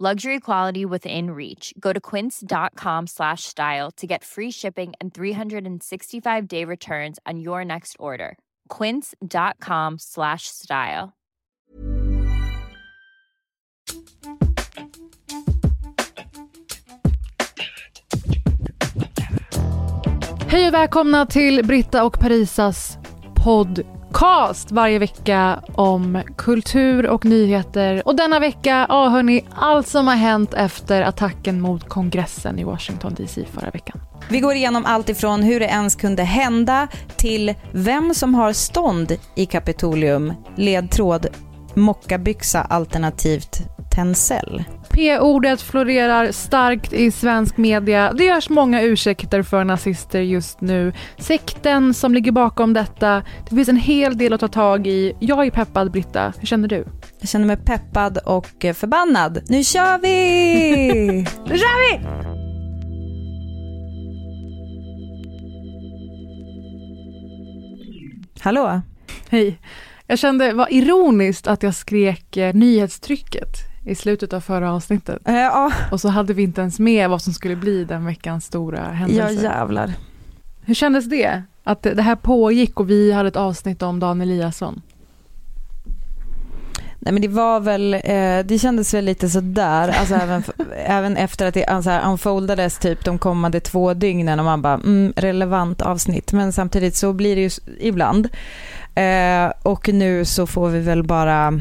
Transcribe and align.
Luxury 0.00 0.40
quality 0.40 0.84
within 0.84 1.30
reach. 1.30 1.72
Go 1.78 1.92
to 1.92 2.00
quince.com 2.00 3.06
slash 3.06 3.44
style 3.44 3.92
to 3.92 4.08
get 4.08 4.24
free 4.24 4.50
shipping 4.50 4.92
and 5.00 5.14
365-day 5.14 6.64
returns 6.64 7.20
on 7.24 7.38
your 7.38 7.64
next 7.64 7.94
order. 8.00 8.36
quince.com 8.68 9.98
slash 9.98 10.48
style. 10.48 11.12
Hej 20.48 20.66
och 20.66 20.74
välkomna 20.74 21.26
till 21.26 21.64
Britta 21.64 22.04
och 22.04 22.20
Parisas 22.20 22.98
podcast 24.14 24.72
varje 24.72 24.98
vecka 24.98 25.62
om 25.74 26.22
kultur 26.36 27.06
och 27.06 27.24
nyheter. 27.24 28.02
Och 28.04 28.16
denna 28.16 28.40
vecka, 28.40 28.86
ja 28.88 29.08
hörni, 29.08 29.44
allt 29.54 29.88
som 29.88 30.06
har 30.06 30.14
hänt 30.14 30.54
efter 30.54 31.02
attacken 31.02 31.60
mot 31.60 31.88
kongressen 31.88 32.58
i 32.58 32.64
Washington 32.64 33.14
DC 33.14 33.44
förra 33.44 33.70
veckan. 33.70 34.00
Vi 34.28 34.40
går 34.40 34.54
igenom 34.54 34.84
allt 34.86 35.08
ifrån 35.08 35.42
hur 35.42 35.60
det 35.60 35.66
ens 35.66 35.96
kunde 35.96 36.22
hända 36.22 36.88
till 37.16 37.54
vem 37.72 38.14
som 38.14 38.34
har 38.34 38.52
stånd 38.52 39.16
i 39.34 39.46
Kapitolium, 39.46 40.32
ledtråd 40.56 41.26
mockabyxa 41.74 42.60
alternativt 42.60 43.60
tencel. 43.94 44.64
P-ordet 44.94 45.62
florerar 45.62 46.32
starkt 46.32 46.92
i 46.92 47.10
svensk 47.10 47.56
media. 47.56 48.12
Det 48.12 48.24
görs 48.24 48.48
många 48.48 48.82
ursäkter 48.82 49.42
för 49.42 49.64
nazister 49.64 50.20
just 50.20 50.60
nu. 50.60 50.92
Sekten 51.18 51.94
som 51.94 52.14
ligger 52.14 52.32
bakom 52.32 52.72
detta, 52.72 53.22
det 53.48 53.56
finns 53.56 53.68
en 53.68 53.76
hel 53.76 54.18
del 54.18 54.32
att 54.32 54.40
ta 54.40 54.48
tag 54.48 54.86
i. 54.86 55.16
Jag 55.20 55.46
är 55.46 55.50
peppad, 55.50 55.90
Britta. 55.90 56.32
Hur 56.38 56.46
känner 56.46 56.68
du? 56.68 56.86
Jag 57.20 57.28
känner 57.28 57.46
mig 57.46 57.56
peppad 57.56 58.18
och 58.18 58.46
förbannad. 58.74 59.42
Nu 59.48 59.64
kör 59.64 59.98
vi! 59.98 60.82
nu 61.46 61.58
kör 61.58 61.98
vi! 61.98 62.06
Hallå? 68.40 68.80
Hej. 69.28 69.58
Jag 70.06 70.18
kände, 70.18 70.52
vad 70.52 70.72
ironiskt 70.72 71.46
att 71.46 71.62
jag 71.62 71.74
skrek 71.74 72.36
eh, 72.36 72.54
nyhetstrycket 72.54 73.73
i 73.84 73.94
slutet 73.94 74.32
av 74.32 74.40
förra 74.40 74.72
avsnittet. 74.72 75.18
Eh, 75.24 75.34
ja. 75.34 75.72
Och 75.90 76.00
så 76.00 76.08
hade 76.08 76.34
vi 76.34 76.42
inte 76.42 76.60
ens 76.60 76.78
med 76.78 77.10
vad 77.10 77.22
som 77.22 77.32
skulle 77.32 77.56
bli 77.56 77.84
den 77.84 78.04
veckans 78.06 78.44
stora 78.44 78.82
händelse. 78.82 79.42
Ja 79.44 79.50
jävlar. 79.50 79.92
Hur 80.60 80.74
kändes 80.74 81.04
det? 81.04 81.42
Att 81.64 81.82
det 81.82 82.02
här 82.02 82.16
pågick 82.16 82.80
och 82.80 82.90
vi 82.90 83.12
hade 83.12 83.28
ett 83.28 83.36
avsnitt 83.36 83.82
om 83.82 84.00
Dan 84.00 84.20
Eliasson. 84.20 84.82
Nej 86.98 87.12
men 87.12 87.22
det 87.22 87.28
var 87.28 87.60
väl, 87.60 87.94
eh, 87.94 88.38
det 88.44 88.60
kändes 88.60 88.94
väl 88.94 89.04
lite 89.04 89.28
sådär, 89.28 89.88
alltså 89.88 90.14
även, 90.14 90.42
även 90.86 91.16
efter 91.16 91.46
att 91.46 91.54
det 91.54 91.64
alltså, 91.64 91.90
unfoldades 91.90 92.78
typ 92.78 93.04
de 93.04 93.18
kommande 93.18 93.60
två 93.60 93.94
dygnen 93.94 94.38
och 94.38 94.44
man 94.44 94.62
bara, 94.62 94.74
mm, 94.74 95.12
relevant 95.16 95.82
avsnitt. 95.82 96.32
Men 96.32 96.52
samtidigt 96.52 96.96
så 96.96 97.12
blir 97.12 97.36
det 97.36 97.42
ju 97.42 97.50
ibland. 97.78 98.28
Eh, 98.94 99.52
och 99.62 99.88
nu 99.88 100.24
så 100.24 100.46
får 100.46 100.68
vi 100.68 100.80
väl 100.80 101.02
bara 101.02 101.60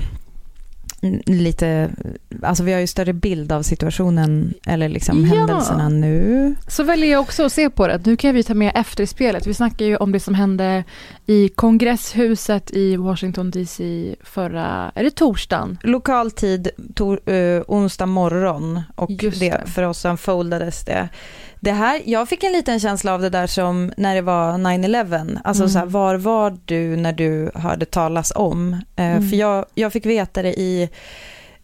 lite, 1.25 1.89
alltså 2.41 2.63
vi 2.63 2.73
har 2.73 2.79
ju 2.79 2.87
större 2.87 3.13
bild 3.13 3.51
av 3.51 3.61
situationen 3.61 4.53
eller 4.67 4.89
liksom 4.89 5.25
ja. 5.25 5.35
händelserna 5.35 5.89
nu. 5.89 6.55
Så 6.67 6.83
väljer 6.83 7.11
jag 7.11 7.21
också 7.21 7.45
att 7.45 7.51
se 7.51 7.69
på 7.69 7.87
det. 7.87 8.05
Nu 8.05 8.17
kan 8.17 8.35
vi 8.35 8.43
ta 8.43 8.53
med 8.53 8.71
efterspelet. 8.75 9.47
Vi 9.47 9.53
snackar 9.53 9.85
ju 9.85 9.97
om 9.97 10.11
det 10.11 10.19
som 10.19 10.33
hände 10.33 10.83
i 11.25 11.49
kongresshuset 11.49 12.71
i 12.71 12.95
Washington 12.95 13.51
DC 13.51 14.15
förra, 14.23 14.91
är 14.95 15.03
det 15.03 15.11
torsdagen? 15.11 15.77
Lokal 15.83 16.31
tid, 16.31 16.69
tor, 16.95 17.29
uh, 17.29 17.61
onsdag 17.67 18.05
morgon 18.05 18.81
och 18.95 19.11
det. 19.19 19.29
det. 19.39 19.63
för 19.65 19.83
oss 19.83 20.05
unfoldades 20.05 20.85
det 20.85 21.09
det 21.63 21.71
här, 21.71 22.01
jag 22.05 22.29
fick 22.29 22.43
en 22.43 22.51
liten 22.51 22.79
känsla 22.79 23.13
av 23.13 23.21
det 23.21 23.29
där 23.29 23.47
som 23.47 23.93
när 23.97 24.15
det 24.15 24.21
var 24.21 24.53
9-11. 24.53 25.39
Alltså 25.43 25.63
mm. 25.63 25.69
så 25.69 25.79
här, 25.79 25.85
var 25.85 26.15
var 26.15 26.57
du 26.65 26.95
när 26.95 27.13
du 27.13 27.51
hörde 27.55 27.85
talas 27.85 28.31
om? 28.35 28.73
Eh, 28.73 29.05
mm. 29.05 29.29
För 29.29 29.37
jag, 29.37 29.65
jag 29.73 29.93
fick 29.93 30.05
veta 30.05 30.41
det 30.41 30.53
i 30.53 30.89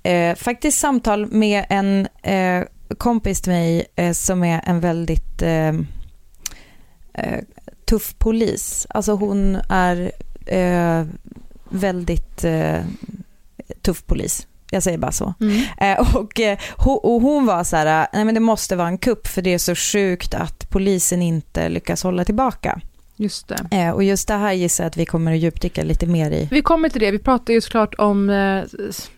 eh, 0.03 0.35
faktiskt 0.35 0.79
samtal 0.79 1.25
med 1.25 1.65
en 1.69 2.07
eh, 2.21 2.67
kompis 2.97 3.41
till 3.41 3.51
mig 3.51 3.85
eh, 3.95 4.11
som 4.11 4.43
är 4.43 4.61
en 4.65 4.79
väldigt 4.79 5.41
eh, 5.41 5.67
eh, 7.13 7.43
tuff 7.85 8.15
polis. 8.17 8.87
Alltså 8.89 9.11
hon 9.11 9.57
är 9.69 10.11
väldigt 11.69 12.45
tuff 13.81 14.05
polis. 14.05 14.47
Jag 14.71 14.83
säger 14.83 14.97
bara 14.97 15.11
så. 15.11 15.33
Mm. 15.41 15.63
Eh, 15.77 16.15
och, 16.15 16.39
eh, 16.39 16.57
och, 16.77 17.21
hon 17.21 17.45
var 17.45 17.63
så 17.63 17.75
här, 17.75 18.07
nej 18.13 18.25
men 18.25 18.33
det 18.33 18.39
måste 18.39 18.75
vara 18.75 18.87
en 18.87 18.97
kupp 18.97 19.27
för 19.27 19.41
det 19.41 19.53
är 19.53 19.57
så 19.57 19.75
sjukt 19.75 20.33
att 20.33 20.69
polisen 20.69 21.21
inte 21.21 21.69
lyckas 21.69 22.03
hålla 22.03 22.25
tillbaka. 22.25 22.81
Just 23.21 23.47
det. 23.47 23.67
Eh, 23.71 23.91
och 23.91 24.03
just 24.03 24.27
det 24.27 24.33
här 24.33 24.53
gissar 24.53 24.83
jag 24.83 24.89
att 24.89 24.97
vi 24.97 25.05
kommer 25.05 25.33
att 25.33 25.39
djupdyka 25.39 25.83
lite 25.83 26.05
mer 26.05 26.31
i. 26.31 26.47
Vi 26.51 26.61
kommer 26.61 26.89
till 26.89 27.01
det. 27.01 27.11
Vi 27.11 27.19
pratar 27.19 27.53
ju 27.53 27.61
såklart 27.61 27.95
om 27.97 28.29
eh, 28.29 28.63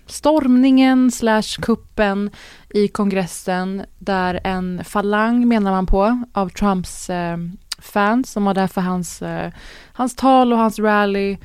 stormningen 0.07 1.11
slash 1.11 1.61
kuppen 1.61 2.29
i 2.69 2.87
kongressen 2.87 3.85
där 3.99 4.39
en 4.43 4.83
falang, 4.83 5.47
menar 5.47 5.71
man 5.71 5.85
på, 5.85 6.23
av 6.33 6.49
Trumps 6.49 7.09
eh, 7.09 7.37
fans 7.79 8.31
som 8.31 8.45
var 8.45 8.53
där 8.53 8.67
för 8.67 8.81
hans, 8.81 9.21
eh, 9.21 9.51
hans 9.93 10.15
tal 10.15 10.53
och 10.53 10.59
hans 10.59 10.79
rally 10.79 11.37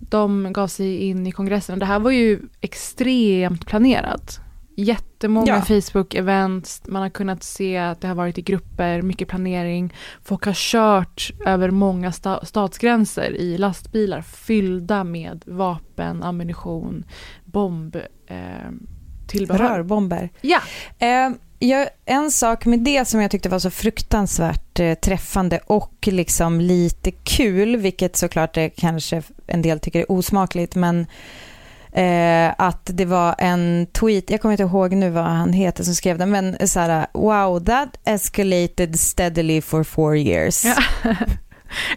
de 0.00 0.52
gav 0.52 0.66
sig 0.66 0.96
in 0.96 1.26
i 1.26 1.32
kongressen. 1.32 1.78
Det 1.78 1.86
här 1.86 1.98
var 1.98 2.10
ju 2.10 2.40
extremt 2.60 3.66
planerat. 3.66 4.40
Jättemånga 4.78 5.46
ja. 5.46 5.60
Facebook-events, 5.60 6.82
man 6.90 7.02
har 7.02 7.08
kunnat 7.08 7.42
se 7.42 7.76
att 7.76 8.00
det 8.00 8.08
har 8.08 8.14
varit 8.14 8.38
i 8.38 8.42
grupper, 8.42 9.02
mycket 9.02 9.28
planering. 9.28 9.94
Folk 10.22 10.44
har 10.44 10.54
kört 10.54 11.30
över 11.46 11.70
många 11.70 12.12
sta 12.12 12.44
statsgränser 12.44 13.36
i 13.36 13.58
lastbilar 13.58 14.22
fyllda 14.22 15.04
med 15.04 15.42
vapen, 15.46 16.22
ammunition, 16.22 17.04
bomb, 17.44 17.96
eh, 18.26 18.36
tillbehör. 19.26 19.76
Rörbomber. 19.78 20.30
Ja. 20.40 20.60
Eh, 20.98 21.30
Ja, 21.58 21.86
en 22.04 22.30
sak 22.30 22.66
med 22.66 22.78
det 22.78 23.04
som 23.04 23.20
jag 23.20 23.30
tyckte 23.30 23.48
var 23.48 23.58
så 23.58 23.70
fruktansvärt 23.70 24.80
eh, 24.80 24.94
träffande 24.94 25.60
och 25.66 26.08
liksom 26.10 26.60
lite 26.60 27.10
kul, 27.10 27.76
vilket 27.76 28.16
såklart 28.16 28.54
det 28.54 28.68
kanske 28.68 29.22
en 29.46 29.62
del 29.62 29.80
tycker 29.80 30.00
är 30.00 30.12
osmakligt, 30.12 30.74
men 30.74 31.06
eh, 31.92 32.54
att 32.58 32.80
det 32.84 33.04
var 33.04 33.34
en 33.38 33.86
tweet, 33.92 34.30
jag 34.30 34.40
kommer 34.40 34.52
inte 34.52 34.62
ihåg 34.62 34.92
nu 34.92 35.10
vad 35.10 35.24
han 35.24 35.52
heter 35.52 35.84
som 35.84 35.94
skrev 35.94 36.18
den, 36.18 36.30
men 36.30 36.68
så 36.68 36.80
här, 36.80 37.06
wow, 37.12 37.64
that 37.64 37.98
escalated 38.04 39.00
steadily 39.00 39.60
for 39.60 39.84
four 39.84 40.16
years. 40.16 40.64
Ja. 40.64 40.76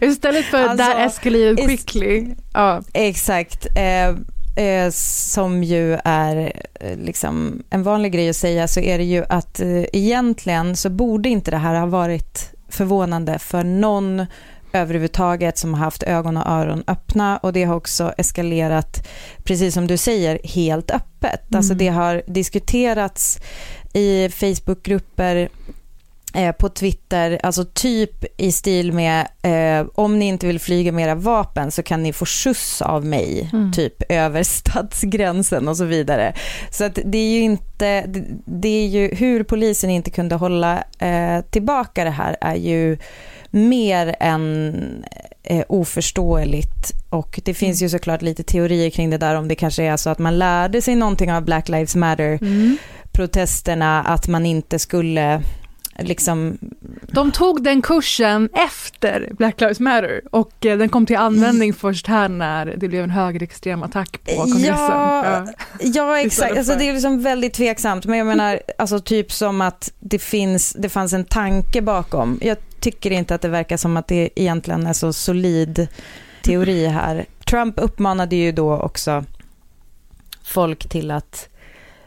Istället 0.00 0.44
för 0.44 0.62
alltså, 0.62 0.86
that 0.86 0.98
escalated 0.98 1.68
quickly. 1.68 2.26
Ja. 2.52 2.82
Exakt. 2.92 3.66
Eh, 3.76 4.16
eh, 4.60 4.90
som 4.90 5.64
ju 5.64 5.98
är 6.04 6.52
eh, 6.74 6.98
liksom 6.98 7.62
en 7.70 7.82
vanlig 7.82 8.12
grej 8.12 8.28
att 8.28 8.36
säga 8.36 8.68
så 8.68 8.80
är 8.80 8.98
det 8.98 9.04
ju 9.04 9.24
att 9.28 9.60
eh, 9.60 9.84
egentligen 9.92 10.76
så 10.76 10.90
borde 10.90 11.28
inte 11.28 11.50
det 11.50 11.56
här 11.56 11.80
ha 11.80 11.86
varit 11.86 12.50
förvånande 12.68 13.38
för 13.38 13.64
någon 13.64 14.26
överhuvudtaget 14.72 15.58
som 15.58 15.74
har 15.74 15.84
haft 15.84 16.02
ögon 16.02 16.36
och 16.36 16.46
öron 16.46 16.84
öppna 16.86 17.38
och 17.38 17.52
det 17.52 17.64
har 17.64 17.74
också 17.74 18.12
eskalerat, 18.18 19.08
precis 19.44 19.74
som 19.74 19.86
du 19.86 19.96
säger, 19.96 20.40
helt 20.44 20.90
öppet. 20.90 21.48
Mm. 21.48 21.58
Alltså 21.58 21.74
det 21.74 21.88
har 21.88 22.22
diskuterats 22.26 23.38
i 23.92 24.28
Facebookgrupper 24.28 25.48
eh, 26.34 26.52
på 26.52 26.68
Twitter, 26.68 27.40
alltså 27.42 27.64
typ 27.64 28.40
i 28.40 28.52
stil 28.52 28.92
med 28.92 29.28
eh, 29.42 29.86
om 29.94 30.18
ni 30.18 30.24
inte 30.24 30.46
vill 30.46 30.60
flyga 30.60 30.92
med 30.92 31.04
era 31.04 31.14
vapen 31.14 31.70
så 31.70 31.82
kan 31.82 32.02
ni 32.02 32.12
få 32.12 32.26
skjuts 32.26 32.82
av 32.82 33.04
mig, 33.04 33.50
mm. 33.52 33.72
typ 33.72 34.02
över 34.12 34.42
stadsgränsen 34.42 35.68
och 35.68 35.76
så 35.76 35.84
vidare. 35.84 36.34
Så 36.70 36.84
att 36.84 36.98
det 37.04 37.18
är 37.18 37.30
ju 37.30 37.40
inte, 37.40 38.06
det, 38.06 38.24
det 38.44 38.68
är 38.68 38.86
ju 38.86 39.14
hur 39.14 39.44
polisen 39.44 39.90
inte 39.90 40.10
kunde 40.10 40.34
hålla 40.34 40.84
eh, 40.98 41.40
tillbaka 41.50 42.04
det 42.04 42.10
här 42.10 42.36
är 42.40 42.56
ju 42.56 42.98
mer 43.50 44.16
än 44.20 45.04
eh, 45.42 45.64
oförståeligt. 45.68 46.92
Och 47.10 47.40
det 47.44 47.54
finns 47.54 47.82
ju 47.82 47.84
mm. 47.84 47.90
såklart 47.90 48.22
lite 48.22 48.42
teorier 48.42 48.90
kring 48.90 49.10
det 49.10 49.18
där 49.18 49.34
om 49.34 49.48
det 49.48 49.54
kanske 49.54 49.82
är 49.82 49.96
så 49.96 50.10
att 50.10 50.18
man 50.18 50.38
lärde 50.38 50.82
sig 50.82 50.94
någonting 50.94 51.32
av 51.32 51.44
Black 51.44 51.68
Lives 51.68 51.96
Matter-protesterna, 51.96 54.00
mm. 54.00 54.12
att 54.12 54.28
man 54.28 54.46
inte 54.46 54.78
skulle 54.78 55.42
liksom... 56.00 56.58
De 57.12 57.32
tog 57.32 57.62
den 57.62 57.82
kursen 57.82 58.48
efter 58.54 59.28
Black 59.38 59.60
Lives 59.60 59.80
Matter 59.80 60.20
och 60.30 60.66
eh, 60.66 60.78
den 60.78 60.88
kom 60.88 61.06
till 61.06 61.16
användning 61.16 61.74
först 61.74 62.06
här 62.06 62.28
när 62.28 62.66
det 62.66 62.88
blev 62.88 63.04
en 63.04 63.10
högerextrem 63.10 63.82
attack 63.82 64.20
på 64.24 64.42
kongressen. 64.42 64.74
Ja, 64.76 65.46
ja 65.80 66.20
exakt. 66.20 66.56
Alltså, 66.56 66.74
det 66.74 66.88
är 66.88 66.92
liksom 66.92 67.22
väldigt 67.22 67.54
tveksamt, 67.54 68.06
men 68.06 68.18
jag 68.18 68.26
menar 68.26 68.60
alltså, 68.78 69.00
typ 69.00 69.32
som 69.32 69.60
att 69.60 69.92
det, 70.00 70.18
finns, 70.18 70.72
det 70.72 70.88
fanns 70.88 71.12
en 71.12 71.24
tanke 71.24 71.82
bakom. 71.82 72.38
Jag 72.42 72.56
tycker 72.80 73.10
inte 73.10 73.34
att 73.34 73.42
det 73.42 73.48
verkar 73.48 73.76
som 73.76 73.96
att 73.96 74.08
det 74.08 74.30
egentligen 74.34 74.86
är 74.86 74.92
så 74.92 75.12
solid 75.12 75.88
teori 76.42 76.86
här. 76.86 77.26
Trump 77.50 77.78
uppmanade 77.78 78.36
ju 78.36 78.52
då 78.52 78.76
också 78.76 79.24
folk 80.42 80.88
till 80.88 81.10
att 81.10 81.48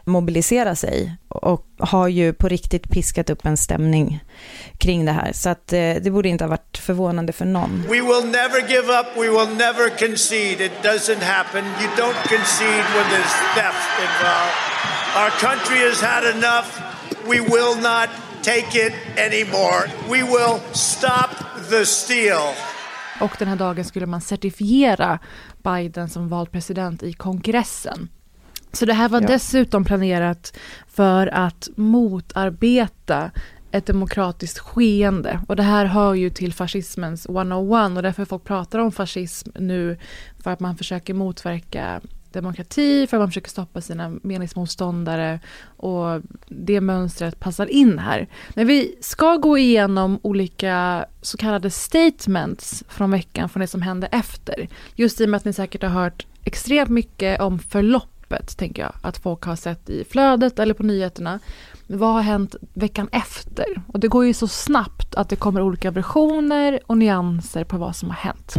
mobilisera 0.04 0.74
sig 0.74 1.16
och 1.28 1.66
har 1.78 2.08
ju 2.08 2.32
på 2.32 2.48
riktigt 2.48 2.90
piskat 2.90 3.30
upp 3.30 3.46
en 3.46 3.56
stämning 3.56 4.24
kring 4.78 5.04
det 5.04 5.12
här. 5.12 5.32
Så 5.32 5.48
att 5.48 5.72
eh, 5.72 5.94
det 6.02 6.10
borde 6.10 6.28
inte 6.28 6.44
ha 6.44 6.48
varit 6.48 6.78
förvånande 6.78 7.32
för 7.32 7.44
någon. 7.44 7.82
We 7.82 8.00
will 8.00 8.24
never 8.24 8.68
give 8.68 9.00
up, 9.00 9.06
we 9.16 9.28
will 9.28 9.56
never 9.56 9.98
concede. 9.98 10.64
It 10.64 10.72
doesn't 10.82 11.22
happen. 11.22 11.64
You 11.64 11.88
don't 11.96 12.28
concede 12.28 12.84
when 12.94 13.06
there's 13.12 13.36
theft 13.54 13.90
involved. 14.06 14.54
Our 15.16 15.30
country 15.30 15.88
has 15.88 16.02
had 16.02 16.24
enough. 16.24 16.68
We 17.26 17.40
will 17.40 17.76
not 17.82 18.08
take 18.42 18.86
it 18.86 18.92
anymore. 19.16 19.90
We 20.10 20.22
will 20.22 20.60
stop 20.72 21.30
the 21.70 21.86
steal. 21.86 22.54
Och 23.20 23.36
den 23.38 23.48
här 23.48 23.56
dagen 23.56 23.84
skulle 23.84 24.06
man 24.06 24.20
certifiera 24.20 25.18
Biden 25.62 26.08
som 26.08 26.28
vald 26.28 26.52
president 26.52 27.02
i 27.02 27.12
kongressen. 27.12 28.08
Så 28.74 28.86
det 28.86 28.92
här 28.92 29.08
var 29.08 29.20
ja. 29.20 29.26
dessutom 29.26 29.84
planerat 29.84 30.56
för 30.88 31.26
att 31.26 31.68
motarbeta 31.76 33.30
ett 33.70 33.86
demokratiskt 33.86 34.58
skeende. 34.58 35.40
Och 35.48 35.56
det 35.56 35.62
här 35.62 35.84
hör 35.84 36.14
ju 36.14 36.30
till 36.30 36.52
fascismens 36.52 37.26
101 37.26 37.96
och 37.96 38.02
därför 38.02 38.24
folk 38.24 38.44
pratar 38.44 38.78
om 38.78 38.92
fascism 38.92 39.50
nu 39.54 39.98
för 40.42 40.50
att 40.50 40.60
man 40.60 40.76
försöker 40.76 41.14
motverka 41.14 42.00
demokrati, 42.32 43.06
för 43.06 43.16
att 43.16 43.20
man 43.20 43.28
försöker 43.28 43.50
stoppa 43.50 43.80
sina 43.80 44.12
meningsmotståndare 44.22 45.40
och 45.76 46.20
det 46.46 46.80
mönstret 46.80 47.40
passar 47.40 47.66
in 47.66 47.98
här. 47.98 48.28
Men 48.54 48.66
vi 48.66 48.94
ska 49.00 49.36
gå 49.36 49.58
igenom 49.58 50.18
olika 50.22 51.06
så 51.22 51.36
kallade 51.36 51.70
statements 51.70 52.84
från 52.88 53.10
veckan, 53.10 53.48
från 53.48 53.60
det 53.60 53.66
som 53.66 53.82
hände 53.82 54.06
efter. 54.06 54.68
Just 54.94 55.20
i 55.20 55.24
och 55.24 55.28
med 55.28 55.38
att 55.38 55.44
ni 55.44 55.52
säkert 55.52 55.82
har 55.82 55.90
hört 55.90 56.26
extremt 56.44 56.90
mycket 56.90 57.40
om 57.40 57.58
förlopp 57.58 58.13
öppet, 58.24 58.56
tänker 58.56 58.82
jag. 58.82 58.92
Att 59.02 59.16
folk 59.16 59.44
har 59.44 59.56
sett 59.56 59.90
i 59.90 60.04
flödet 60.04 60.58
eller 60.58 60.74
på 60.74 60.82
nyheterna. 60.82 61.38
Vad 61.86 62.12
har 62.12 62.20
hänt 62.20 62.56
veckan 62.74 63.08
efter? 63.12 63.66
Och 63.86 64.00
det 64.00 64.08
går 64.08 64.26
ju 64.26 64.34
så 64.34 64.48
snabbt 64.48 65.14
att 65.14 65.28
det 65.28 65.36
kommer 65.36 65.60
olika 65.60 65.90
versioner 65.90 66.80
och 66.86 66.98
nyanser 66.98 67.64
på 67.64 67.76
vad 67.76 67.96
som 67.96 68.10
har 68.10 68.16
hänt. 68.16 68.54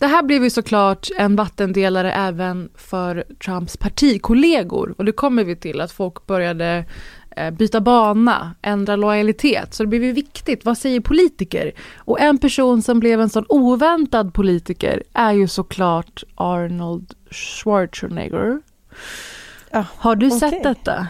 Det 0.00 0.06
här 0.06 0.22
blev 0.22 0.44
ju 0.44 0.50
såklart 0.50 1.08
en 1.18 1.36
vattendelare 1.36 2.12
även 2.12 2.68
för 2.74 3.24
Trumps 3.44 3.76
partikollegor. 3.76 4.94
Och 4.98 5.04
det 5.04 5.12
kommer 5.12 5.44
vi 5.44 5.56
till, 5.56 5.80
att 5.80 5.92
folk 5.92 6.26
började 6.26 6.84
byta 7.52 7.80
bana, 7.80 8.54
ändra 8.62 8.96
lojalitet. 8.96 9.74
Så 9.74 9.82
det 9.82 9.86
blev 9.86 10.04
ju 10.04 10.12
viktigt, 10.12 10.64
vad 10.64 10.78
säger 10.78 11.00
politiker? 11.00 11.72
Och 11.96 12.20
en 12.20 12.38
person 12.38 12.82
som 12.82 13.00
blev 13.00 13.20
en 13.20 13.30
sån 13.30 13.44
oväntad 13.48 14.34
politiker 14.34 15.02
är 15.12 15.32
ju 15.32 15.48
såklart 15.48 16.22
Arnold 16.34 17.14
Schwarzenegger. 17.30 18.60
Ja, 19.70 19.84
har 19.96 20.16
du 20.16 20.26
okay. 20.26 20.38
sett 20.38 20.62
detta? 20.62 21.06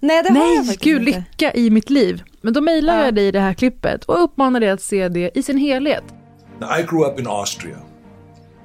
Nej, 0.00 0.22
det 0.22 0.28
har 0.28 0.34
Nej, 0.38 0.56
jag 0.56 0.76
gud, 0.76 1.08
inte. 1.08 1.18
lycka 1.18 1.54
i 1.54 1.70
mitt 1.70 1.90
liv. 1.90 2.22
Men 2.40 2.52
då 2.52 2.60
mejlar 2.60 2.98
ja. 2.98 3.04
jag 3.04 3.14
dig 3.14 3.32
det 3.32 3.40
här 3.40 3.54
klippet 3.54 4.04
och 4.04 4.22
uppmanar 4.24 4.60
dig 4.60 4.70
att 4.70 4.82
se 4.82 5.08
det 5.08 5.38
i 5.38 5.42
sin 5.42 5.58
helhet. 5.58 6.04
Now, 6.58 6.68
I 6.78 6.82
grew 6.82 7.04
up 7.04 7.20
in 7.20 7.26
Austria. 7.26 7.76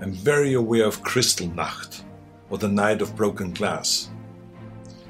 I'm 0.01 0.13
very 0.25 0.55
aware 0.55 0.85
of 0.85 1.01
Kristallnacht, 1.03 2.05
or 2.49 2.57
the 2.57 2.67
night 2.67 3.01
of 3.01 3.15
broken 3.15 3.53
glass. 3.53 4.10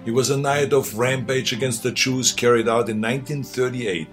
It 0.05 0.11
was 0.11 0.31
a 0.31 0.37
night 0.37 0.73
of 0.73 0.97
rampage 0.97 1.53
against 1.53 1.83
the 1.83 1.91
Jews 1.91 2.33
carried 2.33 2.67
out 2.67 2.89
in 2.89 2.99
1938 3.01 4.07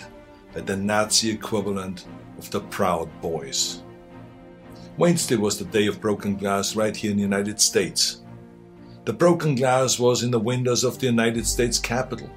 by 0.55 0.61
the 0.61 0.77
Nazi 0.77 1.31
equivalent 1.31 2.05
of 2.39 2.51
the 2.51 2.61
Proud 2.61 3.09
Boys. 3.23 3.83
Wednesday 4.99 5.37
was 5.37 5.59
the 5.59 5.65
day 5.65 5.87
of 5.87 6.01
broken 6.01 6.37
glass 6.37 6.77
right 6.77 6.97
here 6.97 7.11
in 7.11 7.17
the 7.17 7.23
United 7.23 7.61
States. 7.61 8.23
The 9.05 9.13
broken 9.13 9.55
glass 9.55 9.99
was 9.99 10.23
in 10.23 10.31
the 10.31 10.39
windows 10.39 10.85
of 10.85 10.99
the 10.99 11.07
United 11.07 11.47
States 11.47 11.79
Capitol. 11.79 12.29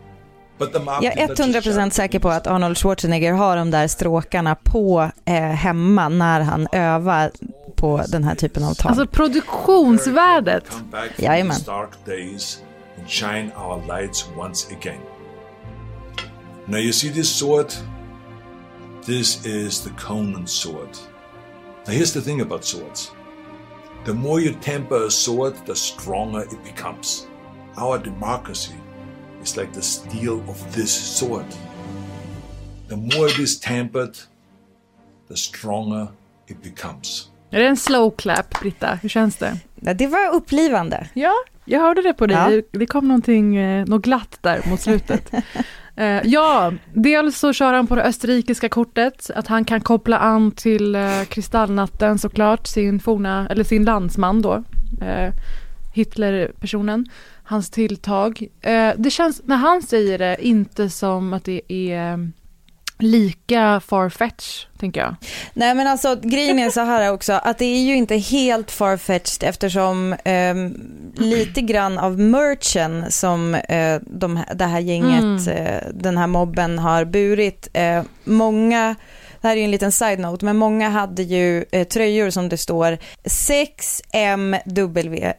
Jag 1.01 1.17
är 1.17 1.27
100% 1.27 1.89
säker 1.89 2.19
på 2.19 2.29
att 2.29 2.47
Arnold 2.47 2.77
Schwarzenegger 2.77 3.33
har 3.33 3.57
de 3.57 3.71
där 3.71 3.87
stråkarna 3.87 4.55
på 4.55 5.11
eh, 5.25 5.33
hemma 5.33 6.09
när 6.09 6.41
han 6.41 6.67
övar 6.71 7.31
på 7.75 8.03
den 8.07 8.23
här 8.23 8.35
typen 8.35 8.63
av 8.63 8.73
tal. 8.73 8.89
Alltså 8.89 9.07
produktionsvärdet. 9.07 10.63
Jajamän. 11.17 11.57
And 13.01 13.09
shine 13.09 13.51
our 13.55 13.77
lights 13.87 14.27
once 14.37 14.69
again. 14.69 15.01
Now 16.67 16.77
you 16.77 16.91
see 16.91 17.09
this 17.09 17.29
sword? 17.29 17.73
This 19.05 19.45
is 19.45 19.83
the 19.83 19.89
Conan 19.91 20.45
sword. 20.47 20.97
Now 21.87 21.93
here's 21.93 22.13
the 22.13 22.21
thing 22.21 22.41
about 22.41 22.63
swords. 22.63 23.11
The 24.05 24.13
more 24.13 24.39
you 24.39 24.53
temper 24.53 25.05
a 25.05 25.11
sword, 25.11 25.55
the 25.65 25.75
stronger 25.75 26.41
it 26.41 26.63
becomes. 26.63 27.27
Our 27.77 27.97
democracy 27.97 28.75
is 29.43 29.57
like 29.57 29.73
the 29.73 29.81
steel 29.81 30.43
of 30.47 30.75
this 30.75 30.91
sword. 30.91 31.45
The 32.87 32.97
more 32.97 33.27
it 33.27 33.39
is 33.39 33.59
tempered, 33.59 34.17
the 35.27 35.37
stronger 35.37 36.09
it 36.47 36.61
becomes. 36.61 37.29
Är 37.51 37.59
det 37.59 37.67
en 37.67 37.77
slow 37.77 38.11
clap, 38.11 38.59
Britta? 38.59 38.99
Hur 39.01 39.09
känns 39.09 39.37
det? 39.37 39.57
Det 39.75 40.07
var 40.07 40.29
upplivande. 40.33 41.07
Ja, 41.13 41.33
jag 41.65 41.79
hörde 41.79 42.01
det 42.01 42.13
på 42.13 42.27
dig. 42.27 42.55
Ja. 42.55 42.79
Det 42.79 42.85
kom 42.85 43.07
någonting, 43.07 43.55
eh, 43.55 43.85
något 43.85 44.01
glatt 44.01 44.37
där 44.41 44.69
mot 44.69 44.81
slutet. 44.81 45.33
uh, 45.33 46.03
ja, 46.23 46.73
dels 46.93 47.39
så 47.39 47.53
kör 47.53 47.73
han 47.73 47.87
på 47.87 47.95
det 47.95 48.03
österrikiska 48.03 48.69
kortet, 48.69 49.29
att 49.35 49.47
han 49.47 49.65
kan 49.65 49.81
koppla 49.81 50.17
an 50.17 50.51
till 50.51 50.95
uh, 50.95 51.23
Kristallnatten 51.23 52.17
såklart, 52.17 52.67
sin 52.67 52.99
forna, 52.99 53.47
eller 53.49 53.63
sin 53.63 53.85
landsman 53.85 54.41
då, 54.41 54.63
Hitler-personen, 55.93 57.05
hans 57.43 57.69
tilltag. 57.69 58.47
Det 58.95 59.11
känns, 59.11 59.41
när 59.45 59.55
han 59.55 59.81
säger 59.81 60.17
det, 60.17 60.37
inte 60.39 60.89
som 60.89 61.33
att 61.33 61.43
det 61.43 61.61
är 61.67 62.31
lika 63.01 63.79
farfetch, 63.79 64.65
tänker 64.79 65.01
jag. 65.01 65.15
Nej 65.53 65.75
men 65.75 65.87
alltså 65.87 66.19
grejen 66.23 66.59
är 66.59 66.69
så 66.69 66.81
här 66.81 67.13
också, 67.13 67.33
att 67.33 67.57
det 67.57 67.65
är 67.65 67.81
ju 67.81 67.95
inte 67.95 68.17
helt 68.17 68.71
farfetched 68.71 69.49
eftersom 69.49 70.13
eh, 70.13 70.55
lite 71.15 71.61
grann 71.61 71.97
av 71.97 72.19
merchen 72.19 73.11
som 73.11 73.55
eh, 73.55 73.99
de, 74.01 74.43
det 74.55 74.65
här 74.65 74.79
gänget, 74.79 75.47
mm. 75.47 75.47
eh, 75.47 75.81
den 75.93 76.17
här 76.17 76.27
mobben 76.27 76.79
har 76.79 77.05
burit, 77.05 77.67
eh, 77.73 78.03
många 78.23 78.95
det 79.41 79.47
här 79.47 79.55
är 79.55 79.59
ju 79.59 79.65
en 79.65 79.71
liten 79.71 79.91
side-note, 79.91 80.45
men 80.45 80.57
många 80.57 80.89
hade 80.89 81.23
ju 81.23 81.65
eh, 81.71 81.87
tröjor 81.87 82.29
som 82.29 82.49
det 82.49 82.57
står 82.57 82.97
6MWE, 83.23 85.33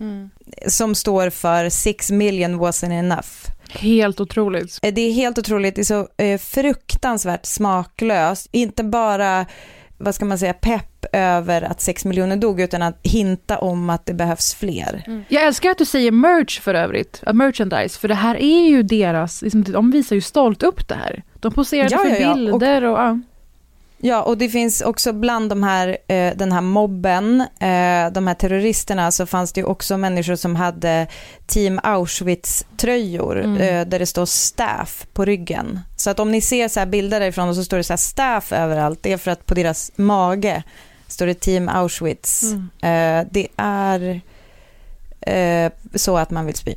mm. 0.00 0.30
som 0.66 0.94
står 0.94 1.30
för 1.30 1.68
6 1.68 2.10
million 2.10 2.60
wasn't 2.60 2.98
enough. 2.98 3.28
Helt 3.68 4.20
otroligt. 4.20 4.78
Eh, 4.82 4.94
det 4.94 5.00
är 5.00 5.12
helt 5.12 5.38
otroligt. 5.38 5.74
Det 5.74 5.80
är 5.80 5.84
så 5.84 6.08
eh, 6.16 6.38
fruktansvärt 6.38 7.46
smaklöst. 7.46 8.48
Inte 8.52 8.84
bara, 8.84 9.46
vad 9.98 10.14
ska 10.14 10.24
man 10.24 10.38
säga, 10.38 10.52
pepp 10.52 11.04
över 11.12 11.62
att 11.62 11.80
sex 11.80 12.04
miljoner 12.04 12.36
dog, 12.36 12.60
utan 12.60 12.82
att 12.82 12.98
hinta 13.02 13.58
om 13.58 13.90
att 13.90 14.06
det 14.06 14.14
behövs 14.14 14.54
fler. 14.54 15.04
Mm. 15.06 15.24
Jag 15.28 15.42
älskar 15.42 15.70
att 15.70 15.78
du 15.78 15.84
säger 15.84 16.12
merch 16.12 16.60
för 16.60 16.74
övrigt, 16.74 17.22
merchandise, 17.32 18.00
för 18.00 18.08
det 18.08 18.14
här 18.14 18.36
är 18.36 18.68
ju 18.68 18.82
deras, 18.82 19.42
liksom, 19.42 19.64
de 19.64 19.90
visar 19.90 20.16
ju 20.16 20.22
stolt 20.22 20.62
upp 20.62 20.88
det 20.88 20.94
här. 20.94 21.22
De 21.34 21.52
poserar 21.52 21.88
ja, 21.90 21.98
för 21.98 22.08
ja, 22.08 22.16
ja. 22.16 22.34
bilder 22.34 22.84
och, 22.84 22.92
och 22.92 22.98
ja. 22.98 23.20
Ja, 24.00 24.22
och 24.22 24.38
det 24.38 24.48
finns 24.48 24.80
också 24.80 25.12
bland 25.12 25.50
de 25.50 25.62
här, 25.62 25.98
eh, 26.08 26.36
den 26.36 26.52
här 26.52 26.60
mobben, 26.60 27.40
eh, 27.40 28.12
de 28.12 28.26
här 28.26 28.34
terroristerna, 28.34 29.10
så 29.10 29.26
fanns 29.26 29.52
det 29.52 29.60
ju 29.60 29.64
också 29.64 29.96
människor 29.96 30.36
som 30.36 30.56
hade 30.56 31.06
Team 31.46 31.80
Auschwitz-tröjor 31.82 33.44
mm. 33.44 33.56
eh, 33.56 33.88
där 33.88 33.98
det 33.98 34.06
står 34.06 34.26
staff 34.26 35.06
på 35.12 35.24
ryggen. 35.24 35.80
Så 35.96 36.10
att 36.10 36.20
om 36.20 36.30
ni 36.32 36.40
ser 36.40 36.68
så 36.68 36.86
bilder 36.86 37.20
därifrån 37.20 37.48
och 37.48 37.54
så 37.54 37.64
står 37.64 37.76
det 37.76 37.84
så 37.84 37.96
staff 37.96 38.52
överallt, 38.52 39.02
det 39.02 39.12
är 39.12 39.16
för 39.16 39.30
att 39.30 39.46
på 39.46 39.54
deras 39.54 39.92
mage 39.96 40.62
står 41.06 41.26
det 41.26 41.34
Team 41.34 41.68
Auschwitz. 41.68 42.42
Mm. 42.42 42.68
Eh, 42.82 43.28
det 43.30 43.48
är 43.56 44.20
eh, 45.20 45.72
så 45.94 46.18
att 46.18 46.30
man 46.30 46.46
vill 46.46 46.54
spy. 46.54 46.74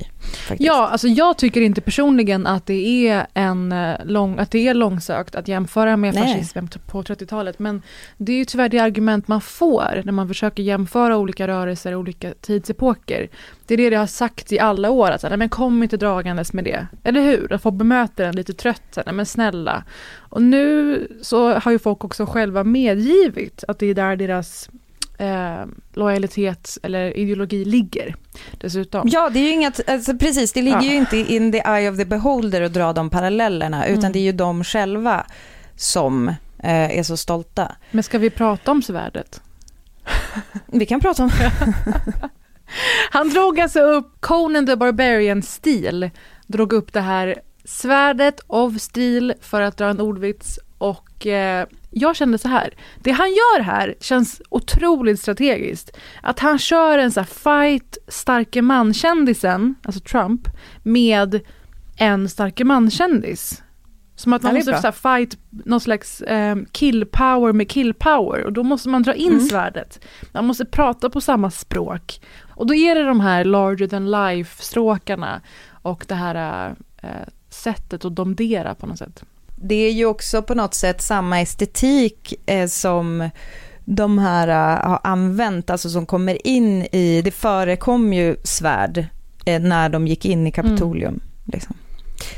Faktiskt. 0.48 0.66
Ja, 0.66 0.88
alltså 0.88 1.08
jag 1.08 1.38
tycker 1.38 1.60
inte 1.60 1.80
personligen 1.80 2.46
att 2.46 2.66
det 2.66 3.08
är 3.08 3.26
en 3.34 3.72
eh, 3.72 3.96
lång, 4.04 4.38
att 4.38 4.50
det 4.50 4.68
är 4.68 4.74
långsökt 4.74 5.34
att 5.34 5.48
jämföra 5.48 5.96
med 5.96 6.14
Nej. 6.14 6.22
fascismen 6.22 6.68
på 6.86 7.02
30-talet. 7.02 7.58
Men 7.58 7.82
det 8.16 8.32
är 8.32 8.36
ju 8.36 8.44
tyvärr 8.44 8.68
det 8.68 8.78
argument 8.78 9.28
man 9.28 9.40
får 9.40 10.02
när 10.04 10.12
man 10.12 10.28
försöker 10.28 10.62
jämföra 10.62 11.16
olika 11.16 11.48
rörelser 11.48 11.92
och 11.92 12.00
olika 12.00 12.34
tidsepoker. 12.40 13.28
Det 13.66 13.74
är 13.74 13.78
det 13.78 13.90
det 13.90 13.96
har 13.96 14.06
sagt 14.06 14.52
i 14.52 14.58
alla 14.58 14.90
år, 14.90 15.10
att 15.10 15.22
Nej, 15.22 15.36
men 15.36 15.48
kom 15.48 15.82
inte 15.82 15.96
dragandes 15.96 16.52
med 16.52 16.64
det. 16.64 16.86
Eller 17.04 17.20
hur? 17.20 17.52
Att 17.52 17.62
få 17.62 17.70
bemöta 17.70 18.22
den 18.22 18.36
lite 18.36 18.52
trött, 18.52 18.98
Nej, 19.06 19.14
men 19.14 19.26
snälla. 19.26 19.84
Och 20.16 20.42
nu 20.42 21.08
så 21.22 21.54
har 21.54 21.72
ju 21.72 21.78
folk 21.78 22.04
också 22.04 22.26
själva 22.26 22.64
medgivit 22.64 23.64
att 23.68 23.78
det 23.78 23.86
är 23.86 23.94
där 23.94 24.16
deras 24.16 24.70
eh, 25.22 25.66
lojalitet 25.92 26.78
eller 26.82 27.16
ideologi 27.16 27.64
ligger 27.64 28.14
dessutom. 28.58 29.08
Ja, 29.08 29.30
det 29.30 29.38
är 29.38 29.42
ju 29.42 29.50
inget, 29.50 29.90
alltså, 29.90 30.16
precis, 30.16 30.52
det 30.52 30.62
ligger 30.62 30.82
ja. 30.82 30.90
ju 30.90 30.94
inte 30.94 31.16
in 31.16 31.52
the 31.52 31.58
eye 31.58 31.90
of 31.90 31.96
the 31.96 32.04
beholder 32.04 32.62
att 32.62 32.72
dra 32.72 32.92
de 32.92 33.10
parallellerna, 33.10 33.86
utan 33.86 33.98
mm. 33.98 34.12
det 34.12 34.18
är 34.18 34.22
ju 34.22 34.32
de 34.32 34.64
själva 34.64 35.26
som 35.76 36.28
eh, 36.58 36.98
är 36.98 37.02
så 37.02 37.16
stolta. 37.16 37.76
Men 37.90 38.02
ska 38.02 38.18
vi 38.18 38.30
prata 38.30 38.70
om 38.70 38.82
svärdet? 38.82 39.40
vi 40.66 40.86
kan 40.86 41.00
prata 41.00 41.22
om 41.22 41.30
Han 43.10 43.28
drog 43.28 43.60
alltså 43.60 43.80
upp 43.80 44.20
Conan 44.20 44.66
the 44.66 44.76
Barbarian-stil, 44.76 46.10
drog 46.46 46.72
upp 46.72 46.92
det 46.92 47.00
här 47.00 47.40
svärdet 47.64 48.40
of 48.46 48.80
stil 48.80 49.34
för 49.40 49.62
att 49.62 49.76
dra 49.76 49.86
en 49.86 50.00
ordvits 50.00 50.58
och 50.78 51.26
eh, 51.26 51.66
jag 51.92 52.16
kände 52.16 52.38
så 52.38 52.48
här, 52.48 52.74
det 52.98 53.10
han 53.10 53.28
gör 53.28 53.60
här 53.60 53.94
känns 54.00 54.42
otroligt 54.48 55.20
strategiskt. 55.20 55.96
Att 56.22 56.38
han 56.38 56.58
kör 56.58 56.98
en 56.98 57.12
så 57.12 57.20
här 57.20 57.26
fight 57.26 57.98
starke 58.08 58.62
man-kändisen, 58.62 59.74
alltså 59.82 60.00
Trump, 60.00 60.48
med 60.82 61.40
en 61.96 62.28
starke 62.28 62.64
man-kändis. 62.64 63.62
Som 64.16 64.32
att 64.32 64.42
man 64.42 64.54
måste 64.54 64.82
så 64.82 64.92
fight 64.92 65.38
någon 65.48 65.80
slags 65.80 66.20
eh, 66.20 66.56
kill 66.72 67.06
power 67.06 67.52
med 67.52 67.70
kill 67.70 67.94
power 67.94 68.44
och 68.44 68.52
då 68.52 68.62
måste 68.62 68.88
man 68.88 69.02
dra 69.02 69.14
in 69.14 69.32
mm. 69.32 69.40
svärdet. 69.40 70.04
Man 70.32 70.44
måste 70.44 70.64
prata 70.64 71.10
på 71.10 71.20
samma 71.20 71.50
språk. 71.50 72.20
Och 72.48 72.66
då 72.66 72.74
är 72.74 72.94
det 72.94 73.02
de 73.02 73.20
här 73.20 73.44
larger 73.44 73.86
than 73.86 74.10
life 74.10 74.62
stråkarna 74.62 75.40
och 75.82 76.04
det 76.08 76.14
här 76.14 76.68
eh, 77.02 77.08
sättet 77.48 78.04
att 78.04 78.16
domdera 78.16 78.74
på 78.74 78.86
något 78.86 78.98
sätt 78.98 79.24
det 79.62 79.74
är 79.74 79.92
ju 79.92 80.06
också 80.06 80.42
på 80.42 80.54
något 80.54 80.74
sätt 80.74 81.02
samma 81.02 81.40
estetik 81.40 82.34
eh, 82.46 82.66
som 82.66 83.30
de 83.84 84.18
här 84.18 84.48
uh, 84.48 84.88
har 84.88 85.00
använt, 85.04 85.70
alltså 85.70 85.90
som 85.90 86.06
kommer 86.06 86.46
in 86.46 86.82
i, 86.82 87.22
det 87.24 87.30
förekom 87.30 88.12
ju 88.12 88.36
svärd 88.44 89.06
eh, 89.46 89.62
när 89.62 89.88
de 89.88 90.06
gick 90.06 90.24
in 90.24 90.46
i 90.46 90.52
Kapitolium. 90.52 91.08
Mm. 91.08 91.22
Liksom. 91.44 91.76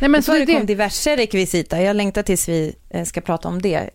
Nej, 0.00 0.11
men 0.11 0.21
det 0.21 0.26
förekom 0.26 0.54
det... 0.54 0.66
diverse 0.66 1.16
rekvisita, 1.16 1.83
jag 1.83 1.97
längtar 1.97 2.23
tills 2.23 2.49
vi 2.49 2.75
eh, 2.90 3.04
ska 3.04 3.21
prata 3.21 3.49
om 3.49 3.62
det. 3.62 3.90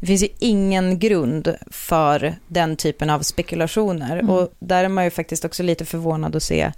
det 0.00 0.06
finns 0.06 0.22
ju 0.22 0.28
ingen 0.38 0.98
grund 0.98 1.56
för 1.70 2.34
den 2.46 2.76
typen 2.76 3.10
av 3.10 3.20
spekulationer 3.20 4.16
mm. 4.16 4.30
och 4.30 4.52
där 4.58 4.84
är 4.84 4.88
man 4.88 5.04
ju 5.04 5.10
faktiskt 5.10 5.44
också 5.44 5.62
lite 5.62 5.84
förvånad 5.84 6.36
att 6.36 6.42
se 6.42 6.72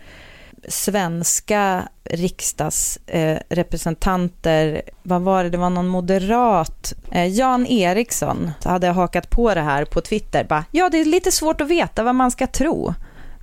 svenska 0.68 1.88
riksdagsrepresentanter, 2.04 4.74
eh, 4.74 4.80
vad 5.02 5.22
var 5.22 5.44
det, 5.44 5.50
det 5.50 5.58
var 5.58 5.70
någon 5.70 5.88
moderat, 5.88 6.92
eh, 7.10 7.26
Jan 7.26 7.66
Eriksson 7.66 8.50
hade 8.64 8.88
hakat 8.88 9.30
på 9.30 9.54
det 9.54 9.60
här 9.60 9.84
på 9.84 10.00
Twitter, 10.00 10.44
bara, 10.44 10.64
ja 10.70 10.88
det 10.88 11.00
är 11.00 11.04
lite 11.04 11.32
svårt 11.32 11.60
att 11.60 11.68
veta 11.68 12.02
vad 12.02 12.14
man 12.14 12.30
ska 12.30 12.46
tro. 12.46 12.94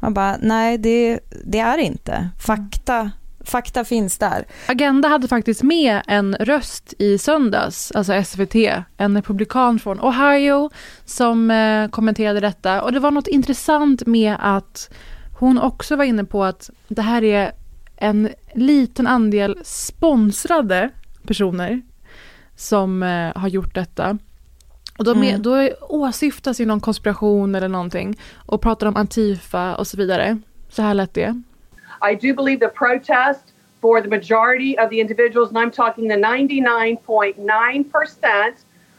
Man 0.02 0.14
bara, 0.14 0.38
nej 0.42 0.78
det, 0.78 1.20
det 1.46 1.60
är 1.60 1.78
inte. 1.78 2.30
Fakta 2.46 3.12
Fakta 3.50 3.86
finns 3.86 4.18
där. 4.18 4.46
Agenda 4.68 5.08
hade 5.08 5.28
faktiskt 5.28 5.64
med 5.64 6.02
en 6.08 6.36
röst 6.36 6.94
i 7.00 7.18
söndags, 7.18 7.92
alltså 7.92 8.24
SVT, 8.24 8.56
en 8.98 9.16
republikan 9.16 9.80
från 9.80 10.00
Ohio 10.00 10.70
som 11.06 11.52
eh, 11.52 11.90
kommenterade 11.90 12.40
detta. 12.40 12.82
Och 12.82 12.92
det 12.92 13.00
var 13.00 13.12
något 13.12 13.28
intressant 13.28 14.06
med 14.06 14.36
att 14.40 14.90
hon 15.40 15.60
också 15.60 15.96
var 15.96 16.04
inne 16.04 16.26
på 16.26 16.44
att 16.44 16.70
det 16.88 17.02
här 17.02 17.24
är 17.24 17.52
en 17.98 18.30
liten 18.54 19.08
andel 19.08 19.60
sponsrade 19.64 20.90
personer 21.28 21.82
som 22.56 23.04
eh, 23.04 23.32
har 23.36 23.48
gjort 23.48 23.76
detta. 23.76 24.18
Och 24.98 25.06
de 25.06 25.24
är, 25.24 25.30
mm. 25.30 25.42
Då 25.42 25.70
åsyftas 25.82 26.62
ju 26.62 26.66
någon 26.66 26.80
konspiration 26.80 27.56
eller 27.56 27.68
någonting 27.68 28.20
och 28.46 28.62
pratar 28.62 28.88
om 28.88 28.96
Antifa 28.96 29.76
och 29.76 29.88
så 29.88 29.98
vidare. 29.98 30.40
Så 30.70 30.82
här 30.82 30.94
lät 30.94 31.14
det. 31.14 31.42
I 32.12 32.16
do 32.16 32.34
believe 32.44 32.68
the 32.68 32.76
protest 32.76 33.54
for 33.82 34.02
the 34.02 34.10
majority 34.10 34.76
of 34.84 34.90
the 34.90 35.00
individuals, 35.00 35.50
and 35.50 35.58
I'm 35.58 35.72
talking 35.72 36.10
the 36.10 36.16
99.9% 36.16 38.54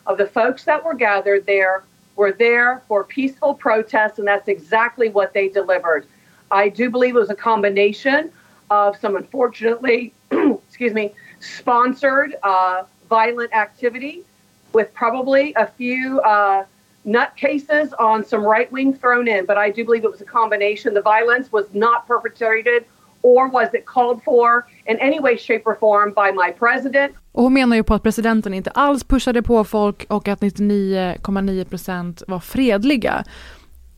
of 0.05 0.19
the 0.19 0.27
folks 0.27 0.65
that 0.65 0.85
were 0.85 0.95
gathered 0.95 1.47
there 1.47 1.83
were 2.17 2.33
there 2.33 2.81
for 2.89 3.05
peaceful 3.05 3.55
protests, 3.55 4.19
and 4.19 4.29
that's 4.29 4.49
exactly 4.49 5.11
what 5.11 5.33
they 5.33 5.49
delivered. 5.49 6.07
I 6.51 6.69
do 6.69 6.91
believe 6.91 7.17
it 7.17 7.19
was 7.19 7.31
a 7.31 7.35
combination 7.35 8.31
of 8.71 8.97
some 8.97 9.17
unfortunately, 9.17 10.13
excuse 10.69 10.95
me, 10.95 11.13
sponsored 11.41 12.37
uh, 12.43 12.83
violent 13.09 13.53
activity 13.53 14.25
with 14.73 14.93
probably 14.95 15.53
a 15.55 15.67
few 15.67 16.21
uh, 16.21 16.65
nutcases 17.07 17.93
on 17.99 18.25
some 18.25 18.45
right 18.45 18.71
wing 18.71 18.95
thrown 18.95 19.27
in. 19.29 19.47
But 19.47 19.59
I 19.59 19.71
do 19.71 19.85
believe 19.85 20.05
it 20.05 20.11
was 20.11 20.21
a 20.21 20.25
combination. 20.25 20.95
The 20.95 21.03
violence 21.03 21.51
was 21.53 21.67
not 21.73 22.07
perpetrated 22.07 22.85
or 23.23 23.49
was 23.49 23.69
it 23.75 23.85
called 23.85 24.23
for 24.23 24.67
in 24.87 24.99
any 24.99 25.21
way, 25.21 25.37
shape 25.37 25.63
or 25.67 25.75
form 25.75 26.13
by 26.13 26.33
my 26.33 26.53
president. 26.59 27.13
Och 27.33 27.43
hon 27.43 27.53
menar 27.55 27.77
ju 27.77 27.83
på 27.83 27.95
att 27.95 28.03
presidenten 28.03 28.55
inte 28.55 28.71
alls 28.71 29.05
pushade 29.05 29.43
på 29.43 29.65
folk 29.65 30.07
och 30.09 30.29
att 30.29 30.41
99,9 30.41 32.25
var 32.27 32.41
fredliga. 32.41 33.25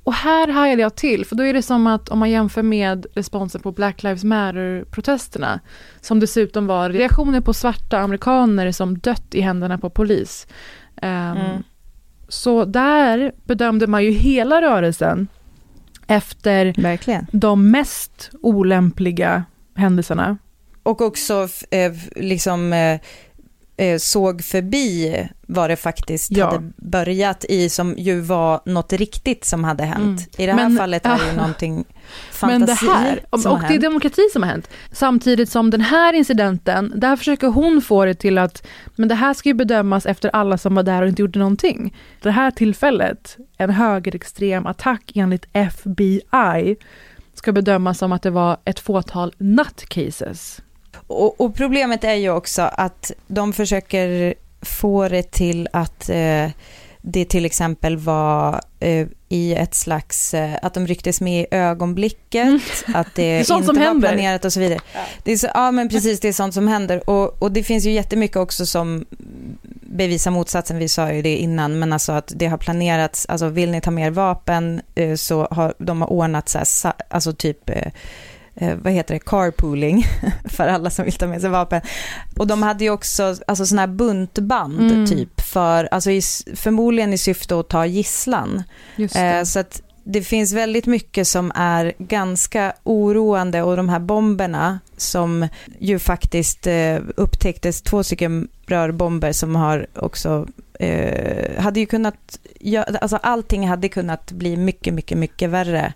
Och 0.04 0.14
här 0.14 0.48
hajade 0.48 0.82
jag 0.82 0.94
till, 0.94 1.26
för 1.26 1.36
då 1.36 1.42
är 1.42 1.52
det 1.52 1.62
som 1.62 1.86
att 1.86 2.08
om 2.08 2.18
man 2.18 2.30
jämför 2.30 2.62
med 2.62 3.06
responsen 3.14 3.60
på 3.60 3.72
Black 3.72 4.02
Lives 4.02 4.24
Matter-protesterna, 4.24 5.60
som 6.00 6.20
dessutom 6.20 6.66
var 6.66 6.90
reaktioner 6.90 7.40
på 7.40 7.54
svarta 7.54 7.98
amerikaner 7.98 8.72
som 8.72 8.98
dött 8.98 9.34
i 9.34 9.40
händerna 9.40 9.78
på 9.78 9.90
polis. 9.90 10.46
Um, 11.02 11.08
mm. 11.08 11.62
Så 12.28 12.64
där 12.64 13.32
bedömde 13.44 13.86
man 13.86 14.04
ju 14.04 14.10
hela 14.10 14.62
rörelsen 14.62 15.28
efter 16.06 16.74
Verkligen. 16.82 17.26
de 17.32 17.70
mest 17.70 18.30
olämpliga 18.42 19.44
händelserna. 19.74 20.38
Och 20.82 21.00
också 21.00 21.48
eh, 21.70 21.92
liksom 22.16 22.72
eh, 22.72 23.00
såg 23.98 24.44
förbi 24.44 25.28
vad 25.46 25.70
det 25.70 25.76
faktiskt 25.76 26.30
ja. 26.30 26.46
hade 26.46 26.72
börjat 26.76 27.44
i 27.48 27.68
som 27.68 27.94
ju 27.98 28.20
var 28.20 28.60
något 28.64 28.92
riktigt 28.92 29.44
som 29.44 29.64
hade 29.64 29.84
hänt. 29.84 30.20
Mm. 30.20 30.30
I 30.36 30.46
det 30.46 30.52
här 30.52 30.68
men, 30.68 30.76
fallet 30.76 31.06
är 31.06 31.18
det 31.18 31.26
ju 31.30 31.36
någonting 31.36 31.84
fantasi 32.30 32.50
men 32.58 32.66
det 32.66 32.74
här, 32.74 33.20
och, 33.30 33.46
och 33.46 33.60
det 33.68 33.74
är 33.74 33.78
demokrati 33.78 34.28
som 34.32 34.42
har 34.42 34.50
hänt. 34.50 34.68
Samtidigt 34.92 35.50
som 35.50 35.70
den 35.70 35.80
här 35.80 36.12
incidenten, 36.12 36.92
där 36.96 37.16
försöker 37.16 37.46
hon 37.46 37.82
få 37.82 38.04
det 38.04 38.14
till 38.14 38.38
att 38.38 38.66
men 38.96 39.08
det 39.08 39.14
här 39.14 39.34
ska 39.34 39.48
ju 39.48 39.54
bedömas 39.54 40.06
efter 40.06 40.28
alla 40.28 40.58
som 40.58 40.74
var 40.74 40.82
där 40.82 41.02
och 41.02 41.08
inte 41.08 41.22
gjorde 41.22 41.38
någonting. 41.38 41.96
Det 42.22 42.30
här 42.30 42.50
tillfället, 42.50 43.36
en 43.56 43.70
högerextrem 43.70 44.66
attack 44.66 45.12
enligt 45.14 45.46
FBI, 45.52 46.76
ska 47.34 47.52
bedömas 47.52 47.98
som 47.98 48.12
att 48.12 48.22
det 48.22 48.30
var 48.30 48.56
ett 48.64 48.80
fåtal 48.80 49.34
nutcases. 49.38 50.62
Och, 51.12 51.40
och, 51.40 51.54
problemet 51.54 52.04
är 52.04 52.14
ju 52.14 52.30
också 52.30 52.62
att 52.62 53.12
de 53.26 53.52
försöker 53.52 54.34
få 54.62 55.08
det 55.08 55.30
till 55.30 55.68
att 55.72 56.08
eh, 56.08 56.50
det 57.02 57.24
till 57.24 57.44
exempel 57.44 57.96
var 57.96 58.60
eh, 58.80 59.06
i 59.28 59.54
ett 59.54 59.74
slags, 59.74 60.34
eh, 60.34 60.50
att 60.62 60.74
de 60.74 60.86
rycktes 60.86 61.20
med 61.20 61.42
i 61.42 61.46
ögonblicket, 61.50 62.46
mm. 62.46 62.60
att 62.94 63.14
det, 63.14 63.38
det 63.48 63.54
inte 63.54 63.66
var 63.66 63.74
händer. 63.74 64.08
planerat 64.08 64.44
och 64.44 64.52
så 64.52 64.60
vidare. 64.60 64.78
Ja. 64.94 65.00
Det 65.24 65.32
är 65.32 65.36
så, 65.36 65.48
ja 65.54 65.70
men 65.70 65.88
precis, 65.88 66.20
det 66.20 66.28
är 66.28 66.32
sånt 66.32 66.54
som 66.54 66.68
händer. 66.68 67.10
Och, 67.10 67.42
och 67.42 67.52
det 67.52 67.62
finns 67.62 67.86
ju 67.86 67.90
jättemycket 67.90 68.36
också 68.36 68.66
som 68.66 69.04
bevisar 69.80 70.30
motsatsen, 70.30 70.78
vi 70.78 70.88
sa 70.88 71.12
ju 71.12 71.22
det 71.22 71.36
innan, 71.36 71.78
men 71.78 71.92
alltså 71.92 72.12
att 72.12 72.32
det 72.36 72.46
har 72.46 72.58
planerats, 72.58 73.26
alltså 73.26 73.48
vill 73.48 73.70
ni 73.70 73.80
ta 73.80 73.90
mer 73.90 74.10
vapen 74.10 74.82
eh, 74.94 75.14
så 75.14 75.48
har 75.50 75.74
de 75.78 76.02
har 76.02 76.12
ordnat 76.12 76.48
så 76.48 76.58
här, 76.58 76.94
alltså 77.08 77.32
typ 77.32 77.70
eh, 78.54 78.76
vad 78.76 78.92
heter 78.92 79.14
det, 79.14 79.20
carpooling 79.20 80.06
för 80.44 80.68
alla 80.68 80.90
som 80.90 81.04
vill 81.04 81.14
ta 81.14 81.26
med 81.26 81.40
sig 81.40 81.50
vapen. 81.50 81.80
Och 82.38 82.46
de 82.46 82.62
hade 82.62 82.84
ju 82.84 82.90
också 82.90 83.36
alltså 83.46 83.66
sådana 83.66 83.82
här 83.82 83.96
buntband 83.96 84.80
mm. 84.80 85.06
typ 85.06 85.40
för, 85.40 85.88
alltså 85.90 86.10
i, 86.10 86.22
förmodligen 86.54 87.12
i 87.12 87.18
syfte 87.18 87.60
att 87.60 87.68
ta 87.68 87.86
gisslan. 87.86 88.62
Eh, 88.96 89.42
så 89.44 89.58
att 89.58 89.82
det 90.04 90.22
finns 90.22 90.52
väldigt 90.52 90.86
mycket 90.86 91.28
som 91.28 91.52
är 91.54 91.92
ganska 91.98 92.72
oroande 92.82 93.62
och 93.62 93.76
de 93.76 93.88
här 93.88 93.98
bomberna 93.98 94.78
som 94.96 95.48
ju 95.78 95.98
faktiskt 95.98 96.66
eh, 96.66 96.98
upptäcktes, 97.16 97.82
två 97.82 98.02
stycken 98.02 98.48
rörbomber 98.66 99.32
som 99.32 99.56
har 99.56 99.86
också 99.94 100.46
eh, 100.78 101.62
hade 101.62 101.80
ju 101.80 101.86
kunnat, 101.86 102.38
alltså 103.00 103.16
allting 103.16 103.68
hade 103.68 103.88
kunnat 103.88 104.32
bli 104.32 104.56
mycket, 104.56 104.94
mycket, 104.94 105.18
mycket 105.18 105.50
värre. 105.50 105.92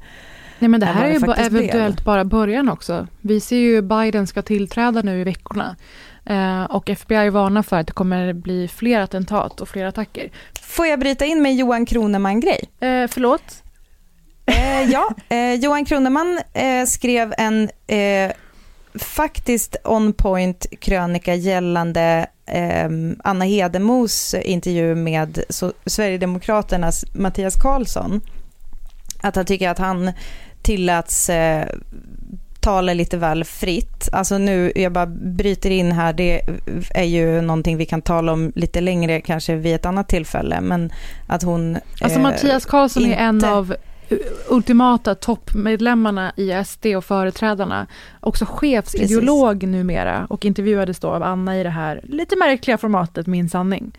Nej 0.59 0.69
men 0.69 0.81
det 0.81 0.87
här 0.87 1.05
är 1.05 1.11
ju 1.11 1.17
eventuellt 1.17 1.97
blev. 1.97 2.05
bara 2.05 2.25
början 2.25 2.69
också. 2.69 3.07
Vi 3.21 3.41
ser 3.41 3.57
ju 3.57 3.83
Biden 3.83 4.27
ska 4.27 4.43
tillträda 4.43 5.03
nu 5.03 5.21
i 5.21 5.25
veckorna. 5.25 5.77
Eh, 6.25 6.65
och 6.65 6.91
FBI 6.91 7.31
varnar 7.31 7.63
för 7.63 7.77
att 7.77 7.87
det 7.87 7.93
kommer 7.93 8.33
bli 8.33 8.69
fler 8.69 9.01
attentat 9.01 9.61
och 9.61 9.69
fler 9.69 9.85
attacker. 9.85 10.31
Får 10.63 10.87
jag 10.87 11.01
bryta 11.01 11.25
in 11.25 11.43
med 11.43 11.57
Johan 11.57 11.87
Kroneman-grej? 11.87 12.61
Eh, 12.81 13.09
förlåt? 13.09 13.63
Eh, 14.47 14.91
ja, 14.91 15.15
eh, 15.29 15.55
Johan 15.55 15.85
Kroneman 15.85 16.41
eh, 16.53 16.87
skrev 16.87 17.35
en 17.39 17.71
eh, 17.87 18.33
faktiskt 18.95 19.77
on 19.85 20.13
point 20.13 20.67
krönika 20.81 21.35
gällande 21.35 22.27
Anna 23.25 23.45
Hedemos 23.45 24.35
intervju 24.35 24.95
med 24.95 25.45
Sverigedemokraternas 25.87 27.05
Mattias 27.15 27.55
Karlsson. 27.63 28.21
Att 29.23 29.37
han 29.37 29.45
tycker 29.45 29.69
att 29.69 29.79
han 29.79 30.13
tilläts 30.63 31.31
eh, 31.31 31.67
tala 32.67 32.95
lite 32.95 33.17
väl 33.17 33.45
fritt. 33.45 34.09
Alltså 34.13 34.39
nu, 34.39 34.73
jag 34.75 34.93
bara 34.93 35.07
bryter 35.07 35.71
in 35.71 35.93
här, 35.93 36.13
det 36.13 36.41
är 36.91 37.05
ju 37.05 37.41
någonting 37.41 37.77
vi 37.77 37.87
kan 37.87 38.03
tala 38.03 38.33
om 38.33 38.53
lite 38.55 38.81
längre, 38.81 39.21
kanske 39.21 39.55
vid 39.57 39.75
ett 39.75 39.87
annat 39.87 40.09
tillfälle, 40.09 40.61
men 40.61 40.93
att 41.27 41.43
hon... 41.43 41.79
Alltså 42.01 42.19
Mattias 42.19 42.67
Karlsson 42.67 43.03
inte... 43.03 43.17
är 43.17 43.29
en 43.29 43.45
av 43.45 43.77
ultimata 44.49 45.15
toppmedlemmarna 45.15 46.33
i 46.37 46.65
SD 46.65 46.87
och 46.87 47.05
företrädarna. 47.05 47.87
Också 48.21 48.45
chefsideolog 48.49 49.61
Precis. 49.61 49.73
numera 49.73 50.27
och 50.31 50.45
intervjuades 50.45 50.99
då 50.99 51.09
av 51.09 51.23
Anna 51.23 51.61
i 51.61 51.63
det 51.63 51.71
här 51.71 52.01
lite 52.03 52.37
märkliga 52.37 52.79
formatet 52.79 53.27
Min 53.27 53.49
sanning. 53.49 53.99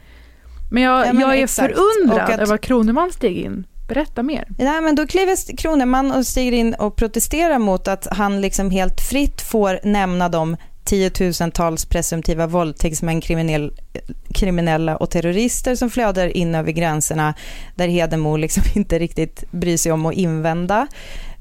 Men 0.71 0.84
jag, 0.84 1.08
ja, 1.08 1.13
men 1.13 1.21
jag 1.21 1.38
är 1.38 1.43
exakt. 1.43 1.75
förundrad 1.75 2.30
att... 2.30 2.39
över 2.39 2.56
att 2.56 2.62
Kroneman 2.62 3.12
steg 3.12 3.38
in. 3.38 3.65
Berätta 3.88 4.23
mer. 4.23 4.47
Nej, 4.58 4.82
men 4.82 4.95
då 4.95 5.08
kliver 5.08 5.58
Kroneman 5.58 6.12
och 6.12 6.28
stiger 6.28 6.52
in 6.52 6.73
och 6.73 6.95
protesterar 6.95 7.60
mot 7.60 7.88
att 7.88 8.08
han 8.12 8.41
liksom 8.41 8.71
helt 8.71 9.02
fritt 9.02 9.41
får 9.41 9.80
nämna 9.84 10.30
de 10.30 10.58
tiotusentals 10.88 11.86
presumtiva 11.86 12.47
våldtäktsmän, 12.47 13.21
kriminell, 13.21 13.71
kriminella 14.34 14.97
och 14.97 15.10
terrorister 15.10 15.76
som 15.76 15.89
flödar 15.89 16.38
in 16.38 16.56
över 16.56 16.71
gränserna 16.71 17.34
där 17.76 17.88
Hedemo 17.88 18.38
liksom 18.38 18.63
inte 18.76 19.00
riktigt 19.00 19.52
bryr 19.52 19.78
sig 19.78 19.91
om 19.91 20.06
att 20.06 20.13
invända. 20.13 20.88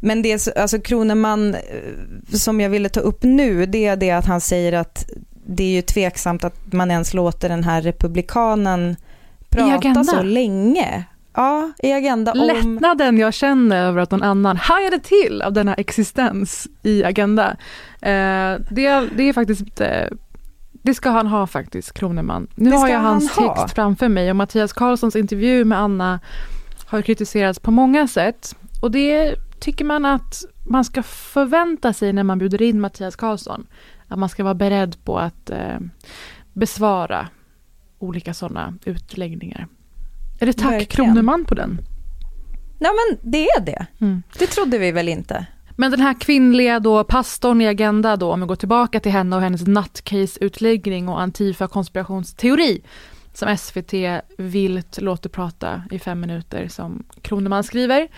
Men 0.00 0.22
det 0.22 0.56
alltså 0.56 0.80
Kroneman 0.80 1.54
eh, 1.54 1.60
som 2.32 2.60
jag 2.60 2.70
ville 2.70 2.88
ta 2.88 3.00
upp 3.00 3.22
nu, 3.22 3.66
det 3.66 3.86
är 3.86 3.96
det 3.96 4.10
att 4.10 4.26
han 4.26 4.40
säger 4.40 4.72
att 4.72 5.06
det 5.46 5.64
är 5.64 5.70
ju 5.70 5.82
tveksamt 5.82 6.44
att 6.44 6.72
man 6.72 6.90
ens 6.90 7.14
låter 7.14 7.48
den 7.48 7.64
här 7.64 7.82
republikanen 7.82 8.96
prata 9.48 10.04
så 10.04 10.22
länge. 10.22 11.04
Ja, 11.36 11.72
i 11.78 11.92
Agenda 11.92 12.32
om... 12.32 12.46
Lättnaden 12.46 13.18
jag 13.18 13.34
känner 13.34 13.86
över 13.88 14.00
att 14.00 14.10
någon 14.10 14.22
annan 14.22 14.56
hajade 14.56 14.98
till 14.98 15.42
av 15.42 15.52
denna 15.52 15.74
existens 15.74 16.68
i 16.82 17.04
Agenda. 17.04 17.56
Eh, 18.00 18.54
det, 18.70 19.08
det 19.16 19.22
är 19.22 19.32
faktiskt 19.32 19.80
eh, 19.80 20.06
det 20.72 20.94
ska 20.94 21.10
han 21.10 21.26
ha 21.26 21.46
faktiskt, 21.46 21.92
Kroneman. 21.92 22.46
Nu 22.54 22.70
har 22.70 22.88
jag 22.88 23.00
hans 23.00 23.34
text 23.34 23.38
ha. 23.38 23.68
framför 23.68 24.08
mig 24.08 24.30
och 24.30 24.36
Mattias 24.36 24.72
Karlssons 24.72 25.16
intervju 25.16 25.64
med 25.64 25.80
Anna 25.80 26.20
har 26.86 27.02
kritiserats 27.02 27.58
på 27.58 27.70
många 27.70 28.08
sätt. 28.08 28.56
Och 28.82 28.90
det 28.90 29.34
tycker 29.60 29.84
man 29.84 30.04
att 30.04 30.44
man 30.66 30.84
ska 30.84 31.02
förvänta 31.02 31.92
sig 31.92 32.12
när 32.12 32.24
man 32.24 32.38
bjuder 32.38 32.62
in 32.62 32.80
Mattias 32.80 33.16
Karlsson. 33.16 33.66
Att 34.08 34.18
man 34.18 34.28
ska 34.28 34.44
vara 34.44 34.54
beredd 34.54 35.04
på 35.04 35.18
att 35.18 35.50
eh, 35.50 35.78
besvara 36.52 37.28
olika 37.98 38.34
sådana 38.34 38.74
utläggningar. 38.84 39.66
Är 40.38 40.46
det 40.46 40.52
tack 40.52 40.72
Verkligen. 40.72 41.14
Kroneman 41.14 41.44
på 41.44 41.54
den? 41.54 41.78
Ja 42.78 42.90
men 42.92 43.30
det 43.32 43.46
är 43.46 43.60
det. 43.60 43.86
Mm. 44.00 44.22
Det 44.38 44.46
trodde 44.46 44.78
vi 44.78 44.92
väl 44.92 45.08
inte. 45.08 45.46
Men 45.76 45.90
den 45.90 46.00
här 46.00 46.20
kvinnliga 46.20 46.80
då 46.80 47.04
pastorn 47.04 47.60
i 47.60 47.66
Agenda 47.66 48.16
då, 48.16 48.32
om 48.32 48.40
vi 48.40 48.46
går 48.46 48.56
tillbaka 48.56 49.00
till 49.00 49.12
henne 49.12 49.36
och 49.36 49.42
hennes 49.42 49.66
nutcase-utläggning 49.66 51.08
och 51.08 51.20
Antifa-konspirationsteori 51.20 52.82
som 53.34 53.56
SVT 53.56 54.22
vilt 54.38 55.00
låter 55.00 55.28
prata 55.28 55.82
i 55.90 55.98
fem 55.98 56.20
minuter 56.20 56.68
som 56.68 57.04
Kroneman 57.22 57.64
skriver. 57.64 58.08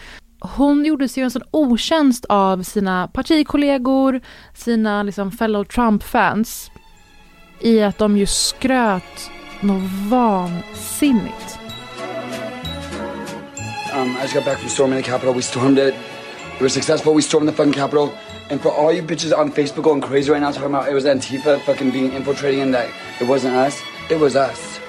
Hon 0.40 0.85
gjorde 0.85 1.09
sig 1.09 1.22
en 1.22 1.31
sån 1.31 1.42
otjänst 1.50 2.24
av 2.24 2.62
sina 2.62 3.09
partikollegor, 3.09 4.20
sina 4.54 5.02
liksom 5.02 5.33
fellow 5.33 5.64
Trump-fans 5.64 6.70
i 7.61 7.83
att 7.83 7.98
de 7.98 8.16
ju 8.16 8.26
skröt 8.26 9.31
något 9.61 9.90
vansinnigt 10.09 11.58
Um, 14.09 14.16
I 14.16 14.23
just 14.23 14.35
got 14.35 14.44
back 14.44 14.59
from 14.59 14.68
storming 14.68 14.97
the 14.97 15.03
Capitol. 15.03 15.35
We 15.35 15.42
stormed 15.42 15.79
it. 15.79 15.94
We 16.59 16.62
were 16.62 16.68
successful. 16.68 17.12
We 17.12 17.23
stormed 17.23 17.47
the 17.47 17.53
fucking 17.53 17.75
Capitol. 17.75 18.16
And 18.49 18.61
for 18.61 18.71
all 18.71 18.92
you 18.92 19.03
bitches 19.03 19.37
on 19.37 19.53
Facebook 19.53 19.83
going 19.83 20.01
crazy 20.01 20.31
right 20.31 20.40
now 20.40 20.51
talking 20.51 20.71
about 20.71 20.88
it 20.88 20.94
was 20.94 21.05
Antifa 21.05 21.61
fucking 21.61 21.90
being 21.90 22.12
infiltrating 22.12 22.61
and 22.61 22.73
that 22.73 22.90
it 23.21 23.25
wasn't 23.25 23.55
us, 23.55 23.81
it 24.09 24.18
was 24.18 24.35
us. 24.35 24.81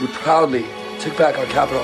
We 0.00 0.06
proudly 0.08 0.64
took 1.00 1.16
back 1.18 1.36
our 1.36 1.46
capital. 1.46 1.82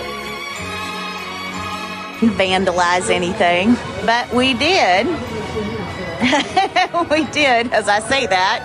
We 2.23 2.29
vandalize 2.29 3.11
anything, 3.11 3.75
but 4.07 4.33
we 4.33 4.55
did. 4.55 5.07
we 7.11 7.25
did, 7.33 7.73
as 7.73 7.89
I 7.89 7.99
say 8.01 8.27
that. 8.27 8.61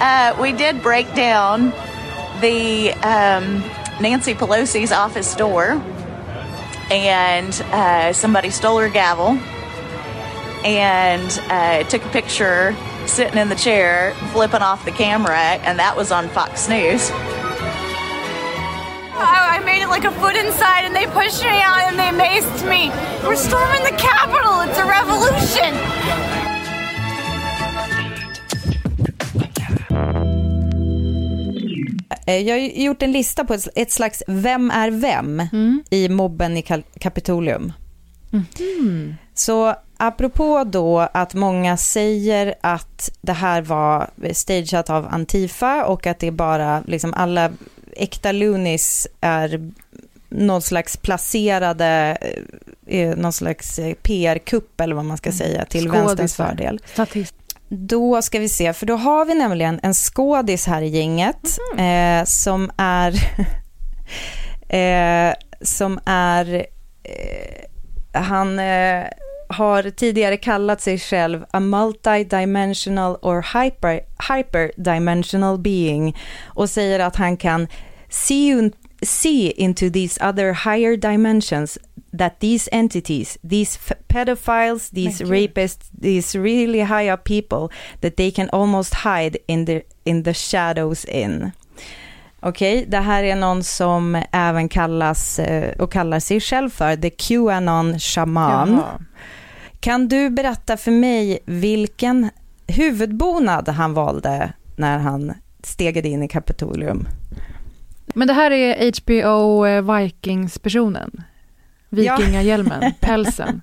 Uh, 0.00 0.42
we 0.42 0.52
did 0.52 0.82
break 0.82 1.12
down 1.14 1.70
the 2.40 2.92
um, 3.04 3.60
Nancy 4.00 4.34
Pelosi's 4.34 4.90
office 4.90 5.36
door, 5.36 5.80
and 6.90 7.52
uh, 7.72 8.12
somebody 8.12 8.50
stole 8.50 8.78
her 8.78 8.88
gavel 8.88 9.38
and 10.64 11.40
uh, 11.50 11.84
took 11.88 12.04
a 12.04 12.08
picture 12.08 12.76
sitting 13.06 13.38
in 13.38 13.48
the 13.48 13.54
chair, 13.54 14.14
flipping 14.32 14.60
off 14.60 14.84
the 14.84 14.90
camera, 14.90 15.38
and 15.38 15.78
that 15.78 15.96
was 15.96 16.12
on 16.12 16.28
Fox 16.28 16.68
News. 16.68 17.10
I, 19.20 19.60
made 19.64 19.82
it 19.82 19.88
like 19.88 20.04
a 20.04 20.12
foot 20.12 20.36
inside 20.36 20.84
and 20.84 20.94
they 20.94 21.06
pushed 21.06 21.42
me 21.42 21.60
out 21.60 21.90
and 21.90 21.98
they 21.98 22.10
maced 22.14 22.68
me. 22.68 22.90
We're 23.26 23.36
storming 23.36 23.82
the 23.82 23.96
Capitol. 23.98 24.60
It's 24.62 24.78
a 24.78 24.86
revolution. 24.86 26.27
Jag 32.32 32.54
har 32.56 32.82
gjort 32.82 33.02
en 33.02 33.12
lista 33.12 33.44
på 33.44 33.56
ett 33.74 33.92
slags 33.92 34.22
Vem 34.26 34.70
är 34.70 34.90
vem 34.90 35.40
mm. 35.40 35.82
i 35.90 36.08
mobben 36.08 36.56
i 36.56 36.62
Kapitolium. 37.00 37.72
Mm. 38.32 39.14
Så 39.34 39.74
apropå 39.96 40.64
då 40.64 40.98
att 40.98 41.34
många 41.34 41.76
säger 41.76 42.54
att 42.60 43.10
det 43.20 43.32
här 43.32 43.62
var 43.62 44.10
stageat 44.32 44.90
av 44.90 45.06
Antifa 45.10 45.84
och 45.84 46.06
att 46.06 46.18
det 46.18 46.26
är 46.26 46.30
bara 46.30 46.82
liksom 46.86 47.14
alla 47.14 47.50
äkta 47.96 48.32
Lunis 48.32 49.06
är 49.20 49.70
någon 50.28 50.62
slags 50.62 50.96
placerade, 50.96 52.18
eh, 52.86 53.16
någon 53.16 53.32
slags 53.32 53.78
eh, 53.78 53.94
PR-kupp 53.94 54.80
eller 54.80 54.94
vad 54.94 55.04
man 55.04 55.16
ska 55.16 55.30
mm. 55.30 55.38
säga 55.38 55.64
till 55.64 55.88
Skådisar. 55.88 56.06
vänsterns 56.06 56.36
fördel. 56.36 56.80
Statist. 56.92 57.34
Då 57.68 58.22
ska 58.22 58.38
vi 58.38 58.48
se, 58.48 58.72
för 58.72 58.86
då 58.86 58.96
har 58.96 59.24
vi 59.24 59.34
nämligen 59.34 59.80
en 59.82 59.94
skådis 59.94 60.66
här 60.66 60.82
i 60.82 60.88
gänget 60.88 61.58
mm. 61.72 62.20
eh, 62.20 62.24
som 62.24 62.70
är 62.76 63.14
eh, 64.68 65.34
som 65.60 66.00
är 66.04 66.66
eh, 67.02 67.64
han 68.20 68.58
eh, 68.58 69.04
har 69.48 69.90
tidigare 69.90 70.36
kallat 70.36 70.80
sig 70.80 70.98
själv 70.98 71.44
a 71.50 71.60
multidimensional 71.60 73.16
or 73.22 73.62
hyper, 73.62 74.00
hyperdimensional 74.34 75.58
being 75.58 76.16
och 76.44 76.70
säger 76.70 77.00
att 77.00 77.16
han 77.16 77.36
kan 77.36 77.68
see, 78.08 78.70
see 79.02 79.50
into 79.50 79.90
these 79.90 80.28
other 80.28 80.70
higher 80.70 80.96
dimensions 80.96 81.78
that 82.12 82.40
these 82.40 82.68
entities, 82.72 83.38
these 83.42 83.78
pedophiles, 84.08 84.90
these 84.90 85.20
rapists, 85.20 85.88
these 86.00 86.38
really 86.38 86.80
high 86.80 87.08
up 87.08 87.24
people, 87.24 87.68
that 88.00 88.16
they 88.16 88.30
can 88.30 88.48
almost 88.52 88.94
hide 88.94 89.38
in 89.46 89.66
the, 89.66 89.82
in 90.04 90.22
the 90.22 90.34
shadows 90.34 91.04
in. 91.04 91.52
Okej, 92.40 92.78
okay, 92.78 92.90
det 92.90 92.98
här 92.98 93.24
är 93.24 93.36
någon 93.36 93.64
som 93.64 94.22
även 94.32 94.68
kallas 94.68 95.38
eh, 95.38 95.72
och 95.78 95.92
kallar 95.92 96.20
sig 96.20 96.40
själv 96.40 96.70
för 96.70 96.96
the 96.96 97.10
Qanon 97.10 97.98
shaman. 97.98 98.70
Jaha. 98.72 99.00
Kan 99.80 100.08
du 100.08 100.30
berätta 100.30 100.76
för 100.76 100.90
mig 100.90 101.38
vilken 101.44 102.30
huvudbonad 102.66 103.68
han 103.68 103.94
valde 103.94 104.52
när 104.76 104.98
han 104.98 105.32
stegade 105.62 106.08
in 106.08 106.22
i 106.22 106.28
Kapitolium? 106.28 107.08
Men 108.14 108.28
det 108.28 108.34
här 108.34 108.50
är 108.50 108.92
HBO 109.00 109.66
eh, 109.66 109.96
Vikings-personen? 109.96 111.22
Vikingahjälmen, 111.88 112.82
ja. 112.82 112.92
pälsen. 113.00 113.60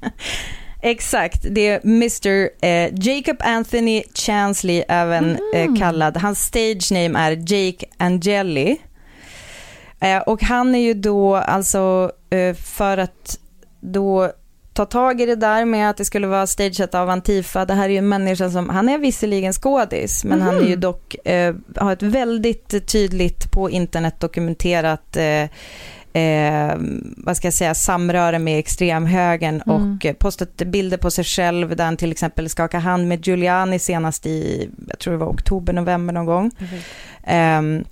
Exakt, 0.82 1.46
det 1.50 1.68
är 1.68 1.82
Mr 1.84 2.50
eh, 2.62 2.94
Jacob 2.94 3.38
Anthony 3.40 4.04
Chansley, 4.14 4.84
även 4.88 5.38
mm. 5.54 5.74
eh, 5.76 5.80
kallad. 5.80 6.18
Hans 6.18 6.46
stage 6.46 6.92
name 6.92 7.20
är 7.20 7.32
Jake 7.32 7.86
Angeli. 7.98 8.78
Eh, 10.00 10.18
och 10.18 10.44
han 10.44 10.76
är 10.76 10.80
ju 10.80 10.94
då 10.94 11.36
alltså 11.36 12.12
för 12.56 12.98
att 12.98 13.40
då 13.82 14.32
ta 14.76 14.86
tag 14.86 15.22
i 15.22 15.26
det 15.26 15.36
där 15.36 15.66
med 15.66 15.90
att 15.90 15.98
det 15.98 16.06
skulle 16.06 16.28
vara 16.28 16.48
stageat 16.48 16.96
av 16.96 17.10
Antifa. 17.10 17.66
Det 17.66 17.74
här 17.74 17.86
är 17.86 17.90
ju 17.90 17.98
en 17.98 18.10
människa 18.10 18.50
som, 18.50 18.70
han 18.70 18.90
är 18.90 18.98
visserligen 18.98 19.54
skådis, 19.54 20.24
men 20.24 20.42
mm. 20.42 20.46
han 20.46 20.56
är 20.56 20.68
ju 20.68 20.76
mhm. 20.76 20.80
dock, 20.80 21.28
eh, 21.28 21.56
har 21.76 21.94
ett 21.94 22.02
väldigt 22.02 22.88
tydligt 22.92 23.52
på 23.52 23.70
internet 23.70 24.20
dokumenterat 24.20 25.18
eh, 25.18 25.50
Eh, 26.16 26.76
vad 27.18 27.38
ska 27.38 27.48
jag 27.48 27.54
säga, 27.54 27.74
samröre 27.74 28.40
med 28.40 28.60
extremhögern 28.60 29.62
mm. 29.66 29.94
och 29.98 30.20
postat 30.20 30.58
bilder 30.58 30.98
på 30.98 31.12
sig 31.12 31.24
själv 31.24 31.76
där 31.76 31.86
han 31.86 31.98
till 31.98 32.12
exempel 32.12 32.50
skakar 32.50 32.80
hand 32.80 33.08
med 33.08 33.28
Giuliani 33.28 33.80
senast 33.80 34.26
i, 34.26 34.70
jag 34.88 35.00
tror 35.00 35.14
det 35.14 35.18
var 35.18 35.28
oktober, 35.28 35.74
november 35.74 36.14
någon 36.14 36.26
gång. 36.26 36.52
Mm. 37.24 37.78
Eh, 37.78 37.86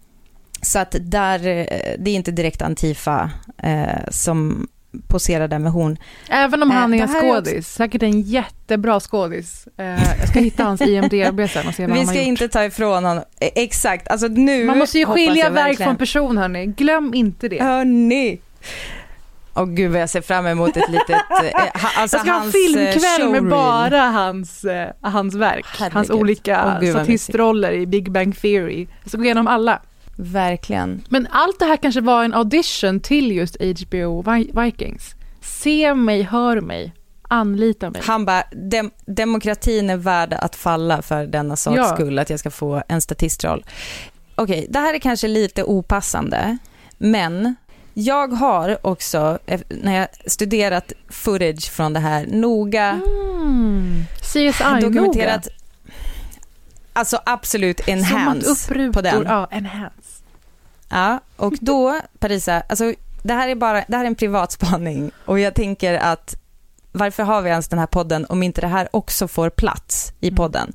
så 0.61 0.79
att 0.79 0.95
där, 1.01 1.47
eh, 1.47 1.95
det 1.99 2.11
är 2.11 2.15
inte 2.15 2.31
direkt 2.31 2.61
Antifa 2.61 3.31
eh, 3.63 4.09
som 4.09 4.67
posera 5.07 5.47
där 5.47 5.59
med 5.59 5.71
hon. 5.71 5.97
Även 6.29 6.63
om 6.63 6.71
han 6.71 6.93
eh, 6.93 6.99
är 6.99 7.03
en 7.03 7.21
skådis, 7.21 7.53
också... 7.53 7.63
säkert 7.63 8.03
en 8.03 8.21
jättebra 8.21 8.99
skådis. 8.99 9.67
Eh, 9.77 9.85
jag 10.19 10.27
ska 10.27 10.39
hitta 10.39 10.63
hans 10.63 10.81
IMDB 10.81 11.49
sen 11.49 11.67
och 11.67 11.73
se 11.73 11.87
vad 11.87 11.91
Vi 11.91 11.97
han 11.97 12.07
ska 12.07 12.21
inte 12.21 12.47
ta 12.47 12.65
ifrån 12.65 13.05
honom, 13.05 13.23
eh, 13.39 13.49
exakt, 13.55 14.07
alltså 14.07 14.27
nu 14.27 14.65
Man 14.65 14.77
måste 14.77 14.99
ju 14.99 15.05
skilja 15.05 15.49
verk 15.49 15.77
från 15.77 15.95
person 15.95 16.37
hörni, 16.37 16.65
glöm 16.65 17.13
inte 17.13 17.49
det. 17.49 17.63
Hörni. 17.63 18.39
Åh 19.55 19.63
oh, 19.63 19.67
gud 19.67 19.91
vad 19.91 20.01
jag 20.01 20.09
ser 20.09 20.21
fram 20.21 20.47
emot 20.47 20.77
ett 20.77 20.89
litet, 20.89 21.09
eh, 21.09 21.61
alltså 22.01 22.17
Jag 22.17 22.25
ska 22.25 22.31
ha 22.31 22.43
en 22.43 22.51
filmkväll 22.51 23.29
med 23.29 23.49
bara 23.49 24.01
hans, 24.01 24.65
hans 25.01 25.35
verk, 25.35 25.65
Herregud. 25.79 25.93
hans 25.93 26.09
olika 26.09 26.79
oh, 26.81 26.89
statistroller 26.89 27.71
i 27.71 27.85
Big 27.85 28.11
Bang 28.11 28.41
Theory. 28.41 28.87
Jag 29.01 29.09
ska 29.09 29.17
gå 29.17 29.23
igenom 29.23 29.47
alla. 29.47 29.81
Verkligen. 30.15 31.03
Men 31.09 31.27
allt 31.31 31.59
det 31.59 31.65
här 31.65 31.77
kanske 31.77 32.01
var 32.01 32.23
en 32.23 32.33
audition 32.33 32.99
till 32.99 33.31
just 33.31 33.57
HBO 33.61 34.23
Vikings. 34.61 35.15
Se 35.41 35.93
mig, 35.93 36.21
hör 36.21 36.61
mig, 36.61 36.93
anlita 37.21 37.89
mig. 37.89 38.01
Han 38.05 38.25
bara, 38.25 38.43
Dem 38.51 38.91
demokratin 39.05 39.89
är 39.89 39.97
värd 39.97 40.33
att 40.33 40.55
falla 40.55 41.01
för 41.01 41.25
denna 41.25 41.55
saks 41.55 41.77
ja. 41.77 41.95
skull, 41.95 42.19
att 42.19 42.29
jag 42.29 42.39
ska 42.39 42.51
få 42.51 42.83
en 42.87 43.01
statistroll. 43.01 43.65
Okej, 44.35 44.57
okay, 44.59 44.67
det 44.69 44.79
här 44.79 44.93
är 44.93 44.99
kanske 44.99 45.27
lite 45.27 45.63
opassande, 45.63 46.57
men 46.97 47.55
jag 47.93 48.27
har 48.27 48.77
också, 48.81 49.39
när 49.69 49.99
jag 49.99 50.07
studerat 50.31 50.93
footage 51.09 51.71
från 51.71 51.93
det 51.93 51.99
här, 51.99 52.25
noga 52.27 53.01
mm. 53.05 54.05
CSI 54.21 54.51
dokumenterat, 54.81 55.45
noga. 55.45 55.55
alltså 56.93 57.19
absolut 57.25 57.87
enhance 57.87 58.91
på 58.93 59.01
den. 59.01 59.23
Ja, 59.27 59.47
enhance. 59.51 60.02
Ja, 60.93 61.19
och 61.35 61.53
då, 61.61 61.99
Parisa, 62.19 62.63
alltså, 62.69 62.93
det, 63.23 63.33
här 63.33 63.47
är 63.47 63.55
bara, 63.55 63.83
det 63.87 63.97
här 63.97 64.03
är 64.03 64.07
en 64.07 64.15
privatspaning 64.15 65.11
och 65.25 65.39
jag 65.39 65.53
tänker 65.53 65.93
att 65.93 66.35
varför 66.91 67.23
har 67.23 67.41
vi 67.41 67.49
ens 67.49 67.67
den 67.67 67.79
här 67.79 67.87
podden 67.87 68.25
om 68.29 68.43
inte 68.43 68.61
det 68.61 68.67
här 68.67 68.87
också 68.91 69.27
får 69.27 69.49
plats 69.49 70.13
i 70.19 70.27
mm. 70.27 70.37
podden? 70.37 70.73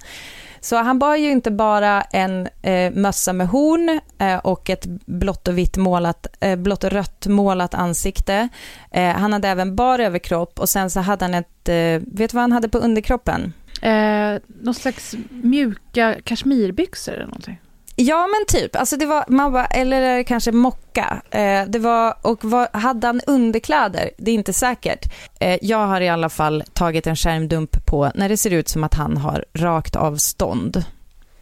Så 0.61 0.77
han 0.77 0.99
bar 0.99 1.17
ju 1.17 1.31
inte 1.31 1.51
bara 1.51 2.03
en 2.03 2.49
eh, 2.63 2.93
mössa 2.93 3.33
med 3.33 3.49
horn 3.49 4.01
eh, 4.19 4.39
och 4.39 4.71
ett 4.71 4.87
blått 5.07 5.49
och 5.49 5.59
vitt 5.59 5.77
målat, 5.77 6.27
eh, 6.41 6.57
blått 6.57 6.85
och 6.85 6.91
rött 6.91 7.27
målat 7.27 7.75
ansikte. 7.75 8.49
Eh, 8.91 9.13
han 9.13 9.33
hade 9.33 9.49
även 9.49 9.77
bar 9.77 9.99
överkropp 9.99 10.61
och 10.61 10.69
sen 10.69 10.91
så 10.91 11.01
hade 11.01 11.25
han 11.25 11.35
ett, 11.35 11.69
eh, 11.69 11.75
vet 12.13 12.31
du 12.31 12.35
vad 12.35 12.43
han 12.43 12.53
hade 12.53 12.69
på 12.69 12.79
underkroppen? 12.79 13.53
Eh, 13.83 14.41
någon 14.61 14.75
slags 14.75 15.15
mjuka 15.31 16.17
kashmirbyxor 16.25 17.13
eller 17.13 17.27
någonting. 17.27 17.59
Ja 18.01 18.27
men 18.27 18.61
typ, 18.61 18.77
alltså 18.77 18.97
det 18.97 19.07
var, 19.07 19.25
man 19.29 19.53
bara, 19.53 19.67
eller 19.67 20.23
kanske 20.23 20.53
mocka. 20.53 21.23
Eh, 21.31 21.65
det 21.69 21.79
var, 21.79 22.15
och 22.23 22.45
var, 22.45 22.69
hade 22.73 23.07
han 23.07 23.21
underkläder? 23.27 24.11
Det 24.19 24.31
är 24.31 24.35
inte 24.35 24.53
säkert. 24.53 25.13
Eh, 25.41 25.59
jag 25.63 25.87
har 25.87 26.01
i 26.01 26.09
alla 26.09 26.29
fall 26.29 26.65
tagit 26.73 27.07
en 27.07 27.17
skärmdump 27.17 27.87
på 27.87 28.13
när 28.15 28.29
det 28.29 28.37
ser 28.37 28.51
ut 28.51 28.69
som 28.69 28.85
att 28.85 28.95
han 28.95 29.17
har 29.17 29.45
rakt 29.55 29.97
avstånd. 29.97 30.85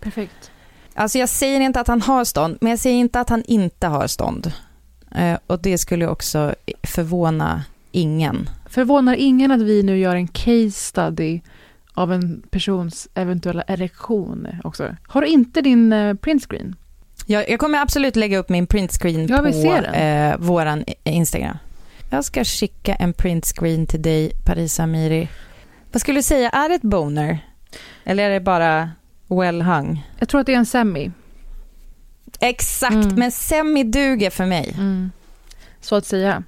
Perfekt. 0.01 0.51
Alltså 0.95 1.19
jag 1.19 1.29
säger 1.29 1.61
inte 1.61 1.81
att 1.81 1.89
han 1.89 2.03
har 2.03 2.25
stånd, 2.25 2.59
men 2.61 2.71
jag 2.71 2.79
säger 2.79 2.97
inte 2.97 3.21
att 3.21 3.29
han 3.29 3.43
inte 3.47 3.87
har 3.87 4.07
stånd. 4.07 4.53
Eh, 5.17 5.39
och 5.47 5.59
det 5.59 5.79
skulle 5.79 6.07
också 6.07 6.55
förvåna 6.83 7.65
ingen. 7.93 8.49
Förvånar 8.69 9.15
ingen 9.15 9.51
att 9.51 9.63
vi 9.63 9.83
nu 9.83 9.99
gör 9.99 10.17
en 10.17 10.29
case 10.29 10.71
study 10.71 11.41
av 11.97 12.13
en 12.13 12.43
persons 12.51 13.09
eventuella 13.15 13.63
erektion 13.67 14.49
också. 14.65 14.97
Har 15.07 15.21
du 15.21 15.27
inte 15.27 15.61
din 15.61 15.93
eh, 15.93 16.15
printscreen? 16.15 16.77
Ja, 17.27 17.45
jag 17.49 17.61
kommer 17.61 17.83
absolut 17.83 18.17
lägga 18.17 18.39
upp 18.39 18.49
min 18.49 18.67
printscreen 18.67 19.27
ja, 19.27 19.39
på 19.39 19.97
eh, 19.97 20.37
våran 20.39 20.85
Instagram. 21.05 21.59
Jag 22.11 22.25
ska 22.25 22.45
skicka 22.45 22.95
en 22.95 23.13
printscreen 23.13 23.87
till 23.87 24.03
dig, 24.03 24.33
Parisa 24.45 24.83
Amiri. 24.83 25.29
Vad 25.93 26.01
skulle 26.01 26.19
du 26.19 26.23
säga, 26.23 26.51
är 26.51 26.69
det 26.69 26.75
ett 26.75 26.83
boner? 26.83 27.39
Eller 28.05 28.25
är 28.25 28.31
det 28.31 28.41
bara 28.41 28.91
well 29.29 29.63
hung? 29.63 30.07
Jag 30.19 30.29
tror 30.29 30.41
att 30.41 30.47
det 30.47 30.53
är 30.53 30.59
en 30.59 30.67
semi. 30.67 31.11
Exakt, 32.41 32.95
mm. 32.95 33.15
men 33.15 33.33
semi 33.33 33.85
duger 33.85 34.31
för 34.31 34.47
mig. 34.47 34.75
Mm. 34.79 35.11
Så 35.81 35.97
att 35.97 36.07
säga. 36.07 36.43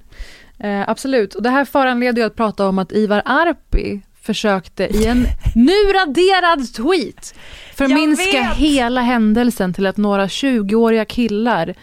Eh, 0.59 0.89
absolut, 0.89 1.35
och 1.35 1.43
det 1.43 1.49
här 1.49 1.65
föranleder 1.65 2.21
ju 2.21 2.27
att 2.27 2.35
prata 2.35 2.67
om 2.67 2.79
att 2.79 2.91
Ivar 2.91 3.21
Arpi 3.25 4.01
försökte 4.29 4.83
i 4.83 5.05
en 5.05 5.27
nu 5.55 5.71
raderad 5.93 6.73
tweet 6.73 7.35
förminska 7.75 8.41
hela 8.41 9.01
händelsen 9.01 9.73
till 9.73 9.85
att 9.85 9.97
några 9.97 10.27
20-åriga 10.27 11.05
killar 11.05 11.75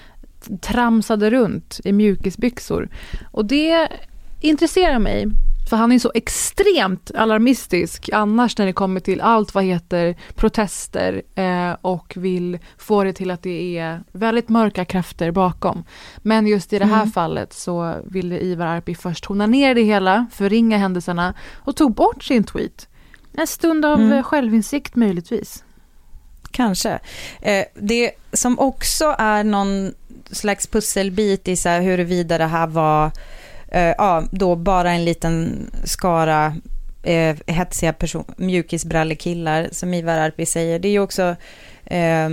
tramsade 0.63 1.31
runt 1.31 1.81
i 1.85 1.93
mjukisbyxor. 1.93 2.89
Och 3.33 3.45
det 3.45 3.89
intresserar 4.41 4.99
mig, 4.99 5.27
för 5.69 5.77
han 5.77 5.93
är 5.93 5.99
så 5.99 6.13
extremt 6.15 7.11
alarmistisk 7.15 8.11
annars 8.13 8.59
när 8.59 8.67
det 8.67 8.73
kommer 8.73 9.01
till 9.01 9.21
allt 9.21 9.55
vad 9.55 9.65
heter 9.65 10.17
protester 10.35 11.23
eh, 11.35 11.77
och 11.81 12.13
vill 12.17 12.59
få 12.79 13.05
det 13.05 13.13
till 13.13 13.31
att 13.31 13.43
det 13.43 13.79
är 13.79 14.03
väldigt 14.13 14.49
mörka 14.49 14.85
krafter 14.85 15.31
bakom. 15.31 15.85
Men 16.19 16.47
just 16.47 16.73
i 16.73 16.79
det 16.79 16.85
här 16.85 17.03
mm. 17.03 17.13
fallet 17.13 17.53
så 17.53 17.97
ville 18.05 18.41
Ivar 18.41 18.67
Arpi 18.67 18.95
först 18.95 19.25
tona 19.25 19.47
ner 19.47 19.75
det 19.75 19.83
hela, 19.83 20.27
förringa 20.33 20.79
händelserna 20.79 21.35
och 21.55 21.77
tog 21.77 21.95
bort 21.95 22.25
sin 22.25 22.45
tweet. 22.45 22.89
En 23.33 23.47
stund 23.47 23.85
av 23.85 24.01
mm. 24.01 24.23
självinsikt 24.23 24.97
möjligtvis. 24.97 25.65
Kanske. 26.51 26.99
Eh, 27.41 27.65
det 27.75 28.13
som 28.33 28.59
också 28.59 29.15
är 29.19 29.45
någon 29.45 29.95
slags 30.31 30.67
pusselbit 30.67 31.49
i 31.49 31.57
så 31.57 31.69
här 31.69 31.81
huruvida 31.81 32.39
det 32.39 32.47
här 32.47 32.67
var 32.67 33.13
ja, 33.81 34.23
då 34.31 34.57
bara 34.57 34.93
en 34.93 35.05
liten 35.05 35.67
skara 35.85 36.57
eh, 37.07 37.37
hetsiga 37.47 37.93
person, 37.93 38.25
mjukisbrallekillar, 38.37 39.69
som 39.73 39.95
Ivar 39.95 40.19
Arpi 40.19 40.47
säger. 40.47 40.79
Det 40.79 40.89
är 40.89 40.93
ju 40.93 41.01
också, 41.01 41.37
eh, 41.85 42.29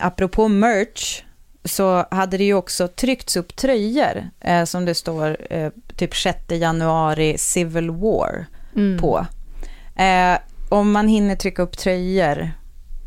apropå 0.00 0.48
merch, 0.48 1.22
så 1.64 2.06
hade 2.10 2.36
det 2.38 2.44
ju 2.44 2.54
också 2.54 2.88
tryckts 2.88 3.36
upp 3.36 3.56
tröjor 3.56 4.30
eh, 4.40 4.64
som 4.64 4.84
det 4.84 4.94
står 4.94 5.36
eh, 5.50 5.70
typ 5.96 6.16
6 6.16 6.38
januari 6.48 7.38
Civil 7.38 7.90
War 7.90 8.46
mm. 8.76 8.98
på. 8.98 9.26
Eh, 9.96 10.38
om 10.68 10.92
man 10.92 11.08
hinner 11.08 11.36
trycka 11.36 11.62
upp 11.62 11.78
tröjor 11.78 12.50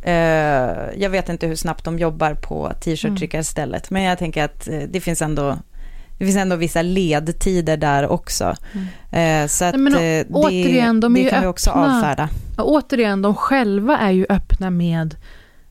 Uh, 0.07 1.01
jag 1.01 1.09
vet 1.09 1.29
inte 1.29 1.47
hur 1.47 1.55
snabbt 1.55 1.85
de 1.85 1.99
jobbar 1.99 2.33
på 2.33 2.71
t-shirt-tryckarstället, 2.81 3.91
mm. 3.91 4.01
men 4.01 4.09
jag 4.09 4.17
tänker 4.17 4.43
att 4.43 4.67
uh, 4.67 4.83
det 4.89 5.01
finns 5.01 5.21
ändå 5.21 5.57
det 6.17 6.25
finns 6.25 6.37
ändå 6.37 6.55
vissa 6.55 6.81
ledtider 6.81 7.77
där 7.77 8.07
också. 8.07 8.55
Mm. 8.73 9.43
Uh, 9.43 9.47
så 9.47 9.65
att, 9.65 9.75
Nej, 9.75 9.93
det, 9.93 10.25
återigen, 10.29 10.99
de 10.99 11.13
det 11.13 11.29
kan 11.29 11.41
vi 11.41 11.47
också 11.47 11.71
avfärda. 11.71 12.29
återigen, 12.57 13.21
de 13.21 13.35
själva 13.35 13.97
är 13.97 14.11
ju 14.11 14.25
öppna 14.29 14.69
med 14.69 15.15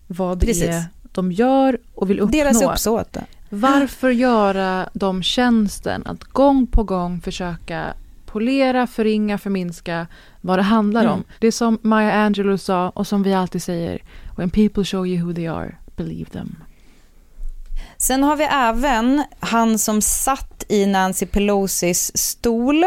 vad 0.07 0.39
det 0.39 0.47
Precis. 0.47 0.69
är 0.69 0.85
de 1.13 1.33
gör 1.33 1.79
och 1.95 2.11
vill 2.11 2.21
uppnå. 2.21 2.39
Deras 2.39 2.63
uppsåt. 2.63 3.17
Varför 3.49 4.11
göra 4.11 4.89
dem 4.93 5.23
tjänsten 5.23 6.03
att 6.07 6.25
gång 6.25 6.67
på 6.67 6.85
gång 6.85 7.21
försöka 7.21 7.95
polera, 8.27 8.87
förringa, 8.87 9.39
förminska 9.39 10.07
vad 10.41 10.59
det 10.59 10.63
handlar 10.63 11.01
mm. 11.01 11.13
om. 11.13 11.25
Det 11.39 11.47
är 11.47 11.51
som 11.51 11.79
Maya 11.83 12.13
Angelou 12.13 12.59
sa 12.59 12.89
och 12.89 13.07
som 13.07 13.23
vi 13.23 13.35
alltid 13.35 13.63
säger, 13.63 14.03
when 14.37 14.51
people 14.51 14.85
show 14.85 15.07
you 15.07 15.27
who 15.27 15.35
they 15.35 15.47
are, 15.47 15.75
believe 15.97 16.31
them. 16.31 16.57
Sen 18.03 18.23
har 18.23 18.37
vi 18.37 18.45
även 18.45 19.25
han 19.41 19.79
som 19.79 20.03
satt 20.03 20.65
i 20.69 20.87
Nancy 20.87 21.27
Pelosis 21.27 22.17
stol 22.19 22.85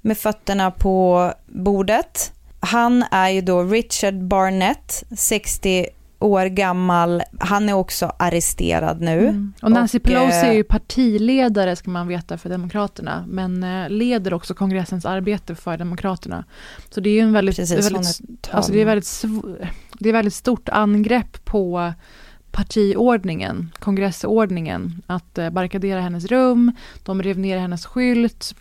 med 0.00 0.18
fötterna 0.18 0.70
på 0.70 1.32
bordet. 1.46 2.32
Han 2.60 3.04
är 3.10 3.28
ju 3.28 3.40
då 3.40 3.62
Richard 3.62 4.14
Barnett, 4.14 5.04
60 5.16 5.86
år 6.18 6.46
gammal. 6.46 7.22
Han 7.38 7.68
är 7.68 7.72
också 7.72 8.12
arresterad 8.18 9.00
nu. 9.00 9.18
Mm. 9.18 9.52
Och 9.62 9.70
Nancy 9.70 9.98
och, 9.98 10.02
Pelosi 10.02 10.46
är 10.46 10.52
ju 10.52 10.60
eh, 10.60 10.64
partiledare 10.64 11.76
ska 11.76 11.90
man 11.90 12.08
veta 12.08 12.38
för 12.38 12.48
Demokraterna, 12.48 13.24
men 13.28 13.64
eh, 13.64 13.90
leder 13.90 14.34
också 14.34 14.54
kongressens 14.54 15.04
arbete 15.04 15.54
för 15.54 15.76
Demokraterna. 15.76 16.44
Så 16.90 17.00
det 17.00 17.10
är 17.10 17.22
en 17.22 17.32
väldigt, 17.32 17.56
Precis, 17.56 17.90
väldigt, 17.90 18.48
alltså 18.50 18.72
det 18.72 18.80
är 18.80 18.84
väldigt, 18.84 19.24
det 19.98 20.08
är 20.08 20.12
väldigt 20.12 20.34
stort 20.34 20.68
angrepp 20.68 21.44
på 21.44 21.92
partiordningen, 22.52 23.72
kongressordningen, 23.78 25.02
att 25.06 25.38
eh, 25.38 25.50
barrikadera 25.50 26.00
hennes 26.00 26.24
rum, 26.24 26.72
de 27.02 27.22
rev 27.22 27.38
ner 27.38 27.58
hennes 27.58 27.86
skylt, 27.86 28.54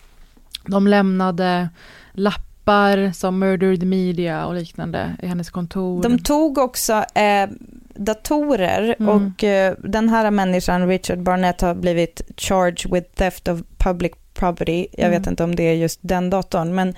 de 0.66 0.88
lämnade 0.88 1.70
lappar 2.14 2.48
appar 2.68 3.12
som 3.12 3.40
Murder 3.40 3.78
the 3.78 3.86
Media 3.86 4.46
och 4.46 4.54
liknande 4.54 5.16
i 5.24 5.28
hennes 5.28 5.50
kontor. 5.50 6.04
De 6.04 6.20
tog 6.20 6.58
också 6.58 6.94
eh, 6.94 7.50
datorer 7.96 8.96
mm. 9.00 9.10
och 9.10 9.44
eh, 9.44 9.76
den 9.84 10.10
här 10.10 10.32
människan, 10.32 10.88
Richard 10.88 11.20
Barnett, 11.20 11.62
har 11.62 11.76
blivit 11.76 12.22
charged 12.38 12.92
with 12.92 13.10
theft 13.16 13.48
of 13.48 13.60
public 13.78 14.12
property. 14.34 14.88
Jag 14.92 15.08
mm. 15.08 15.20
vet 15.20 15.28
inte 15.28 15.44
om 15.44 15.56
det 15.56 15.64
är 15.64 15.74
just 15.74 16.00
den 16.02 16.30
datorn, 16.30 16.76
men 16.76 16.96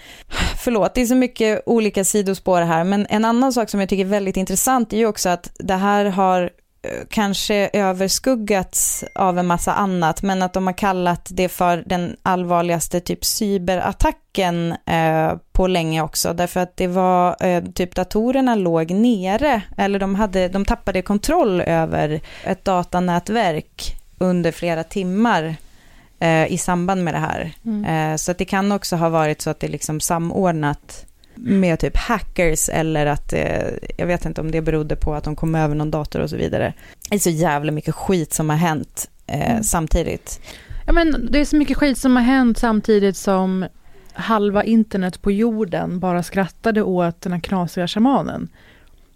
förlåt, 0.58 0.96
det 0.96 1.02
är 1.02 1.06
så 1.06 1.16
mycket 1.16 1.62
olika 1.66 2.04
sidospår 2.04 2.62
här. 2.62 2.84
Men 2.84 3.08
en 3.10 3.26
annan 3.26 3.54
sak 3.54 3.70
som 3.70 3.80
jag 3.80 3.90
tycker 3.90 4.06
är 4.06 4.10
väldigt 4.10 4.38
intressant 4.38 4.94
är 4.94 4.98
ju 4.98 5.06
också 5.06 5.30
att 5.30 5.52
det 5.60 5.76
här 5.76 6.06
har 6.06 6.50
kanske 7.10 7.70
överskuggats 7.74 9.04
av 9.16 9.40
en 9.40 9.48
massa 9.48 9.74
annat, 9.74 10.22
men 10.22 10.42
att 10.42 10.54
de 10.54 10.68
har 10.68 10.74
kallat 10.74 11.30
det 11.32 11.50
för 11.50 11.84
den 11.86 12.16
allvarligaste 12.24 13.00
typ 13.00 13.26
cyberattacken 13.26 14.76
eh, 14.86 15.34
på 15.52 15.68
länge 15.68 16.02
också, 16.02 16.34
därför 16.34 16.60
att 16.60 16.78
det 16.78 16.88
var 16.88 17.46
eh, 17.46 17.64
typ 17.64 17.96
datorerna 17.96 18.56
låg 18.56 18.92
nere, 18.92 19.62
eller 19.78 20.00
de, 20.00 20.16
hade, 20.16 20.48
de 20.48 20.66
tappade 20.66 21.02
kontroll 21.02 21.62
över 21.62 22.22
ett 22.44 22.66
datanätverk 22.66 23.96
under 24.18 24.52
flera 24.52 24.84
timmar 24.84 25.56
eh, 26.20 26.52
i 26.52 26.58
samband 26.58 27.04
med 27.04 27.14
det 27.14 27.20
här. 27.20 27.52
Mm. 27.66 27.86
Eh, 27.86 28.16
så 28.16 28.32
att 28.32 28.38
det 28.38 28.46
kan 28.46 28.72
också 28.72 28.96
ha 28.96 29.10
varit 29.10 29.42
så 29.42 29.50
att 29.50 29.60
det 29.60 29.68
liksom 29.68 30.00
samordnat 30.00 31.06
med 31.42 31.80
typ 31.80 31.98
hackers 31.98 32.70
eller 32.70 33.06
att, 33.06 33.34
eh, 33.34 33.68
jag 33.98 34.08
vet 34.08 34.26
inte 34.26 34.42
om 34.42 34.52
det 34.52 34.62
berodde 34.62 34.96
på 34.96 35.14
att 35.14 35.24
de 35.24 35.36
kom 35.36 35.56
över 35.56 35.76
någon 35.76 35.92
dator 35.92 36.20
och 36.20 36.30
så 36.30 36.36
vidare. 36.36 36.74
Det 37.10 37.16
är 37.16 37.20
så 37.20 37.30
jävla 37.30 37.72
mycket 37.72 37.96
skit 37.96 38.34
som 38.34 38.50
har 38.50 38.58
hänt 38.58 39.10
eh, 39.28 39.52
mm. 39.52 39.64
samtidigt. 39.64 40.42
Ja 40.86 40.94
men 40.94 41.28
det 41.32 41.40
är 41.40 41.46
så 41.46 41.56
mycket 41.56 41.78
skit 41.78 41.98
som 41.98 42.16
har 42.16 42.24
hänt 42.24 42.58
samtidigt 42.58 43.18
som 43.18 43.66
halva 44.14 44.64
internet 44.64 45.22
på 45.22 45.32
jorden 45.32 46.00
bara 46.00 46.24
skrattade 46.24 46.82
åt 46.82 47.22
den 47.22 47.34
här 47.34 47.40
knasiga 47.40 47.88
shamanen. 47.88 48.50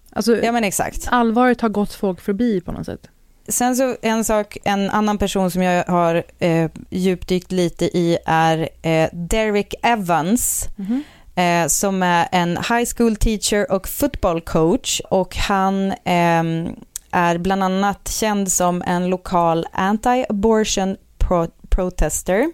Alltså, 0.09 0.43
ja 0.43 0.51
men 0.51 0.63
exakt. 0.63 1.07
Allvaret 1.11 1.61
har 1.61 1.69
gått 1.69 1.93
folk 1.93 2.21
förbi 2.21 2.61
på 2.61 2.71
något 2.71 2.85
sätt. 2.85 3.09
Sen 3.47 3.75
så 3.75 3.95
en 4.01 4.23
sak, 4.23 4.57
en 4.63 4.89
annan 4.89 5.17
person 5.17 5.51
som 5.51 5.61
jag 5.61 5.83
har 5.85 6.23
eh, 6.39 6.71
djupdykt 6.89 7.51
lite 7.51 7.85
i 7.85 8.17
är 8.25 8.69
eh, 8.81 9.09
Derek 9.13 9.73
Evans. 9.81 10.69
Mm 10.77 10.91
-hmm 10.91 11.03
eh, 11.35 11.67
som 11.67 12.03
är 12.03 12.27
en 12.31 12.57
high 12.57 12.85
school 12.97 13.15
teacher 13.15 13.71
och 13.71 13.87
football 13.87 14.41
coach 14.41 15.01
och 15.09 15.35
han 15.35 15.91
eh, 15.91 16.43
är 17.11 17.37
bland 17.37 17.63
annat 17.63 18.07
känd 18.07 18.51
som 18.51 18.81
en 18.81 19.09
lokal 19.09 19.65
anti-abortion 19.73 20.97
pro 21.17 21.47
protester. 21.69 22.51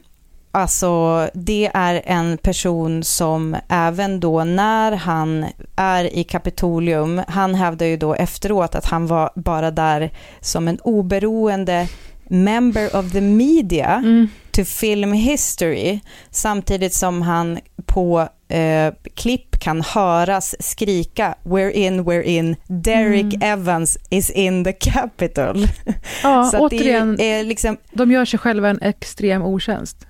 Alltså 0.52 1.30
det 1.34 1.72
är 1.74 2.02
en 2.06 2.38
person 2.38 3.04
som 3.04 3.56
även 3.70 4.20
då 4.20 4.44
när 4.44 4.92
han 4.92 5.46
är 5.76 6.16
i 6.16 6.24
Kapitolium, 6.24 7.22
han 7.28 7.56
hävdar 7.56 7.86
ju 7.86 7.98
då 7.98 8.14
efteråt 8.14 8.76
att 8.76 8.86
han 8.86 9.08
var 9.08 9.32
bara 9.36 9.72
där 9.72 10.12
som 10.42 10.68
en 10.68 10.80
oberoende 10.80 11.88
member 12.30 12.96
of 12.96 13.12
the 13.12 13.22
media 13.22 14.02
mm. 14.04 14.28
to 14.52 14.66
film 14.66 15.14
history, 15.14 16.00
samtidigt 16.32 16.94
som 16.94 17.22
han 17.22 17.60
på 17.86 18.28
eh, 18.48 18.94
klipp 19.16 19.60
kan 19.60 19.82
höras 19.82 20.56
skrika 20.60 21.36
“We're 21.44 21.72
in, 21.72 22.06
we're 22.06 22.24
in, 22.24 22.56
Derek 22.68 23.34
mm. 23.34 23.42
Evans 23.42 23.98
is 24.10 24.30
in 24.30 24.64
the 24.64 24.74
capital”. 24.74 25.68
Ja, 26.24 26.44
Så 26.44 26.60
återigen, 26.60 27.16
det 27.16 27.24
är 27.24 27.44
liksom, 27.44 27.78
de 27.92 28.12
gör 28.12 28.26
sig 28.26 28.40
själva 28.40 28.70
en 28.70 28.82
extrem 28.82 29.42
otjänst. 29.42 30.06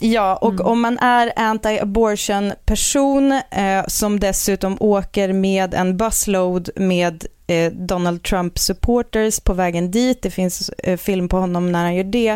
Ja, 0.00 0.36
och 0.36 0.52
mm. 0.52 0.66
om 0.66 0.80
man 0.80 0.98
är 0.98 1.32
anti-abortion 1.36 2.52
person 2.64 3.32
eh, 3.32 3.84
som 3.86 4.20
dessutom 4.20 4.76
åker 4.80 5.32
med 5.32 5.74
en 5.74 5.96
busload 5.96 6.70
med 6.76 7.26
Eh, 7.50 7.72
Donald 7.72 8.22
Trump 8.22 8.58
supporters 8.58 9.40
på 9.40 9.54
vägen 9.54 9.90
dit, 9.90 10.22
det 10.22 10.30
finns 10.30 10.68
eh, 10.68 10.96
film 10.96 11.28
på 11.28 11.36
honom 11.36 11.72
när 11.72 11.84
han 11.84 11.94
gör 11.94 12.04
det, 12.04 12.28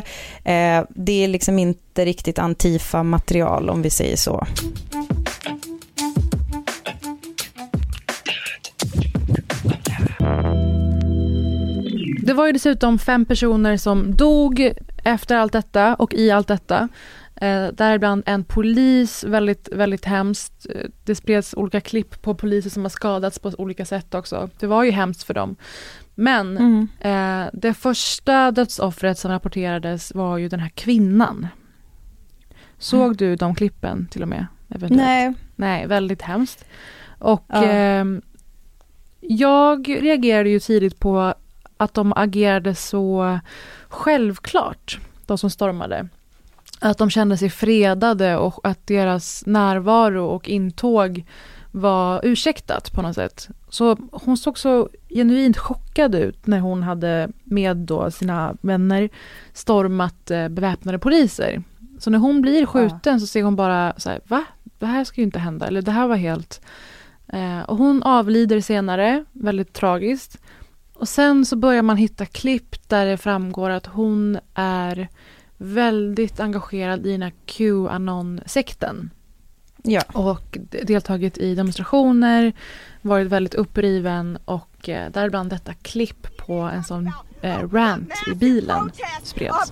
eh, 0.44 0.84
det 0.88 1.24
är 1.24 1.28
liksom 1.28 1.58
inte 1.58 2.04
riktigt 2.04 2.38
Antifa-material 2.38 3.70
om 3.70 3.82
vi 3.82 3.90
säger 3.90 4.16
så. 4.16 4.46
Det 12.22 12.32
var 12.32 12.46
ju 12.46 12.52
dessutom 12.52 12.98
fem 12.98 13.24
personer 13.24 13.76
som 13.76 14.16
dog 14.16 14.72
efter 15.04 15.36
allt 15.36 15.52
detta 15.52 15.94
och 15.94 16.14
i 16.14 16.30
allt 16.30 16.48
detta. 16.48 16.88
Eh, 17.42 17.68
däribland 17.72 18.22
en 18.26 18.44
polis, 18.44 19.24
väldigt, 19.24 19.68
väldigt 19.72 20.04
hemskt. 20.04 20.66
Eh, 20.70 20.88
det 21.04 21.14
spreds 21.14 21.54
olika 21.54 21.80
klipp 21.80 22.22
på 22.22 22.34
poliser 22.34 22.70
som 22.70 22.82
har 22.82 22.90
skadats 22.90 23.38
på 23.38 23.52
olika 23.58 23.84
sätt 23.84 24.14
också. 24.14 24.50
Det 24.58 24.66
var 24.66 24.84
ju 24.84 24.90
hemskt 24.90 25.22
för 25.22 25.34
dem. 25.34 25.56
Men 26.14 26.56
mm. 26.56 26.88
eh, 27.00 27.50
det 27.52 27.74
första 27.74 28.50
dödsoffret 28.50 29.18
som 29.18 29.30
rapporterades 29.30 30.14
var 30.14 30.38
ju 30.38 30.48
den 30.48 30.60
här 30.60 30.68
kvinnan. 30.68 31.46
Såg 32.78 33.04
mm. 33.04 33.16
du 33.16 33.36
de 33.36 33.54
klippen 33.54 34.08
till 34.10 34.22
och 34.22 34.28
med? 34.28 34.46
Eventuellt? 34.68 35.02
Nej. 35.02 35.32
Nej, 35.56 35.86
väldigt 35.86 36.22
hemskt. 36.22 36.64
Och 37.18 37.44
ja. 37.48 37.64
eh, 37.64 38.04
jag 39.20 39.88
reagerade 39.88 40.50
ju 40.50 40.60
tidigt 40.60 40.98
på 40.98 41.34
att 41.76 41.94
de 41.94 42.12
agerade 42.16 42.74
så 42.74 43.38
självklart, 43.88 44.98
de 45.26 45.38
som 45.38 45.50
stormade. 45.50 46.08
Att 46.84 46.98
de 46.98 47.10
kände 47.10 47.36
sig 47.36 47.50
fredade 47.50 48.36
och 48.36 48.60
att 48.68 48.86
deras 48.86 49.42
närvaro 49.46 50.24
och 50.24 50.48
intåg 50.48 51.24
var 51.70 52.20
ursäktat 52.24 52.92
på 52.92 53.02
något 53.02 53.14
sätt. 53.14 53.48
Så 53.68 53.96
hon 54.12 54.36
såg 54.36 54.58
så 54.58 54.88
genuint 55.08 55.58
chockad 55.58 56.14
ut 56.14 56.46
när 56.46 56.60
hon 56.60 56.82
hade 56.82 57.28
med 57.44 57.76
då 57.76 58.10
sina 58.10 58.56
vänner 58.60 59.08
stormat 59.52 60.30
eh, 60.30 60.48
beväpnade 60.48 60.98
poliser. 60.98 61.62
Så 61.98 62.10
när 62.10 62.18
hon 62.18 62.42
blir 62.42 62.66
skjuten 62.66 63.12
ja. 63.12 63.18
så 63.18 63.26
ser 63.26 63.42
hon 63.42 63.56
bara 63.56 63.94
så 63.96 64.10
här, 64.10 64.20
va? 64.24 64.44
Det 64.78 64.86
här 64.86 65.04
ska 65.04 65.20
ju 65.20 65.24
inte 65.24 65.38
hända, 65.38 65.66
eller 65.66 65.82
det 65.82 65.90
här 65.92 66.08
var 66.08 66.16
helt... 66.16 66.60
Eh, 67.28 67.60
och 67.60 67.76
hon 67.76 68.02
avlider 68.02 68.60
senare, 68.60 69.24
väldigt 69.32 69.72
tragiskt. 69.72 70.38
Och 70.94 71.08
sen 71.08 71.46
så 71.46 71.56
börjar 71.56 71.82
man 71.82 71.96
hitta 71.96 72.26
klipp 72.26 72.88
där 72.88 73.06
det 73.06 73.16
framgår 73.16 73.70
att 73.70 73.86
hon 73.86 74.38
är 74.54 75.08
väldigt 75.62 76.40
engagerad 76.40 77.06
i 77.06 77.12
den 77.12 77.22
här 77.22 77.32
Qanon-sekten. 77.46 79.10
Ja. 79.82 80.02
Och 80.12 80.58
deltagit 80.82 81.38
i 81.38 81.54
demonstrationer, 81.54 82.52
varit 83.02 83.26
väldigt 83.26 83.54
uppriven 83.54 84.38
och 84.44 84.88
eh, 84.88 85.10
däribland 85.10 85.50
detta 85.50 85.74
klipp 85.74 86.36
på 86.36 86.60
en 86.60 86.84
sån 86.84 87.10
eh, 87.42 87.62
rant 87.72 88.12
i 88.26 88.34
bilen 88.34 88.90
spreds. 89.22 89.50
Uh, 89.50 89.66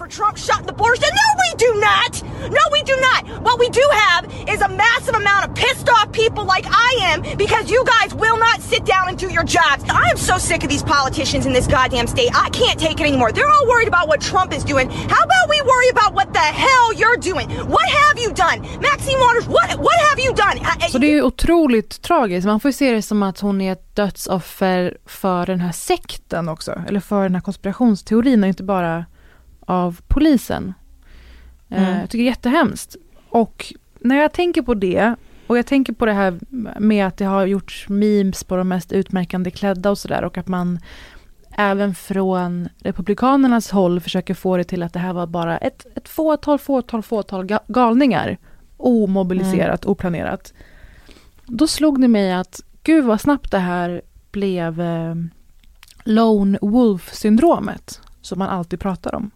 no 1.20 1.26
we 1.42 1.50
do 1.58 1.80
not! 1.80 2.22
No 2.50 2.62
we 2.72 2.82
do 2.82 2.96
not! 3.00 3.42
What 3.42 3.58
we 3.58 3.68
do 3.68 3.86
have 3.92 4.24
is 4.48 4.60
a 4.60 4.68
massive 4.68 5.14
amount 5.14 5.48
of 5.48 5.54
pissed 5.54 5.88
off 5.88 6.12
people 6.12 6.44
like 6.44 6.66
I 6.66 6.90
am 7.12 7.22
because 7.36 7.70
you 7.70 7.84
guys 7.84 8.14
will 8.14 8.38
not 8.38 8.60
sit 8.60 8.84
down 8.84 9.08
and 9.08 9.18
do 9.18 9.28
your 9.28 9.44
jobs. 9.44 9.84
I 9.88 10.08
am 10.10 10.16
so 10.16 10.38
sick 10.38 10.62
of 10.64 10.68
these 10.68 10.82
politicians 10.82 11.46
in 11.46 11.52
this 11.52 11.66
goddamn 11.66 12.06
state. 12.06 12.30
I 12.34 12.48
can't 12.50 12.78
take 12.78 13.00
it 13.00 13.06
anymore. 13.06 13.32
They're 13.32 13.48
all 13.48 13.66
worried 13.68 13.88
about 13.88 14.08
what 14.08 14.20
Trump 14.20 14.52
is 14.52 14.64
doing. 14.64 14.90
How 14.90 15.22
about 15.28 15.44
we 15.48 15.60
worry 15.62 15.88
about 15.90 16.14
what 16.14 16.32
the 16.32 16.46
hell 16.64 16.92
you're 16.94 17.16
doing? 17.16 17.48
What 17.68 17.88
have 17.88 18.18
you 18.18 18.32
done? 18.32 18.60
Maxine 18.80 19.18
Waters, 19.20 19.46
what, 19.46 19.78
what 19.78 19.98
have 20.08 20.18
you 20.18 20.32
done? 20.34 20.58
Så 20.90 20.98
det 20.98 21.06
är 21.06 21.14
ju 21.14 21.22
otroligt 21.22 22.02
tragiskt. 22.02 22.46
Man 22.46 22.60
får 22.60 22.70
se 22.72 22.92
det 22.92 23.02
som 23.02 23.22
att 23.22 23.40
hon 23.40 23.60
är 23.60 23.72
ett 23.72 23.89
dödsoffer 24.00 24.98
för 25.06 25.46
den 25.46 25.60
här 25.60 25.72
sekten 25.72 26.48
också. 26.48 26.82
Eller 26.88 27.00
för 27.00 27.22
den 27.22 27.34
här 27.34 27.42
konspirationsteorin 27.42 28.42
och 28.42 28.48
inte 28.48 28.62
bara 28.62 29.06
av 29.60 30.00
polisen. 30.08 30.74
Eh, 31.68 31.82
mm. 31.82 32.00
Jag 32.00 32.10
tycker 32.10 32.24
det 32.24 32.28
är 32.28 32.30
jättehemskt. 32.30 32.96
Och 33.28 33.74
när 34.00 34.16
jag 34.16 34.32
tänker 34.32 34.62
på 34.62 34.74
det 34.74 35.14
och 35.46 35.58
jag 35.58 35.66
tänker 35.66 35.92
på 35.92 36.06
det 36.06 36.12
här 36.12 36.38
med 36.80 37.06
att 37.06 37.16
det 37.16 37.24
har 37.24 37.46
gjorts 37.46 37.88
memes 37.88 38.44
på 38.44 38.56
de 38.56 38.68
mest 38.68 38.92
utmärkande 38.92 39.50
klädda 39.50 39.90
och 39.90 39.98
sådär 39.98 40.24
och 40.24 40.38
att 40.38 40.48
man 40.48 40.78
även 41.50 41.94
från 41.94 42.68
Republikanernas 42.78 43.70
håll 43.70 44.00
försöker 44.00 44.34
få 44.34 44.56
det 44.56 44.64
till 44.64 44.82
att 44.82 44.92
det 44.92 44.98
här 44.98 45.12
var 45.12 45.26
bara 45.26 45.58
ett, 45.58 45.86
ett 45.96 46.08
fåtal, 46.08 46.58
fåtal, 46.58 47.02
fåtal 47.02 47.46
galningar. 47.68 48.38
Omobiliserat, 48.76 49.84
mm. 49.84 49.92
oplanerat. 49.92 50.54
Då 51.46 51.66
slog 51.66 52.00
det 52.00 52.08
mig 52.08 52.32
att 52.32 52.60
gud 52.82 53.04
vad 53.04 53.20
snabbt 53.20 53.50
det 53.50 53.58
här 53.58 54.02
blev 54.30 54.80
eh, 54.80 55.14
Lone 56.04 56.58
Wolf-syndromet 56.62 58.00
som 58.20 58.38
man 58.38 58.48
alltid 58.48 58.80
pratar 58.80 59.14
om. 59.14 59.30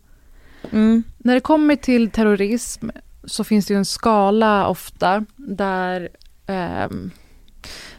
Mm. 0.71 1.03
När 1.19 1.35
det 1.35 1.41
kommer 1.41 1.77
till 1.77 2.11
terrorism 2.11 2.89
så 3.25 3.45
finns 3.45 3.67
det 3.67 3.75
ju 3.75 3.79
en 3.79 3.85
skala 3.85 4.67
ofta 4.69 5.25
där 5.37 6.09
eh, 6.47 6.89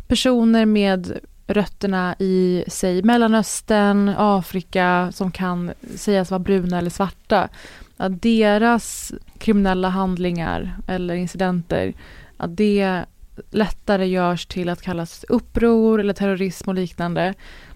personer 0.08 0.66
med 0.66 1.20
rötterna 1.48 2.16
i, 2.20 2.64
säg 2.68 3.04
Mellanöstern, 3.04 4.14
Afrika, 4.18 5.12
som 5.14 5.32
kan 5.32 5.72
sägas 5.96 6.32
vara 6.32 6.40
bruna 6.40 6.78
eller 6.78 6.90
svarta, 6.90 7.50
att 7.98 8.22
deras 8.22 9.14
kriminella 9.38 9.90
handlingar 9.90 10.78
eller 10.88 11.14
incidenter, 11.16 11.94
att 12.38 12.58
det 12.58 13.06
lättare 13.52 14.06
görs 14.06 14.46
till 14.46 14.70
att 14.70 14.82
kallas 14.82 15.26
uppror 15.30 16.00
eller 16.00 16.14
terrorism 16.14 16.70
och 16.70 16.76
liknande. 16.76 17.34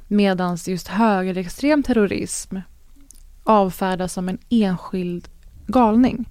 Medan 0.08 0.58
just 0.68 0.88
högerextrem 0.88 1.84
terrorism 1.84 2.58
avfärdas 3.44 4.14
som 4.14 4.30
en 4.30 4.38
enskild 4.50 5.28
galning. 5.68 6.30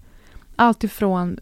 Allt 0.57 0.85
ifrån 0.85 1.39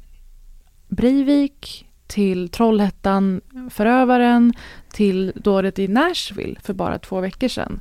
Breivik 0.88 1.86
till 2.06 2.48
Trollhättan, 2.48 3.40
förövaren, 3.70 4.52
till 4.90 5.32
dådet 5.34 5.78
i 5.78 5.88
Nashville 5.88 6.60
för 6.62 6.74
bara 6.74 6.98
två 6.98 7.20
veckor 7.20 7.48
sedan. 7.48 7.80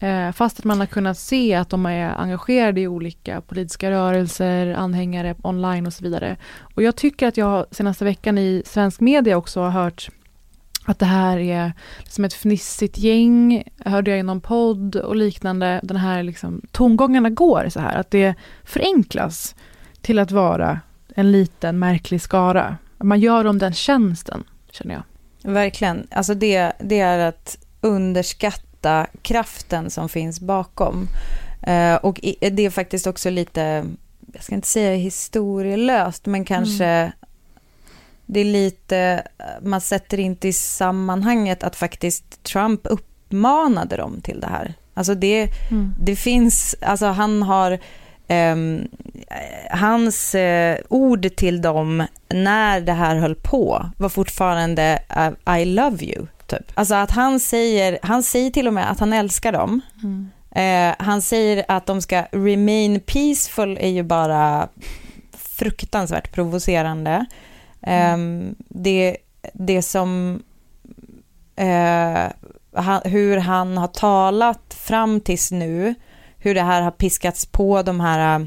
Eh, 0.00 0.32
fast 0.32 0.58
att 0.58 0.64
man 0.64 0.80
har 0.80 0.86
kunnat 0.86 1.18
se 1.18 1.54
att 1.54 1.68
de 1.68 1.86
är 1.86 2.20
engagerade 2.20 2.80
i 2.80 2.88
olika 2.88 3.40
politiska 3.40 3.90
rörelser, 3.90 4.74
anhängare 4.74 5.34
online 5.42 5.86
och 5.86 5.92
så 5.92 6.04
vidare. 6.04 6.36
Och 6.74 6.82
jag 6.82 6.96
tycker 6.96 7.28
att 7.28 7.36
jag 7.36 7.66
senaste 7.70 8.04
veckan 8.04 8.38
i 8.38 8.62
svensk 8.66 9.00
media 9.00 9.36
också 9.36 9.60
har 9.60 9.70
hört 9.70 10.08
att 10.86 10.98
det 10.98 11.06
här 11.06 11.38
är 11.38 11.72
som 12.08 12.24
ett 12.24 12.34
fnissigt 12.34 12.98
gäng, 12.98 13.64
hörde 13.78 14.10
jag 14.10 14.20
i 14.20 14.22
någon 14.22 14.40
podd 14.40 14.96
och 14.96 15.16
liknande. 15.16 15.80
Den 15.82 15.96
här 15.96 16.22
liksom, 16.22 16.62
tongångarna 16.72 17.30
går 17.30 17.68
så 17.68 17.80
här, 17.80 17.96
att 17.96 18.10
det 18.10 18.34
förenklas 18.64 19.54
till 20.00 20.18
att 20.18 20.30
vara 20.30 20.80
en 21.14 21.32
liten 21.32 21.78
märklig 21.78 22.20
skara. 22.20 22.76
Man 22.98 23.20
gör 23.20 23.44
dem 23.44 23.58
den 23.58 23.72
tjänsten, 23.72 24.44
känner 24.70 24.94
jag. 24.94 25.02
Verkligen. 25.52 26.06
Alltså 26.10 26.34
det, 26.34 26.72
det 26.80 27.00
är 27.00 27.18
att 27.18 27.58
underskatta 27.80 28.65
mäta 28.86 29.06
kraften 29.22 29.90
som 29.90 30.08
finns 30.08 30.40
bakom. 30.40 31.08
Eh, 31.62 31.94
och 31.94 32.20
det 32.40 32.62
är 32.62 32.70
faktiskt 32.70 33.06
också 33.06 33.30
lite, 33.30 33.84
jag 34.32 34.42
ska 34.42 34.54
inte 34.54 34.68
säga 34.68 34.96
historielöst, 34.96 36.26
men 36.26 36.44
kanske 36.44 36.84
mm. 36.84 37.10
det 38.26 38.40
är 38.40 38.44
lite, 38.44 39.22
man 39.62 39.80
sätter 39.80 40.20
inte 40.20 40.48
i 40.48 40.52
sammanhanget 40.52 41.62
att 41.62 41.76
faktiskt 41.76 42.42
Trump 42.42 42.80
uppmanade 42.84 43.96
dem 43.96 44.20
till 44.20 44.40
det 44.40 44.46
här. 44.46 44.74
Alltså 44.94 45.14
det, 45.14 45.48
mm. 45.70 45.94
det 46.00 46.16
finns, 46.16 46.76
alltså 46.80 47.06
han 47.06 47.42
har, 47.42 47.78
Um, 48.28 48.88
hans 49.70 50.34
uh, 50.34 50.76
ord 50.88 51.36
till 51.36 51.62
dem 51.62 52.06
när 52.28 52.80
det 52.80 52.92
här 52.92 53.16
höll 53.16 53.34
på 53.34 53.90
var 53.96 54.08
fortfarande 54.08 54.98
uh, 55.16 55.58
I 55.58 55.64
love 55.64 56.04
you. 56.04 56.26
Typ. 56.46 56.72
Alltså 56.74 56.94
att 56.94 57.10
han 57.10 57.40
säger, 57.40 57.98
han 58.02 58.22
säger 58.22 58.50
till 58.50 58.66
och 58.66 58.74
med 58.74 58.90
att 58.90 59.00
han 59.00 59.12
älskar 59.12 59.52
dem. 59.52 59.80
Mm. 60.02 60.30
Eh, 60.50 60.96
han 61.06 61.22
säger 61.22 61.64
att 61.68 61.86
de 61.86 62.02
ska 62.02 62.22
remain 62.32 63.00
peaceful 63.00 63.78
är 63.80 63.88
ju 63.88 64.02
bara 64.02 64.68
fruktansvärt 65.32 66.32
provocerande. 66.32 67.26
Mm. 67.82 68.48
Eh, 68.48 68.54
det, 68.68 69.16
det 69.52 69.82
som, 69.82 70.42
eh, 71.56 72.26
han, 72.72 73.00
hur 73.04 73.36
han 73.36 73.78
har 73.78 73.88
talat 73.88 74.74
fram 74.74 75.20
tills 75.20 75.50
nu, 75.50 75.94
hur 76.38 76.54
det 76.54 76.62
här 76.62 76.82
har 76.82 76.90
piskats 76.90 77.46
på 77.46 77.82
de 77.82 78.00
här 78.00 78.40
eh, 78.40 78.46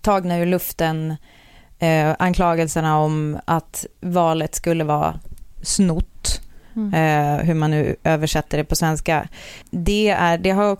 tagna 0.00 0.38
ur 0.38 0.46
luften 0.46 1.16
eh, 1.78 2.14
anklagelserna 2.18 2.98
om 2.98 3.38
att 3.44 3.86
valet 4.00 4.54
skulle 4.54 4.84
vara 4.84 5.20
snott. 5.62 6.09
Mm. 6.76 6.94
Eh, 6.94 7.44
hur 7.44 7.54
man 7.54 7.70
nu 7.70 7.96
översätter 8.04 8.58
det 8.58 8.64
på 8.64 8.76
svenska. 8.76 9.28
Det, 9.70 10.08
är, 10.08 10.38
det 10.38 10.50
har 10.50 10.76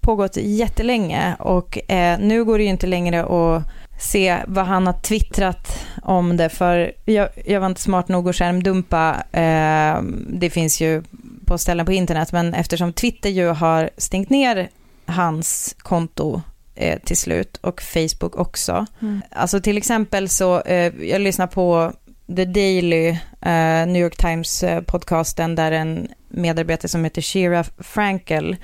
pågått 0.00 0.36
jättelänge 0.36 1.36
och 1.38 1.90
eh, 1.90 2.18
nu 2.18 2.44
går 2.44 2.58
det 2.58 2.64
ju 2.64 2.70
inte 2.70 2.86
längre 2.86 3.24
att 3.24 3.62
se 4.00 4.36
vad 4.46 4.66
han 4.66 4.86
har 4.86 4.92
twittrat 4.92 5.86
om 6.02 6.36
det, 6.36 6.48
för 6.48 6.92
jag, 7.04 7.28
jag 7.44 7.60
var 7.60 7.66
inte 7.66 7.80
smart 7.80 8.08
nog 8.08 8.28
att 8.28 8.36
skärmdumpa. 8.36 9.22
Eh, 9.32 10.02
det 10.28 10.50
finns 10.50 10.80
ju 10.80 11.02
på 11.46 11.58
ställen 11.58 11.86
på 11.86 11.92
internet, 11.92 12.32
men 12.32 12.54
eftersom 12.54 12.92
Twitter 12.92 13.30
ju 13.30 13.48
har 13.48 13.90
stängt 13.96 14.30
ner 14.30 14.68
hans 15.06 15.76
konto 15.78 16.42
till 17.04 17.16
slut 17.16 17.56
och 17.56 17.82
Facebook 17.82 18.36
också. 18.36 18.86
Mm. 19.02 19.22
Alltså 19.30 19.60
till 19.60 19.76
exempel 19.76 20.28
så, 20.28 20.62
jag 21.00 21.20
lyssnar 21.20 21.46
på 21.46 21.92
The 22.26 22.44
Daily, 22.44 23.10
uh, 23.46 23.86
New 23.92 24.02
York 24.02 24.16
Times-podcasten, 24.16 25.50
uh, 25.50 25.56
där 25.56 25.72
en 25.72 26.08
medarbetare 26.28 26.88
som 26.88 27.04
heter 27.04 27.22
Shira 27.22 27.64
Frankel 27.78 28.56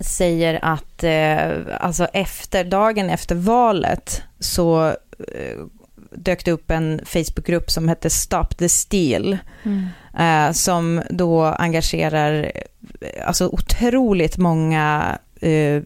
säger 0.00 0.58
att 0.62 1.04
uh, 1.04 1.76
alltså 1.80 2.04
efter, 2.04 2.64
dagen 2.64 3.10
efter 3.10 3.34
valet 3.34 4.22
så 4.38 4.88
uh, 4.88 5.66
dök 6.10 6.44
det 6.44 6.52
upp 6.52 6.70
en 6.70 7.00
Facebookgrupp 7.04 7.70
som 7.70 7.88
hette 7.88 8.10
Stop 8.10 8.46
the 8.58 8.68
Steal, 8.68 9.38
mm. 9.62 9.88
uh, 10.20 10.52
som 10.52 11.02
då 11.10 11.44
engagerar 11.44 12.52
alltså 13.24 13.48
otroligt 13.48 14.38
många 14.38 15.18
eh, 15.40 15.82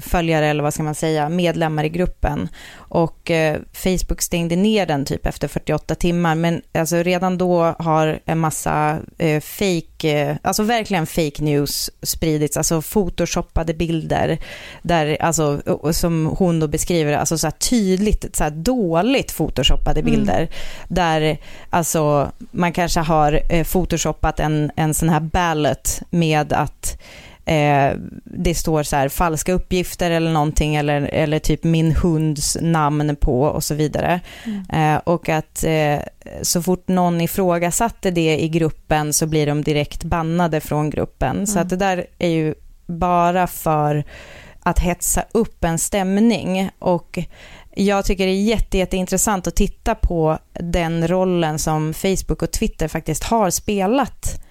följare, 0.00 0.46
eller 0.46 0.62
vad 0.62 0.74
ska 0.74 0.82
man 0.82 0.94
säga, 0.94 1.28
medlemmar 1.28 1.84
i 1.84 1.88
gruppen. 1.88 2.48
Och 2.74 3.30
eh, 3.30 3.60
Facebook 3.72 4.22
stängde 4.22 4.56
ner 4.56 4.86
den 4.86 5.04
typ 5.04 5.26
efter 5.26 5.48
48 5.48 5.94
timmar, 5.94 6.34
men 6.34 6.62
alltså 6.74 6.96
redan 6.96 7.38
då 7.38 7.74
har 7.78 8.20
en 8.24 8.38
massa 8.38 8.98
eh, 9.18 9.40
fake, 9.40 10.20
eh, 10.20 10.36
alltså 10.42 10.62
verkligen 10.62 11.06
fake 11.06 11.42
news 11.42 11.90
spridits, 12.02 12.56
alltså 12.56 12.82
photoshoppade 12.82 13.74
bilder, 13.74 14.38
där, 14.82 15.16
alltså, 15.20 15.62
som 15.92 16.26
hon 16.26 16.60
då 16.60 16.68
beskriver, 16.68 17.12
alltså 17.12 17.38
så 17.38 17.46
här 17.46 17.52
tydligt, 17.52 18.36
så 18.36 18.44
här 18.44 18.50
dåligt 18.50 19.36
photoshoppade 19.36 20.00
mm. 20.00 20.12
bilder, 20.12 20.38
mm. 20.38 20.48
där 20.88 21.38
alltså 21.70 22.30
man 22.50 22.72
kanske 22.72 23.00
har 23.00 23.40
eh, 23.48 23.64
photoshoppat 23.64 24.40
en, 24.40 24.70
en 24.76 24.94
sån 24.94 25.08
här 25.08 25.20
ballot 25.20 26.00
med 26.10 26.52
att 26.52 26.98
eh, 27.44 27.92
det 28.24 28.54
står 28.54 28.82
så 28.82 28.96
här 28.96 29.08
falska 29.08 29.52
uppgifter 29.52 30.10
eller 30.10 30.32
någonting 30.32 30.74
eller, 30.74 31.02
eller 31.02 31.38
typ 31.38 31.64
min 31.64 31.92
hunds 31.92 32.58
namn 32.60 33.16
på 33.16 33.42
och 33.42 33.64
så 33.64 33.74
vidare. 33.74 34.20
Mm. 34.44 34.94
Eh, 34.94 35.00
och 35.04 35.28
att 35.28 35.64
eh, 35.64 35.98
så 36.42 36.62
fort 36.62 36.88
någon 36.88 37.20
ifrågasatte 37.20 38.10
det 38.10 38.38
i 38.38 38.48
gruppen 38.48 39.12
så 39.12 39.26
blir 39.26 39.46
de 39.46 39.62
direkt 39.62 40.04
bannade 40.04 40.60
från 40.60 40.90
gruppen. 40.90 41.36
Mm. 41.36 41.46
Så 41.46 41.58
att 41.58 41.68
det 41.68 41.76
där 41.76 42.06
är 42.18 42.28
ju 42.28 42.54
bara 42.86 43.46
för 43.46 44.04
att 44.62 44.78
hetsa 44.78 45.24
upp 45.32 45.64
en 45.64 45.78
stämning 45.78 46.70
och 46.78 47.18
jag 47.74 48.04
tycker 48.04 48.26
det 48.26 48.32
är 48.32 48.42
jätte, 48.42 48.78
jätteintressant 48.78 49.46
att 49.46 49.56
titta 49.56 49.94
på 49.94 50.38
den 50.52 51.08
rollen 51.08 51.58
som 51.58 51.94
Facebook 51.94 52.42
och 52.42 52.50
Twitter 52.50 52.88
faktiskt 52.88 53.24
har 53.24 53.50
spelat 53.50 54.42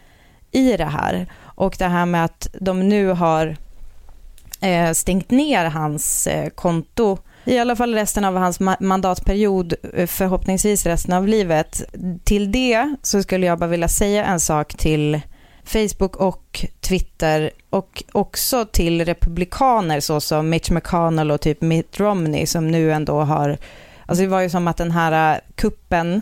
i 0.52 0.78
det 0.78 0.86
här. 0.86 1.28
Och 1.62 1.76
det 1.80 1.88
här 1.88 2.06
med 2.06 2.26
att 2.26 2.48
de 2.60 2.90
nu 2.90 3.08
har 3.08 3.56
eh, 4.62 4.92
stängt 4.92 5.32
ner 5.32 5.66
hans 5.66 6.28
eh, 6.28 6.50
konto 6.50 7.18
i 7.46 7.60
alla 7.60 7.76
fall 7.76 7.94
resten 7.94 8.26
av 8.26 8.36
hans 8.36 8.60
mandatperiod, 8.80 9.74
eh, 9.94 10.08
förhoppningsvis 10.08 10.86
resten 10.86 11.14
av 11.14 11.28
livet. 11.28 11.82
Till 12.24 12.52
det 12.52 12.96
så 13.02 13.24
skulle 13.24 13.46
jag 13.46 13.60
bara 13.60 13.70
vilja 13.70 13.88
säga 13.88 14.26
en 14.26 14.40
sak 14.40 14.74
till 14.74 15.22
Facebook 15.64 16.16
och 16.16 16.66
Twitter 16.80 17.52
och 17.70 18.04
också 18.12 18.66
till 18.66 19.06
republikaner 19.06 20.00
såsom 20.00 20.50
Mitch 20.50 20.72
McConnell 20.72 21.32
och 21.32 21.42
typ 21.42 21.62
Mitt 21.62 22.00
Romney 22.00 22.46
som 22.46 22.72
nu 22.72 22.92
ändå 22.92 23.22
har 23.22 23.58
Alltså 24.06 24.24
det 24.24 24.30
var 24.30 24.42
ju 24.42 24.50
som 24.50 24.68
att 24.68 24.78
den 24.78 24.92
här 24.92 25.42
kuppen... 25.56 26.22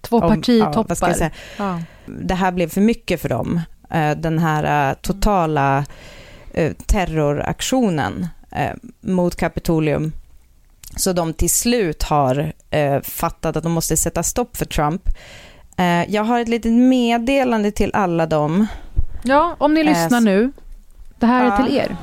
Två 0.00 0.20
partitoppar. 0.20 0.96
Ja, 1.20 1.30
ja. 1.56 1.80
Det 2.06 2.34
här 2.34 2.52
blev 2.52 2.68
för 2.68 2.80
mycket 2.80 3.20
för 3.20 3.28
dem. 3.28 3.60
Eh, 3.92 4.16
den 4.16 4.38
här 4.38 4.90
eh, 4.90 4.94
totala 4.94 5.84
eh, 6.54 6.72
terroraktionen 6.86 8.28
mot 9.00 9.36
Kapitolium. 9.36 10.12
Så 10.96 11.12
de 11.12 11.32
till 11.32 11.50
slut 11.50 12.02
har 12.02 12.52
fattat 13.02 13.56
att 13.56 13.62
de 13.62 13.72
måste 13.72 13.96
sätta 13.96 14.22
stopp 14.22 14.56
för 14.56 14.64
Trump. 14.64 15.02
Jag 16.08 16.24
har 16.24 16.40
ett 16.40 16.48
litet 16.48 16.72
meddelande 16.72 17.70
till 17.70 17.90
alla 17.94 18.26
dem. 18.26 18.66
Ja, 19.22 19.56
om 19.58 19.74
ni 19.74 19.84
lyssnar 19.84 20.20
nu. 20.20 20.52
Det 21.18 21.26
här 21.26 21.46
är 21.46 21.64
till 21.64 21.76
er. 21.76 21.96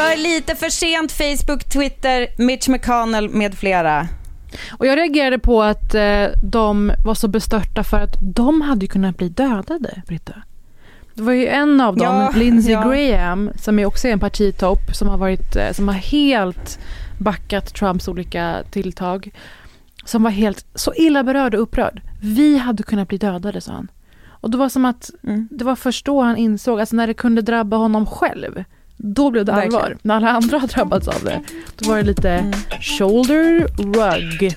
För 0.00 0.16
lite 0.16 0.54
för 0.56 0.68
sent 0.68 1.12
Facebook, 1.12 1.64
Twitter, 1.64 2.28
Mitch 2.38 2.68
McConnell 2.68 3.28
med 3.28 3.54
flera. 3.54 4.08
Och 4.72 4.86
jag 4.86 4.98
reagerade 4.98 5.38
på 5.38 5.62
att 5.62 5.94
eh, 5.94 6.26
de 6.42 6.92
var 7.04 7.14
så 7.14 7.28
bestörta 7.28 7.84
för 7.84 7.96
att 7.96 8.16
de 8.20 8.60
hade 8.60 8.86
kunnat 8.86 9.16
bli 9.16 9.28
dödade, 9.28 10.02
Britta. 10.06 10.34
Det 11.14 11.22
var 11.22 11.32
ju 11.32 11.46
en 11.46 11.80
av 11.80 11.96
dem, 11.96 12.16
ja, 12.16 12.32
Lindsey 12.36 12.72
ja. 12.72 12.82
Graham, 12.82 13.50
som 13.56 13.78
är 13.78 13.86
också 13.86 14.08
en 14.08 14.20
partitopp, 14.20 14.94
som 14.94 15.08
har, 15.08 15.16
varit, 15.16 15.56
eh, 15.56 15.72
som 15.72 15.88
har 15.88 15.94
helt 15.94 16.78
backat 17.18 17.74
Trumps 17.74 18.08
olika 18.08 18.62
tilltag. 18.70 19.30
Som 20.04 20.22
var 20.22 20.30
helt 20.30 20.66
så 20.74 20.94
illa 20.94 21.24
berörd 21.24 21.54
och 21.54 21.62
upprörd. 21.62 22.02
Vi 22.22 22.58
hade 22.58 22.82
kunnat 22.82 23.08
bli 23.08 23.18
dödade, 23.18 23.60
sa 23.60 23.72
han. 23.72 23.90
Och 24.26 24.50
det 24.50 24.58
var 24.58 24.68
som 24.68 24.84
att, 24.84 25.10
mm. 25.22 25.48
det 25.50 25.64
var 25.64 25.76
först 25.76 26.06
då 26.06 26.22
han 26.22 26.36
insåg, 26.36 26.80
alltså 26.80 26.96
när 26.96 27.06
det 27.06 27.14
kunde 27.14 27.42
drabba 27.42 27.76
honom 27.76 28.06
själv. 28.06 28.64
Då 29.02 29.30
blev 29.30 29.44
det 29.44 29.52
allvar. 29.52 29.96
När 30.02 30.16
alla 30.16 30.28
andra 30.28 30.58
har 30.58 30.68
drabbats 30.68 31.08
av 31.08 31.24
det, 31.24 31.40
då 31.76 31.88
var 31.88 31.96
det 31.96 32.02
lite 32.02 32.30
mm. 32.30 32.52
shoulder 32.80 33.66
rug. 33.78 34.56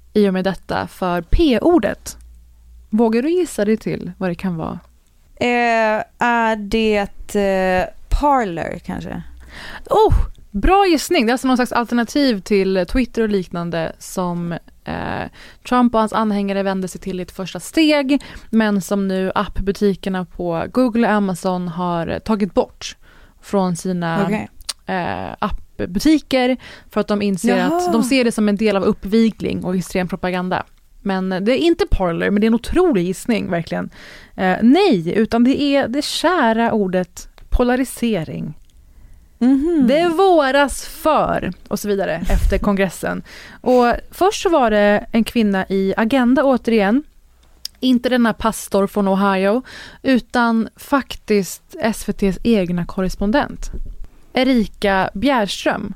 i 0.13 0.29
och 0.29 0.33
med 0.33 0.43
detta 0.43 0.87
för 0.87 1.21
P-ordet. 1.21 2.17
Vågar 2.89 3.21
du 3.21 3.31
gissa 3.31 3.65
dig 3.65 3.77
till 3.77 4.11
vad 4.17 4.29
det 4.29 4.35
kan 4.35 4.55
vara? 4.55 4.79
Eh, 5.35 6.03
är 6.17 6.55
det 6.55 7.35
eh, 7.35 7.85
parlor 8.19 8.79
kanske? 8.79 9.23
Oh, 9.89 10.13
bra 10.51 10.85
gissning. 10.87 11.25
Det 11.25 11.29
är 11.29 11.33
alltså 11.33 11.47
någon 11.47 11.57
slags 11.57 11.71
alternativ 11.71 12.41
till 12.41 12.85
Twitter 12.89 13.21
och 13.21 13.29
liknande 13.29 13.95
som 13.99 14.51
eh, 14.83 15.23
Trump 15.69 15.93
och 15.93 15.99
hans 15.99 16.13
anhängare 16.13 16.63
vände 16.63 16.87
sig 16.87 17.01
till 17.01 17.19
i 17.19 17.23
ett 17.23 17.31
första 17.31 17.59
steg 17.59 18.23
men 18.49 18.81
som 18.81 19.07
nu 19.07 19.31
appbutikerna 19.35 20.25
på 20.25 20.65
Google 20.71 21.07
och 21.07 21.13
Amazon 21.13 21.67
har 21.67 22.19
tagit 22.19 22.53
bort 22.53 22.97
från 23.41 23.75
sina 23.75 24.25
okay. 24.25 24.47
eh, 24.95 25.35
appbutiker 25.83 26.57
för 26.89 27.01
att 27.01 27.07
de 27.07 27.21
inser 27.21 27.57
Jaha. 27.57 27.77
att 27.77 27.93
de 27.93 28.03
ser 28.03 28.23
det 28.23 28.31
som 28.31 28.49
en 28.49 28.55
del 28.55 28.75
av 28.75 28.83
uppvigling 28.83 29.63
och 29.63 29.75
extrem 29.75 30.07
propaganda. 30.07 30.63
Men 31.01 31.29
det 31.29 31.51
är 31.51 31.57
inte 31.57 31.85
parlor, 31.87 32.29
men 32.29 32.41
det 32.41 32.45
är 32.45 32.49
en 32.49 32.53
otrolig 32.53 33.05
gissning 33.05 33.49
verkligen. 33.51 33.89
Eh, 34.35 34.57
nej, 34.61 35.13
utan 35.15 35.43
det 35.43 35.61
är 35.61 35.87
det 35.87 36.01
kära 36.01 36.71
ordet 36.71 37.29
polarisering. 37.49 38.53
Mm 39.39 39.57
-hmm. 39.57 39.87
Det 39.87 40.07
våras 40.07 40.85
för 40.85 41.53
och 41.67 41.79
så 41.79 41.87
vidare 41.87 42.23
efter 42.29 42.57
kongressen. 42.57 43.23
Och 43.61 43.93
först 44.11 44.41
så 44.41 44.49
var 44.49 44.71
det 44.71 45.05
en 45.11 45.23
kvinna 45.23 45.65
i 45.69 45.93
Agenda 45.97 46.43
återigen, 46.43 47.03
inte 47.79 48.09
denna 48.09 48.33
pastor 48.33 48.87
från 48.87 49.07
Ohio, 49.07 49.61
utan 50.01 50.69
faktiskt 50.75 51.75
SVTs 51.79 52.39
egna 52.43 52.85
korrespondent, 52.85 53.71
Erika 54.33 55.09
Bjärström. 55.13 55.93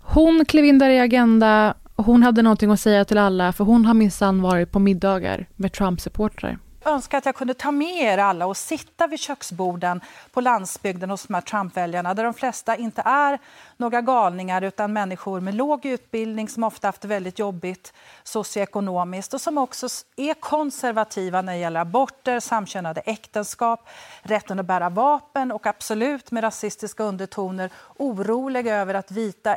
Hon 0.00 0.44
klev 0.44 0.64
in 0.64 0.78
där 0.78 0.90
i 0.90 1.00
Agenda 1.00 1.74
hon 1.96 2.22
hade 2.22 2.42
någonting 2.42 2.70
att 2.70 2.80
säga 2.80 3.04
till 3.04 3.18
alla, 3.18 3.52
för 3.52 3.64
hon 3.64 3.84
har 3.84 3.94
minsann 3.94 4.42
varit 4.42 4.72
på 4.72 4.78
middagar 4.78 5.46
med 5.56 5.72
Trump-supportrar 5.72 6.58
önskar 6.86 7.18
att 7.18 7.26
jag 7.26 7.34
kunde 7.34 7.54
ta 7.54 7.70
med 7.70 8.02
er 8.02 8.18
alla 8.18 8.46
och 8.46 8.56
sitta 8.56 9.06
vid 9.06 9.20
köksborden 9.20 10.00
på 10.32 10.40
landsbygden 10.40 11.10
hos 11.10 11.26
de 11.26 11.34
här 11.34 11.40
Trump-väljarna 11.40 12.14
där 12.14 12.24
de 12.24 12.34
flesta 12.34 12.76
inte 12.76 13.02
är 13.04 13.38
några 13.76 14.00
galningar 14.00 14.62
utan 14.62 14.92
människor 14.92 15.40
med 15.40 15.54
låg 15.54 15.86
utbildning 15.86 16.48
som 16.48 16.64
ofta 16.64 16.88
haft 16.88 17.00
det 17.00 17.08
väldigt 17.08 17.38
jobbigt 17.38 17.92
socioekonomiskt 18.22 19.34
och 19.34 19.40
som 19.40 19.58
också 19.58 19.86
är 20.16 20.34
konservativa 20.34 21.42
när 21.42 21.52
det 21.52 21.58
gäller 21.58 21.80
aborter, 21.80 22.40
samkönade 22.40 23.00
äktenskap, 23.00 23.88
rätten 24.22 24.60
att 24.60 24.66
bära 24.66 24.88
vapen 24.88 25.52
och 25.52 25.66
absolut 25.66 26.30
med 26.30 26.44
rasistiska 26.44 27.02
undertoner 27.02 27.70
oroliga 27.96 28.76
över 28.76 28.94
att 28.94 29.10
vita 29.10 29.56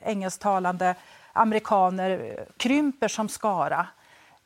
engelsktalande 0.00 0.94
amerikaner 1.32 2.10
eh, 2.10 2.44
krymper 2.56 3.08
som 3.08 3.28
skara. 3.28 3.86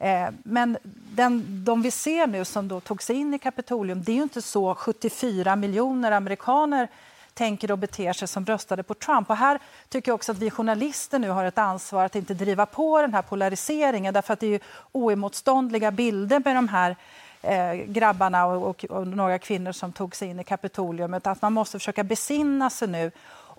Eh, 0.00 0.28
men 0.42 0.78
den, 1.14 1.64
de 1.64 1.82
vi 1.82 1.90
ser 1.90 2.26
nu 2.26 2.44
som 2.44 2.68
då 2.68 2.80
tog 2.80 3.02
sig 3.02 3.16
in 3.16 3.34
i 3.34 3.38
Kapitolium, 3.38 4.02
det 4.02 4.12
är 4.12 4.16
ju 4.16 4.22
inte 4.22 4.42
så 4.42 4.74
74 4.74 5.56
miljoner 5.56 6.12
amerikaner 6.12 6.88
tänker 7.34 7.70
och 7.70 7.78
beter 7.78 8.12
sig 8.12 8.28
som 8.28 8.46
röstade 8.46 8.82
på 8.82 8.94
Trump. 8.94 9.30
Och 9.30 9.36
här 9.36 9.58
tycker 9.88 10.10
jag 10.10 10.14
också 10.14 10.32
att 10.32 10.38
vi 10.38 10.50
journalister 10.50 11.18
nu 11.18 11.30
har 11.30 11.44
ett 11.44 11.58
ansvar 11.58 12.04
att 12.04 12.14
inte 12.14 12.34
driva 12.34 12.66
på 12.66 13.00
den 13.00 13.14
här 13.14 13.22
polariseringen 13.22 14.14
därför 14.14 14.32
att 14.32 14.40
det 14.40 14.46
är 14.46 14.50
ju 14.50 14.60
oemotståndliga 14.92 15.90
bilder 15.90 16.40
med 16.44 16.56
de 16.56 16.68
här 16.68 16.96
eh, 17.42 17.74
grabbarna 17.74 18.46
och, 18.46 18.70
och, 18.70 18.84
och, 18.84 19.06
några 19.06 19.38
kvinnor 19.38 19.72
som 19.72 19.92
tog 19.92 20.16
sig 20.16 20.28
in 20.28 20.40
i 20.40 20.44
Kapitolium. 20.44 21.14
Att 21.14 21.42
man 21.42 21.52
måste 21.52 21.78
försöka 21.78 22.04
besinna 22.04 22.70
sig 22.70 22.88
nu 22.88 23.10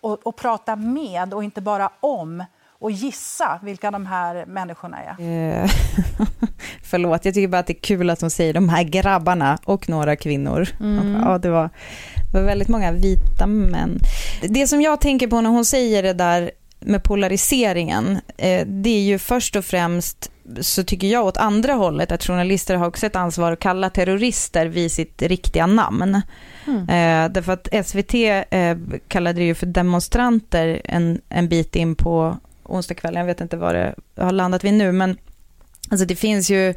och, 0.01 0.27
och 0.27 0.35
prata 0.35 0.75
med 0.75 1.33
och 1.33 1.43
inte 1.43 1.61
bara 1.61 1.89
om 1.99 2.43
och 2.81 2.91
gissa 2.91 3.59
vilka 3.63 3.91
de 3.91 4.05
här 4.05 4.45
människorna 4.45 4.97
är. 5.03 5.09
Eh, 5.09 5.69
förlåt, 6.83 7.25
jag 7.25 7.33
tycker 7.33 7.47
bara 7.47 7.59
att 7.59 7.67
det 7.67 7.73
är 7.73 7.81
kul 7.81 8.09
att 8.09 8.19
de 8.19 8.29
säger 8.29 8.53
de 8.53 8.69
här 8.69 8.83
grabbarna 8.83 9.57
och 9.65 9.89
några 9.89 10.15
kvinnor. 10.15 10.67
Mm. 10.79 11.21
Ja, 11.21 11.37
det 11.37 11.49
var, 11.49 11.69
det 12.31 12.37
var 12.37 12.45
väldigt 12.45 12.67
många 12.67 12.91
vita 12.91 13.47
män. 13.47 13.99
Det 14.41 14.67
som 14.67 14.81
jag 14.81 15.01
tänker 15.01 15.27
på 15.27 15.41
när 15.41 15.49
hon 15.49 15.65
säger 15.65 16.03
det 16.03 16.13
där 16.13 16.51
med 16.79 17.03
polariseringen, 17.03 18.19
eh, 18.37 18.67
det 18.67 18.89
är 18.89 19.01
ju 19.01 19.19
först 19.19 19.55
och 19.55 19.65
främst 19.65 20.31
så 20.59 20.83
tycker 20.83 21.07
jag 21.07 21.25
åt 21.25 21.37
andra 21.37 21.73
hållet 21.73 22.11
att 22.11 22.23
journalister 22.23 22.75
har 22.75 22.87
också 22.87 23.05
ett 23.05 23.15
ansvar 23.15 23.51
att 23.51 23.59
kalla 23.59 23.89
terrorister 23.89 24.65
vid 24.65 24.91
sitt 24.91 25.21
riktiga 25.21 25.65
namn. 25.67 26.21
Mm. 26.67 26.81
Eh, 26.81 27.33
därför 27.33 27.53
att 27.53 27.87
SVT 27.87 28.13
eh, 28.49 28.77
kallade 29.07 29.39
det 29.39 29.45
ju 29.45 29.55
för 29.55 29.65
demonstranter 29.65 30.81
en, 30.85 31.21
en 31.29 31.49
bit 31.49 31.75
in 31.75 31.95
på 31.95 32.37
onsdagskvällen, 32.71 33.19
jag 33.19 33.25
vet 33.25 33.41
inte 33.41 33.57
vad 33.57 33.75
det 33.75 33.95
har 34.15 34.31
landat 34.31 34.63
vid 34.63 34.73
nu, 34.73 34.91
men 34.91 35.17
Alltså 35.89 36.05
det 36.05 36.15
finns 36.15 36.49
ju, 36.49 36.69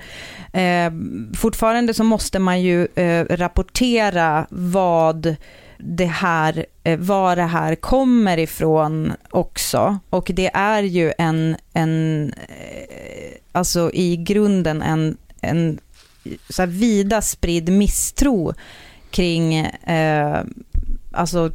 eh, 0.52 0.92
fortfarande 1.36 1.94
så 1.94 2.04
måste 2.04 2.38
man 2.38 2.62
ju 2.62 2.88
eh, 2.94 3.24
rapportera 3.30 4.46
vad 4.50 5.36
det 5.78 6.06
här, 6.06 6.66
eh, 6.84 6.98
var 6.98 7.36
det 7.36 7.42
här 7.42 7.74
kommer 7.74 8.38
ifrån 8.38 9.12
också. 9.30 9.98
Och 10.10 10.30
det 10.34 10.50
är 10.54 10.82
ju 10.82 11.12
en, 11.18 11.56
en 11.72 12.32
eh, 12.48 13.36
alltså 13.52 13.90
i 13.92 14.16
grunden 14.16 14.82
en, 14.82 15.16
en 15.40 15.78
så 16.48 16.62
här 16.62 16.66
vida 16.66 17.22
spridd 17.22 17.68
misstro 17.68 18.54
kring 19.10 19.54
eh, 19.54 20.44
alltså 21.12 21.52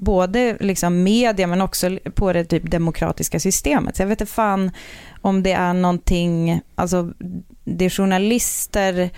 både 0.00 0.56
liksom 0.60 1.02
media 1.02 1.46
men 1.46 1.60
också 1.60 1.98
på 2.14 2.32
det 2.32 2.44
typ 2.44 2.70
demokratiska 2.70 3.40
systemet. 3.40 3.96
Så 3.96 4.02
jag 4.02 4.08
vet 4.08 4.20
inte 4.20 4.32
fan 4.32 4.70
om 5.20 5.42
det 5.42 5.52
är 5.52 5.72
någonting, 5.72 6.60
alltså 6.74 7.12
det 7.64 7.90
journalister 7.90 9.10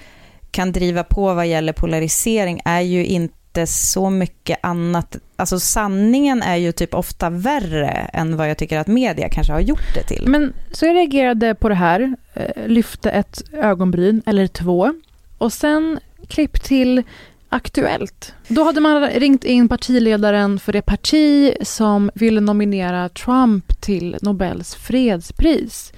kan 0.51 0.72
driva 0.72 1.05
på 1.05 1.34
vad 1.34 1.46
gäller 1.46 1.72
polarisering 1.72 2.61
är 2.64 2.80
ju 2.80 3.07
inte 3.07 3.66
så 3.66 4.11
mycket 4.11 4.59
annat, 4.62 5.16
alltså 5.36 5.61
sanningen 5.61 6.42
är 6.42 6.57
ju 6.57 6.72
typ 6.72 6.94
ofta 6.94 7.30
värre 7.30 7.90
än 8.12 8.36
vad 8.36 8.51
jag 8.51 8.59
tycker 8.59 8.78
att 8.78 8.86
media 8.86 9.28
kanske 9.28 9.53
har 9.53 9.61
gjort 9.61 9.94
det 9.94 10.03
till. 10.03 10.24
Men 10.26 10.53
så 10.72 10.86
jag 10.86 10.96
reagerade 10.96 11.55
på 11.55 11.68
det 11.68 11.74
här, 11.74 12.16
eh, 12.34 12.66
lyfte 12.66 13.11
ett 13.11 13.42
ögonbryn 13.53 14.22
eller 14.26 14.46
två 14.46 14.94
och 15.38 15.53
sen 15.53 16.01
klipp 16.28 16.62
till 16.62 17.03
Aktuellt. 17.49 18.34
Då 18.49 18.64
hade 18.64 18.80
man 18.80 19.09
ringt 19.11 19.44
in 19.44 19.68
partiledaren 19.68 20.59
för 20.59 20.72
det 20.72 20.82
parti 20.82 21.55
som 21.62 22.11
ville 22.14 22.40
nominera 22.40 23.09
Trump 23.09 23.80
till 23.80 24.16
Nobels 24.22 24.74
fredspris 24.74 25.92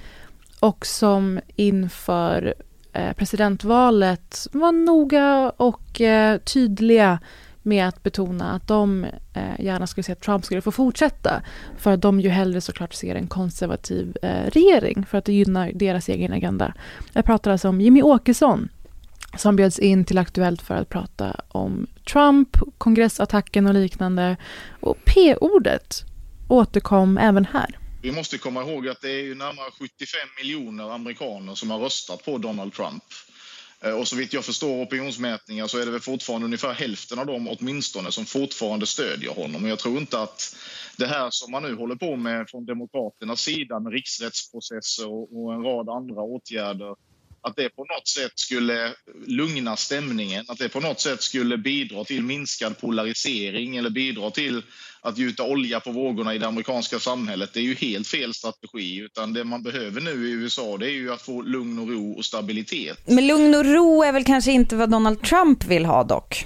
och 0.59 0.85
som 0.85 1.39
inför 1.55 2.53
eh, 2.93 3.13
presidentvalet 3.13 4.47
var 4.51 4.71
noga 4.71 5.51
och 5.57 6.01
eh, 6.01 6.37
tydliga 6.37 7.19
med 7.61 7.87
att 7.87 8.03
betona 8.03 8.51
att 8.51 8.67
de 8.67 9.05
eh, 9.33 9.65
gärna 9.65 9.87
skulle 9.87 10.03
se 10.03 10.11
att 10.11 10.21
Trump 10.21 10.45
skulle 10.45 10.61
få 10.61 10.71
fortsätta 10.71 11.41
för 11.77 11.91
att 11.91 12.01
de 12.01 12.19
ju 12.19 12.29
hellre 12.29 12.61
såklart 12.61 12.93
ser 12.93 13.15
en 13.15 13.27
konservativ 13.27 14.17
regering 14.47 15.05
för 15.05 15.17
att 15.17 15.25
det 15.25 15.33
gynnar 15.33 15.71
deras 15.75 16.09
egen 16.09 16.33
agenda. 16.33 16.73
Jag 17.13 17.25
pratar 17.25 17.51
alltså 17.51 17.69
om 17.69 17.81
Jimmy 17.81 18.01
Åkesson 18.01 18.69
som 19.37 19.55
bjöds 19.55 19.79
in 19.79 20.05
till 20.05 20.17
Aktuellt 20.17 20.61
för 20.61 20.75
att 20.75 20.89
prata 20.89 21.35
om 21.47 21.87
Trump, 22.11 22.57
kongressattacken 22.77 23.67
och 23.67 23.73
liknande. 23.73 24.37
Och 24.79 24.97
P-ordet 25.05 26.03
återkom 26.49 27.17
även 27.17 27.45
här. 27.45 27.77
Vi 28.01 28.11
måste 28.11 28.37
komma 28.37 28.61
ihåg 28.61 28.87
att 28.87 29.01
det 29.01 29.11
är 29.11 29.23
ju 29.23 29.35
närmare 29.35 29.71
75 29.79 30.19
miljoner 30.37 30.89
amerikaner 30.95 31.55
som 31.55 31.71
har 31.71 31.79
röstat 31.79 32.25
på 32.25 32.37
Donald 32.37 32.73
Trump. 32.73 33.03
Eh, 33.81 33.99
och 33.99 34.07
så 34.07 34.15
vitt 34.15 34.33
jag 34.33 34.45
förstår 34.45 34.83
opinionsmätningar 34.83 35.67
så 35.67 35.77
är 35.77 35.85
det 35.85 35.91
väl 35.91 36.01
fortfarande 36.01 36.45
ungefär 36.45 36.73
hälften 36.73 37.19
av 37.19 37.25
dem 37.25 37.47
åtminstone 37.47 38.11
som 38.11 38.25
fortfarande 38.25 38.85
stödjer 38.85 39.33
honom. 39.33 39.67
jag 39.67 39.79
tror 39.79 39.97
inte 39.97 40.21
att 40.21 40.55
det 40.97 41.07
här 41.07 41.27
som 41.31 41.51
man 41.51 41.63
nu 41.63 41.75
håller 41.75 41.95
på 41.95 42.15
med 42.15 42.49
från 42.49 42.65
Demokraternas 42.65 43.41
sida 43.41 43.79
med 43.79 43.93
riksrättsprocesser 43.93 45.07
och 45.07 45.53
en 45.53 45.63
rad 45.63 45.89
andra 45.89 46.21
åtgärder 46.21 46.95
att 47.41 47.55
det 47.55 47.69
på 47.69 47.81
något 47.81 48.07
sätt 48.07 48.31
skulle 48.35 48.93
lugna 49.27 49.75
stämningen, 49.75 50.45
att 50.47 50.57
det 50.57 50.69
på 50.69 50.79
något 50.79 50.99
sätt 50.99 51.21
skulle 51.21 51.57
bidra 51.57 52.03
till 52.03 52.23
minskad 52.23 52.79
polarisering 52.79 53.77
eller 53.77 53.89
bidra 53.89 54.31
till 54.31 54.61
att 55.01 55.17
gjuta 55.17 55.43
olja 55.43 55.79
på 55.79 55.91
vågorna 55.91 56.35
i 56.35 56.37
det 56.37 56.47
amerikanska 56.47 56.99
samhället. 56.99 57.49
Det 57.53 57.59
är 57.59 57.63
ju 57.63 57.75
helt 57.75 58.07
fel 58.07 58.33
strategi, 58.33 58.97
utan 58.97 59.33
det 59.33 59.43
man 59.43 59.63
behöver 59.63 60.01
nu 60.01 60.27
i 60.27 60.31
USA 60.31 60.77
det 60.77 60.85
är 60.85 60.93
ju 60.93 61.13
att 61.13 61.21
få 61.21 61.41
lugn 61.41 61.79
och 61.79 61.87
ro 61.87 62.11
och 62.11 62.25
stabilitet. 62.25 62.97
Men 63.05 63.27
lugn 63.27 63.55
och 63.55 63.65
ro 63.65 64.03
är 64.03 64.11
väl 64.11 64.23
kanske 64.23 64.51
inte 64.51 64.75
vad 64.75 64.89
Donald 64.89 65.21
Trump 65.21 65.65
vill 65.65 65.85
ha 65.85 66.03
dock? 66.03 66.45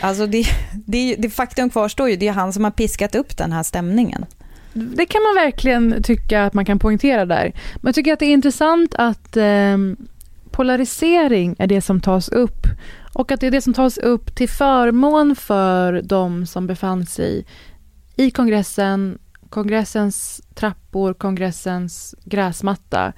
Alltså 0.00 0.26
det, 0.26 0.44
det, 0.86 1.16
det 1.18 1.30
faktum 1.30 1.70
kvarstår 1.70 2.10
ju, 2.10 2.16
det 2.16 2.28
är 2.28 2.32
han 2.32 2.52
som 2.52 2.64
har 2.64 2.70
piskat 2.70 3.14
upp 3.14 3.36
den 3.36 3.52
här 3.52 3.62
stämningen. 3.62 4.26
Det 4.72 5.06
kan 5.06 5.22
man 5.22 5.34
verkligen 5.34 6.02
tycka 6.02 6.44
att 6.44 6.54
man 6.54 6.64
kan 6.64 6.78
poängtera 6.78 7.26
där. 7.26 7.52
Men 7.74 7.88
jag 7.88 7.94
tycker 7.94 8.12
att 8.12 8.18
det 8.18 8.26
är 8.26 8.32
intressant 8.32 8.94
att 8.94 9.36
eh, 9.36 9.76
polarisering 10.56 11.56
är 11.58 11.66
det 11.66 11.80
som 11.80 12.00
tas 12.00 12.28
upp 12.28 12.66
och 13.12 13.32
att 13.32 13.40
det 13.40 13.46
är 13.46 13.50
det 13.50 13.60
som 13.60 13.74
tas 13.74 13.98
upp 13.98 14.34
till 14.34 14.48
förmån 14.48 15.36
för 15.36 16.02
de 16.02 16.46
som 16.46 16.66
befann 16.66 17.06
sig 17.06 17.46
i 18.16 18.30
kongressen, 18.30 19.18
kongressens 19.48 20.42
trappor, 20.54 21.14
kongressens 21.14 22.14
gräsmatta 22.24 23.12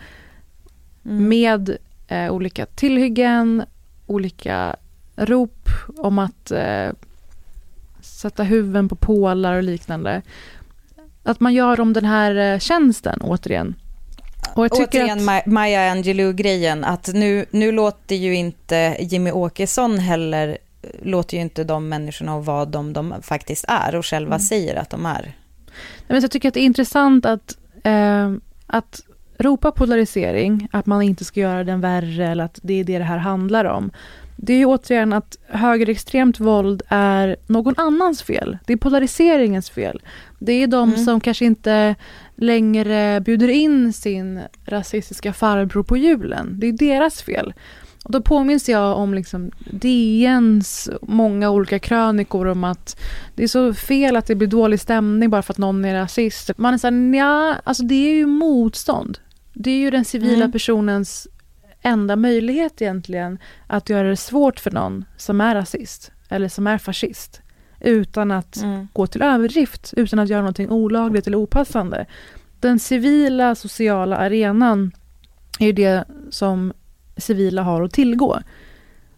mm. 1.04 1.28
med 1.28 1.76
eh, 2.08 2.32
olika 2.32 2.66
tillhyggen, 2.66 3.62
olika 4.06 4.76
rop 5.16 5.68
om 5.96 6.18
att 6.18 6.50
eh, 6.50 6.90
sätta 8.00 8.42
huvuden 8.42 8.88
på 8.88 8.96
pålar 8.96 9.56
och 9.56 9.62
liknande. 9.62 10.22
Att 11.22 11.40
man 11.40 11.54
gör 11.54 11.80
om 11.80 11.92
den 11.92 12.04
här 12.04 12.34
eh, 12.34 12.58
tjänsten, 12.58 13.20
återigen, 13.22 13.74
och 14.54 14.64
jag 14.64 14.72
Återigen 14.72 15.28
att... 15.28 15.46
Maya 15.46 15.92
Angelou-grejen, 15.92 16.84
att 16.84 17.08
nu, 17.14 17.46
nu 17.50 17.72
låter 17.72 18.16
ju 18.16 18.34
inte 18.34 18.96
Jimmy 19.00 19.30
Åkesson 19.30 19.98
heller, 19.98 20.58
låter 21.02 21.36
ju 21.36 21.40
inte 21.42 21.64
de 21.64 21.88
människorna 21.88 22.40
vara 22.40 22.64
de 22.64 22.92
de 22.92 23.14
faktiskt 23.22 23.64
är 23.68 23.94
och 23.94 24.06
själva 24.06 24.34
mm. 24.34 24.40
säger 24.40 24.76
att 24.76 24.90
de 24.90 25.06
är. 25.06 25.34
Men 26.06 26.20
jag 26.20 26.30
tycker 26.30 26.48
att 26.48 26.54
det 26.54 26.60
är 26.60 26.64
intressant 26.64 27.26
att, 27.26 27.58
eh, 27.84 28.32
att 28.66 29.00
ropa 29.38 29.70
polarisering, 29.70 30.68
att 30.72 30.86
man 30.86 31.02
inte 31.02 31.24
ska 31.24 31.40
göra 31.40 31.64
den 31.64 31.80
värre 31.80 32.28
eller 32.28 32.44
att 32.44 32.58
det 32.62 32.80
är 32.80 32.84
det 32.84 32.98
det 32.98 33.04
här 33.04 33.18
handlar 33.18 33.64
om. 33.64 33.90
Det 34.36 34.52
är 34.52 34.58
ju 34.58 34.66
återigen 34.66 35.12
att 35.12 35.36
högerextremt 35.48 36.40
våld 36.40 36.82
är 36.88 37.36
någon 37.46 37.74
annans 37.76 38.22
fel. 38.22 38.58
Det 38.66 38.72
är 38.72 38.76
polariseringens 38.76 39.70
fel. 39.70 40.02
Det 40.38 40.52
är 40.52 40.66
de 40.66 40.88
mm. 40.92 41.04
som 41.04 41.20
kanske 41.20 41.44
inte 41.44 41.94
längre 42.38 43.20
bjuder 43.20 43.48
in 43.48 43.92
sin 43.92 44.40
rasistiska 44.66 45.32
farbror 45.32 45.82
på 45.82 45.96
julen. 45.96 46.60
Det 46.60 46.66
är 46.66 46.72
deras 46.72 47.22
fel. 47.22 47.52
Och 48.04 48.12
då 48.12 48.22
påminns 48.22 48.68
jag 48.68 48.98
om 48.98 49.14
liksom 49.14 49.50
DNs 49.70 50.90
många 51.02 51.50
olika 51.50 51.78
krönikor 51.78 52.46
om 52.46 52.64
att 52.64 53.00
det 53.34 53.42
är 53.42 53.48
så 53.48 53.74
fel 53.74 54.16
att 54.16 54.26
det 54.26 54.34
blir 54.34 54.48
dålig 54.48 54.80
stämning 54.80 55.30
bara 55.30 55.42
för 55.42 55.52
att 55.52 55.58
någon 55.58 55.84
är 55.84 55.94
rasist. 55.94 56.50
Man 56.56 56.74
är 56.74 56.78
såhär, 56.78 57.14
ja, 57.14 57.56
alltså 57.64 57.82
det 57.82 57.94
är 57.94 58.14
ju 58.14 58.26
motstånd. 58.26 59.18
Det 59.52 59.70
är 59.70 59.78
ju 59.78 59.90
den 59.90 60.04
civila 60.04 60.44
mm. 60.44 60.52
personens 60.52 61.28
enda 61.82 62.16
möjlighet 62.16 62.82
egentligen 62.82 63.38
att 63.66 63.88
göra 63.88 64.08
det 64.08 64.16
svårt 64.16 64.60
för 64.60 64.70
någon 64.70 65.04
som 65.16 65.40
är 65.40 65.54
rasist 65.54 66.12
eller 66.28 66.48
som 66.48 66.66
är 66.66 66.78
fascist. 66.78 67.40
Utan 67.80 68.30
att 68.30 68.56
mm. 68.56 68.88
gå 68.92 69.06
till 69.06 69.22
överdrift, 69.22 69.94
utan 69.96 70.18
att 70.18 70.28
göra 70.28 70.40
någonting 70.40 70.70
olagligt 70.70 71.26
eller 71.26 71.38
opassande. 71.38 72.06
Den 72.60 72.78
civila 72.78 73.54
sociala 73.54 74.16
arenan 74.16 74.92
är 75.58 75.72
det 75.72 76.04
som 76.30 76.72
civila 77.16 77.62
har 77.62 77.82
att 77.82 77.92
tillgå. 77.92 78.38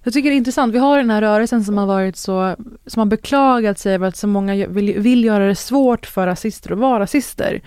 Jag 0.03 0.13
tycker 0.13 0.31
det 0.31 0.35
är 0.35 0.37
intressant. 0.37 0.75
Vi 0.75 0.79
har 0.79 0.99
den 0.99 1.11
här 1.11 1.21
rörelsen 1.21 1.65
som 1.65 1.79
har 1.79 1.87
varit 1.87 2.17
så, 2.17 2.57
som 2.87 3.01
har 3.01 3.07
beklagat 3.07 3.79
sig 3.79 3.95
över 3.95 4.09
att 4.09 4.17
så 4.17 4.27
många 4.27 4.67
vill, 4.67 4.99
vill 4.99 5.25
göra 5.25 5.47
det 5.47 5.55
svårt 5.55 6.07
för 6.07 6.27
rasister 6.27 6.73
att 6.73 6.79
vara 6.79 7.01
rasister. 7.01 7.61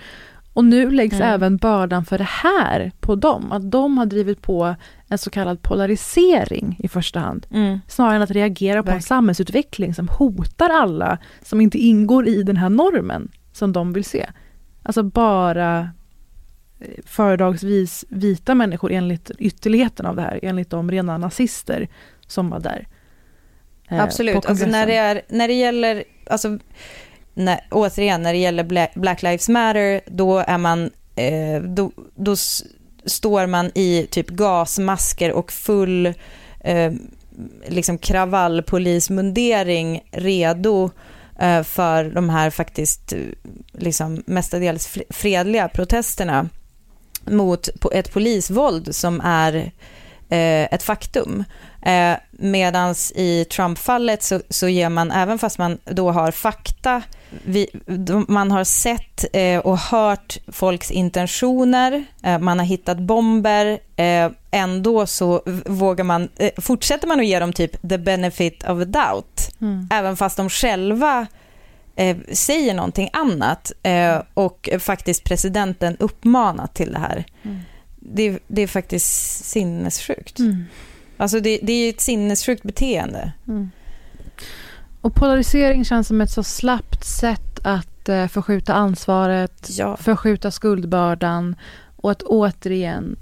Och 0.54 0.64
nu 0.64 0.90
läggs 0.90 1.14
mm. 1.14 1.28
även 1.28 1.56
bördan 1.56 2.04
för 2.04 2.18
det 2.18 2.28
här 2.28 2.92
på 3.00 3.14
dem. 3.14 3.52
Att 3.52 3.70
de 3.70 3.98
har 3.98 4.06
drivit 4.06 4.42
på 4.42 4.74
en 5.08 5.18
så 5.18 5.30
kallad 5.30 5.62
polarisering 5.62 6.76
i 6.78 6.88
första 6.88 7.20
hand. 7.20 7.46
Mm. 7.50 7.78
Snarare 7.88 8.16
än 8.16 8.22
att 8.22 8.30
reagera 8.30 8.82
på 8.82 8.90
en 8.90 9.02
samhällsutveckling 9.02 9.94
som 9.94 10.08
hotar 10.08 10.70
alla 10.70 11.18
som 11.42 11.60
inte 11.60 11.78
ingår 11.78 12.28
i 12.28 12.42
den 12.42 12.56
här 12.56 12.70
normen 12.70 13.30
som 13.52 13.72
de 13.72 13.92
vill 13.92 14.04
se. 14.04 14.26
Alltså 14.82 15.02
bara 15.02 15.90
föredragsvis 17.04 18.04
vita 18.08 18.54
människor 18.54 18.92
enligt 18.92 19.30
ytterligheten 19.38 20.06
av 20.06 20.16
det 20.16 20.22
här, 20.22 20.40
enligt 20.42 20.70
de 20.70 20.90
rena 20.90 21.18
nazister 21.18 21.88
som 22.26 22.50
var 22.50 22.60
där. 22.60 22.86
Eh, 23.88 24.02
Absolut, 24.02 24.46
alltså 24.46 24.66
när 24.66 24.86
det, 24.86 24.96
är, 24.96 25.22
när 25.28 25.48
det 25.48 25.54
gäller, 25.54 26.04
alltså, 26.26 26.58
när, 27.34 27.60
återigen, 27.70 28.22
när 28.22 28.32
det 28.32 28.38
gäller 28.38 28.98
Black 28.98 29.22
Lives 29.22 29.48
Matter, 29.48 30.00
då 30.06 30.38
är 30.38 30.58
man, 30.58 30.90
eh, 31.16 31.62
då, 31.62 31.90
då 32.14 32.36
står 33.04 33.46
man 33.46 33.70
i 33.74 34.06
typ 34.10 34.28
gasmasker 34.28 35.32
och 35.32 35.52
full 35.52 36.06
eh, 36.60 36.92
liksom 37.68 37.98
kravallpolismundering 37.98 40.02
redo 40.10 40.90
eh, 41.38 41.62
för 41.62 42.04
de 42.04 42.30
här 42.30 42.50
faktiskt 42.50 43.12
liksom 43.72 44.22
mestadels 44.26 44.98
fredliga 45.10 45.68
protesterna 45.68 46.48
mot 47.26 47.68
ett 47.92 48.12
polisvåld 48.12 48.94
som 48.94 49.20
är 49.20 49.54
eh, 50.28 50.74
ett 50.74 50.82
faktum. 50.82 51.44
Eh, 51.84 52.16
Medan 52.30 52.94
i 53.14 53.44
Trump-fallet 53.44 54.22
så, 54.22 54.40
så 54.48 54.68
ger 54.68 54.88
man, 54.88 55.10
även 55.10 55.38
fast 55.38 55.58
man 55.58 55.78
då 55.84 56.10
har 56.10 56.30
fakta, 56.30 57.02
vi, 57.44 57.66
man 58.28 58.50
har 58.50 58.64
sett 58.64 59.24
eh, 59.32 59.58
och 59.58 59.78
hört 59.78 60.38
folks 60.48 60.90
intentioner, 60.90 62.04
eh, 62.22 62.38
man 62.38 62.58
har 62.58 62.66
hittat 62.66 62.98
bomber, 62.98 63.78
eh, 63.96 64.30
ändå 64.50 65.06
så 65.06 65.42
vågar 65.66 66.04
man, 66.04 66.28
fortsätter 66.56 67.08
man 67.08 67.20
att 67.20 67.26
ge 67.26 67.38
dem 67.38 67.52
typ 67.52 67.88
the 67.88 67.98
benefit 67.98 68.62
of 68.62 68.82
a 68.82 68.84
doubt, 68.84 69.50
mm. 69.60 69.88
även 69.90 70.16
fast 70.16 70.36
de 70.36 70.50
själva 70.50 71.26
säger 72.32 72.74
någonting 72.74 73.10
annat 73.12 73.72
och 74.34 74.68
faktiskt 74.78 75.24
presidenten 75.24 75.96
uppmanat 75.96 76.74
till 76.74 76.92
det 76.92 76.98
här. 76.98 77.24
Mm. 77.42 77.60
Det, 77.96 78.38
det, 78.46 78.62
är 78.62 78.66
faktiskt 78.66 79.44
sinnessjukt. 79.44 80.38
Mm. 80.38 80.64
Alltså 81.16 81.40
det, 81.40 81.58
det 81.62 81.72
är 81.72 81.90
ett 81.90 82.00
sinnessjukt 82.00 82.62
beteende. 82.62 83.32
Mm. 83.48 83.70
Och 85.00 85.14
polarisering 85.14 85.84
känns 85.84 86.08
som 86.08 86.20
ett 86.20 86.30
så 86.30 86.42
slappt 86.42 87.04
sätt 87.04 87.60
att 87.62 88.08
eh, 88.08 88.26
förskjuta 88.26 88.74
ansvaret, 88.74 89.68
ja. 89.78 89.96
förskjuta 89.96 90.50
skuldbördan 90.50 91.56
och 91.96 92.10
att 92.10 92.22
återigen 92.22 93.16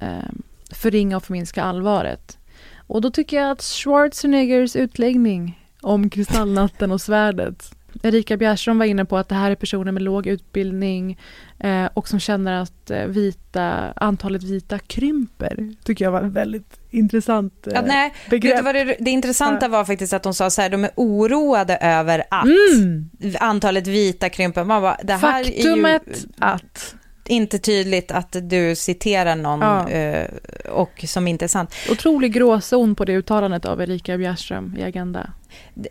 eh, 0.00 0.30
förringa 0.70 1.16
och 1.16 1.24
förminska 1.24 1.62
allvaret. 1.62 2.38
Och 2.76 3.00
då 3.00 3.10
tycker 3.10 3.36
jag 3.36 3.50
att 3.50 3.62
Schwarzeneggers 3.62 4.76
utläggning 4.76 5.66
om 5.80 6.10
kristallnatten 6.10 6.92
och 6.92 7.00
svärdet 7.00 7.74
Erika 8.02 8.36
Bjärström 8.36 8.78
var 8.78 8.86
inne 8.86 9.04
på 9.04 9.16
att 9.16 9.28
det 9.28 9.34
här 9.34 9.50
är 9.50 9.54
personer 9.54 9.92
med 9.92 10.02
låg 10.02 10.26
utbildning 10.26 11.18
eh, 11.58 11.86
och 11.94 12.08
som 12.08 12.20
känner 12.20 12.62
att 12.62 12.90
eh, 12.90 13.04
vita, 13.04 13.92
antalet 13.96 14.42
vita 14.42 14.78
krymper. 14.78 15.74
tycker 15.84 16.04
jag 16.04 16.12
var 16.12 16.20
en 16.20 16.32
väldigt 16.32 16.80
intressant 16.90 17.66
eh, 17.66 17.72
ja, 17.74 17.82
nej, 17.86 18.14
begrepp. 18.30 18.64
Det, 18.64 18.72
det, 18.72 18.96
det 19.00 19.10
intressanta 19.10 19.68
var 19.68 19.84
faktiskt 19.84 20.12
att 20.12 20.22
de 20.22 20.34
sa 20.34 20.50
så 20.50 20.62
här, 20.62 20.70
de 20.70 20.84
är 20.84 20.90
oroade 20.96 21.76
över 21.76 22.24
att 22.30 22.44
mm. 22.44 23.10
antalet 23.40 23.86
vita 23.86 24.28
krymper. 24.28 24.64
Man 24.64 24.82
bara, 24.82 24.96
det 25.02 25.12
här 25.12 25.44
Faktumet 25.44 26.06
är 26.06 26.12
ju, 26.12 26.26
att 26.38 26.94
inte 27.30 27.58
tydligt 27.58 28.10
att 28.10 28.36
du 28.42 28.74
citerar 28.74 29.36
någon 29.36 29.60
ja. 29.60 29.88
eh, 29.88 30.30
och 30.70 31.04
som 31.06 31.28
inte 31.28 31.44
är 31.44 31.48
sant. 31.48 31.74
Otrolig 31.90 32.32
gråzon 32.32 32.94
på 32.94 33.04
det 33.04 33.12
uttalandet 33.12 33.64
av 33.64 33.82
Erika 33.82 34.18
Bjärström 34.18 34.76
i 34.78 34.82
Agenda. 34.82 35.30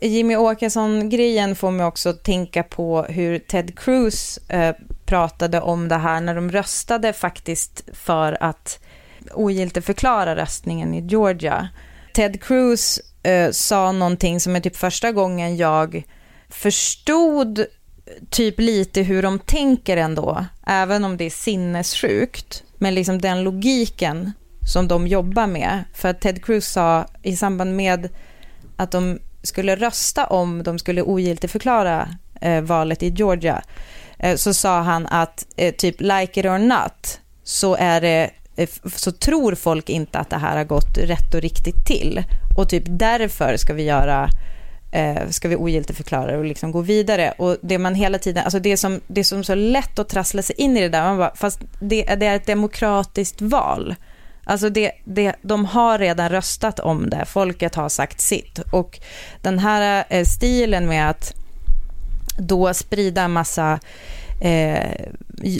Jimmy 0.01 0.35
Åkesson-grejen 0.35 1.55
får 1.55 1.71
mig 1.71 1.85
också 1.85 2.13
tänka 2.13 2.63
på 2.63 3.03
hur 3.03 3.39
Ted 3.39 3.79
Cruz 3.79 4.37
eh, 4.37 4.75
pratade 5.05 5.61
om 5.61 5.87
det 5.87 5.97
här 5.97 6.21
när 6.21 6.35
de 6.35 6.51
röstade 6.51 7.13
faktiskt 7.13 7.83
för 7.93 8.43
att 8.43 8.79
ogiltigförklara 9.33 10.35
röstningen 10.35 10.93
i 10.93 11.07
Georgia. 11.07 11.69
Ted 12.13 12.43
Cruz 12.43 12.99
eh, 13.23 13.51
sa 13.51 13.91
någonting 13.91 14.39
som 14.39 14.55
är 14.55 14.59
typ 14.59 14.75
första 14.75 15.11
gången 15.11 15.57
jag 15.57 16.03
förstod 16.49 17.65
typ 18.29 18.59
lite 18.59 19.01
hur 19.01 19.21
de 19.21 19.39
tänker 19.39 19.97
ändå, 19.97 20.45
även 20.67 21.05
om 21.05 21.17
det 21.17 21.23
är 21.23 21.29
sinnessjukt. 21.29 22.63
Men 22.77 22.95
liksom 22.95 23.21
den 23.21 23.43
logiken 23.43 24.31
som 24.73 24.87
de 24.87 25.07
jobbar 25.07 25.47
med. 25.47 25.83
För 25.93 26.09
att 26.09 26.21
Ted 26.21 26.45
Cruz 26.45 26.67
sa 26.67 27.05
i 27.23 27.35
samband 27.35 27.75
med 27.75 28.09
att 28.75 28.91
de 28.91 29.19
skulle 29.43 29.75
rösta 29.75 30.25
om 30.25 30.63
de 30.63 30.79
skulle 30.79 31.01
ogiltigförklara 31.01 32.07
eh, 32.41 32.61
valet 32.61 33.03
i 33.03 33.09
Georgia, 33.09 33.61
eh, 34.19 34.35
så 34.35 34.53
sa 34.53 34.81
han 34.81 35.07
att 35.07 35.45
eh, 35.55 35.75
typ 35.75 35.95
like 36.01 36.39
it 36.39 36.45
or 36.45 36.57
not, 36.57 37.19
så 37.43 37.75
är 37.75 38.01
det 38.01 38.29
eh, 38.55 38.69
så 38.95 39.11
tror 39.11 39.55
folk 39.55 39.89
inte 39.89 40.19
att 40.19 40.29
det 40.29 40.37
här 40.37 40.57
har 40.57 40.63
gått 40.63 40.97
rätt 40.97 41.33
och 41.33 41.41
riktigt 41.41 41.85
till. 41.85 42.23
Och 42.57 42.69
typ 42.69 42.83
därför 42.87 43.57
ska 43.57 43.73
vi 43.73 43.83
göra 43.83 44.29
eh, 44.91 45.29
ska 45.29 45.47
vi 45.47 45.55
ogiltigförklara 45.55 46.37
och 46.37 46.45
liksom 46.45 46.71
gå 46.71 46.81
vidare. 46.81 47.33
Och 47.37 47.57
det 47.61 47.77
man 47.77 47.95
hela 47.95 48.17
tiden, 48.17 48.43
alltså 48.43 48.59
det 48.59 48.77
som, 48.77 49.01
det 49.07 49.23
som 49.23 49.39
är 49.39 49.43
så 49.43 49.55
lätt 49.55 49.99
att 49.99 50.09
trassla 50.09 50.41
sig 50.41 50.55
in 50.55 50.77
i 50.77 50.81
det 50.81 50.89
där, 50.89 51.03
man 51.03 51.17
bara, 51.17 51.35
fast 51.35 51.59
det, 51.79 52.03
det 52.03 52.25
är 52.25 52.35
ett 52.35 52.45
demokratiskt 52.45 53.41
val. 53.41 53.95
Alltså 54.49 54.69
det, 54.69 54.91
det, 55.03 55.35
de 55.41 55.65
har 55.65 55.97
redan 55.99 56.29
röstat 56.29 56.79
om 56.79 57.09
det, 57.09 57.25
folket 57.25 57.75
har 57.75 57.89
sagt 57.89 58.21
sitt. 58.21 58.59
Och 58.71 58.99
den 59.41 59.59
här 59.59 60.05
eh, 60.09 60.25
stilen 60.25 60.87
med 60.87 61.09
att 61.09 61.33
då 62.37 62.73
sprida 62.73 63.21
en 63.21 63.31
massa 63.31 63.79
eh, 64.41 65.05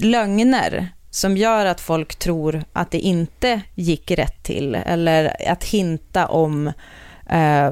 lögner 0.02 0.88
som 1.10 1.38
gör 1.38 1.66
att 1.66 1.82
folk 1.82 2.16
tror 2.16 2.64
att 2.74 2.92
det 2.92 3.00
inte 3.00 3.62
gick 3.76 4.12
rätt 4.12 4.44
till 4.44 4.76
eller 4.76 5.52
att 5.52 5.64
hinta 5.64 6.28
om 6.28 6.68
eh, 7.30 7.72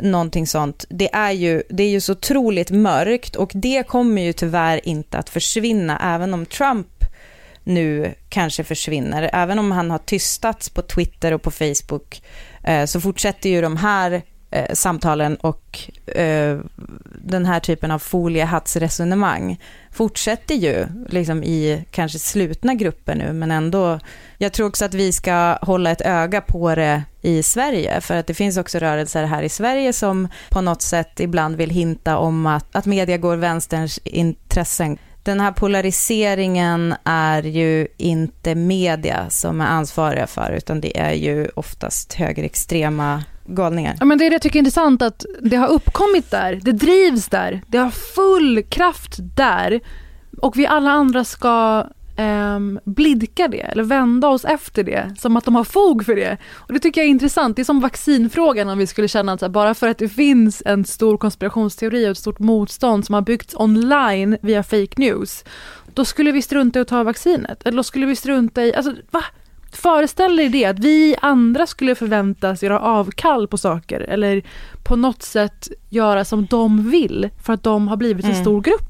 någonting 0.00 0.46
sånt. 0.46 0.84
Det 0.88 1.14
är, 1.14 1.30
ju, 1.30 1.62
det 1.68 1.82
är 1.82 1.90
ju 1.90 2.00
så 2.00 2.12
otroligt 2.12 2.70
mörkt 2.70 3.36
och 3.36 3.50
det 3.54 3.86
kommer 3.86 4.22
ju 4.22 4.32
tyvärr 4.32 4.88
inte 4.88 5.18
att 5.18 5.28
försvinna 5.28 6.14
även 6.14 6.34
om 6.34 6.46
Trump 6.46 6.86
nu 7.70 8.14
kanske 8.28 8.64
försvinner. 8.64 9.30
Även 9.32 9.58
om 9.58 9.72
han 9.72 9.90
har 9.90 9.98
tystats 9.98 10.68
på 10.68 10.82
Twitter 10.82 11.32
och 11.32 11.42
på 11.42 11.50
Facebook 11.50 12.22
eh, 12.64 12.84
så 12.84 13.00
fortsätter 13.00 13.50
ju 13.50 13.60
de 13.60 13.76
här 13.76 14.22
eh, 14.50 14.72
samtalen 14.72 15.36
och 15.36 15.90
eh, 16.06 16.58
den 17.22 17.46
här 17.46 17.60
typen 17.60 17.90
av 17.90 17.98
foliehattsresonemang 17.98 19.60
fortsätter 19.92 20.54
ju 20.54 20.86
liksom 21.08 21.44
i 21.44 21.84
kanske 21.90 22.18
slutna 22.18 22.74
grupper 22.74 23.14
nu, 23.14 23.32
men 23.32 23.50
ändå. 23.50 23.98
Jag 24.38 24.52
tror 24.52 24.66
också 24.66 24.84
att 24.84 24.94
vi 24.94 25.12
ska 25.12 25.58
hålla 25.62 25.90
ett 25.90 26.00
öga 26.00 26.40
på 26.40 26.74
det 26.74 27.02
i 27.22 27.42
Sverige, 27.42 28.00
för 28.00 28.16
att 28.16 28.26
det 28.26 28.34
finns 28.34 28.56
också 28.56 28.78
rörelser 28.78 29.24
här 29.24 29.42
i 29.42 29.48
Sverige 29.48 29.92
som 29.92 30.28
på 30.50 30.60
något 30.60 30.82
sätt 30.82 31.20
ibland 31.20 31.56
vill 31.56 31.70
hinta 31.70 32.18
om 32.18 32.46
att, 32.46 32.76
att 32.76 32.86
media 32.86 33.16
går 33.16 33.36
vänsterns 33.36 33.98
intressen. 34.04 34.98
Den 35.22 35.40
här 35.40 35.52
polariseringen 35.52 36.94
är 37.04 37.42
ju 37.42 37.86
inte 37.96 38.54
media 38.54 39.30
som 39.30 39.60
är 39.60 39.66
ansvariga 39.66 40.26
för, 40.26 40.52
utan 40.52 40.80
det 40.80 40.98
är 40.98 41.12
ju 41.12 41.48
oftast 41.54 42.12
högerextrema 42.12 43.24
galningar. 43.46 43.96
Ja, 43.98 44.04
men 44.04 44.18
det 44.18 44.26
är 44.26 44.30
det 44.30 44.34
jag 44.34 44.42
tycker 44.42 44.56
är 44.56 44.60
intressant, 44.60 45.02
att 45.02 45.24
det 45.42 45.56
har 45.56 45.68
uppkommit 45.68 46.30
där, 46.30 46.60
det 46.62 46.72
drivs 46.72 47.28
där, 47.28 47.62
det 47.66 47.78
har 47.78 47.90
full 47.90 48.62
kraft 48.62 49.16
där 49.36 49.80
och 50.40 50.56
vi 50.56 50.66
alla 50.66 50.90
andra 50.90 51.24
ska 51.24 51.86
um, 52.20 52.80
blidka 52.84 53.48
det 53.48 53.60
eller 53.60 53.82
vända 53.82 54.28
oss 54.28 54.44
efter 54.44 54.84
det 54.84 55.14
som 55.18 55.36
att 55.36 55.44
de 55.44 55.54
har 55.54 55.64
fog 55.64 56.04
för 56.06 56.16
det. 56.16 56.36
Och 56.54 56.72
det 56.72 56.78
tycker 56.78 57.00
jag 57.00 57.06
är 57.06 57.10
intressant. 57.10 57.56
Det 57.56 57.62
är 57.62 57.64
som 57.64 57.80
vaccinfrågan 57.80 58.68
om 58.68 58.78
vi 58.78 58.86
skulle 58.86 59.08
känna 59.08 59.32
att 59.32 59.50
bara 59.50 59.74
för 59.74 59.88
att 59.88 59.98
det 59.98 60.08
finns 60.08 60.62
en 60.66 60.84
stor 60.84 61.16
konspirationsteori 61.16 62.06
och 62.06 62.10
ett 62.10 62.18
stort 62.18 62.38
motstånd 62.38 63.06
som 63.06 63.14
har 63.14 63.22
byggts 63.22 63.54
online 63.54 64.36
via 64.42 64.62
fake 64.62 64.94
news, 64.96 65.44
då 65.94 66.04
skulle 66.04 66.32
vi 66.32 66.42
strunta 66.42 66.78
i 66.78 66.82
att 66.82 66.88
ta 66.88 67.02
vaccinet. 67.02 67.62
Eller 67.66 67.76
då 67.76 67.82
skulle 67.82 68.06
vi 68.06 68.16
strunta 68.16 68.62
i, 68.64 68.74
alltså 68.74 68.94
va? 69.10 69.24
Föreställ 69.72 70.36
dig 70.36 70.48
det, 70.48 70.64
att 70.64 70.78
vi 70.78 71.16
andra 71.22 71.66
skulle 71.66 71.94
förväntas 71.94 72.62
göra 72.62 72.80
avkall 72.80 73.48
på 73.48 73.58
saker 73.58 74.00
eller 74.00 74.42
på 74.84 74.96
något 74.96 75.22
sätt 75.22 75.68
göra 75.88 76.24
som 76.24 76.46
de 76.46 76.90
vill 76.90 77.30
för 77.42 77.52
att 77.52 77.62
de 77.62 77.88
har 77.88 77.96
blivit 77.96 78.24
en 78.24 78.30
mm. 78.30 78.42
stor 78.42 78.60
grupp. 78.60 78.89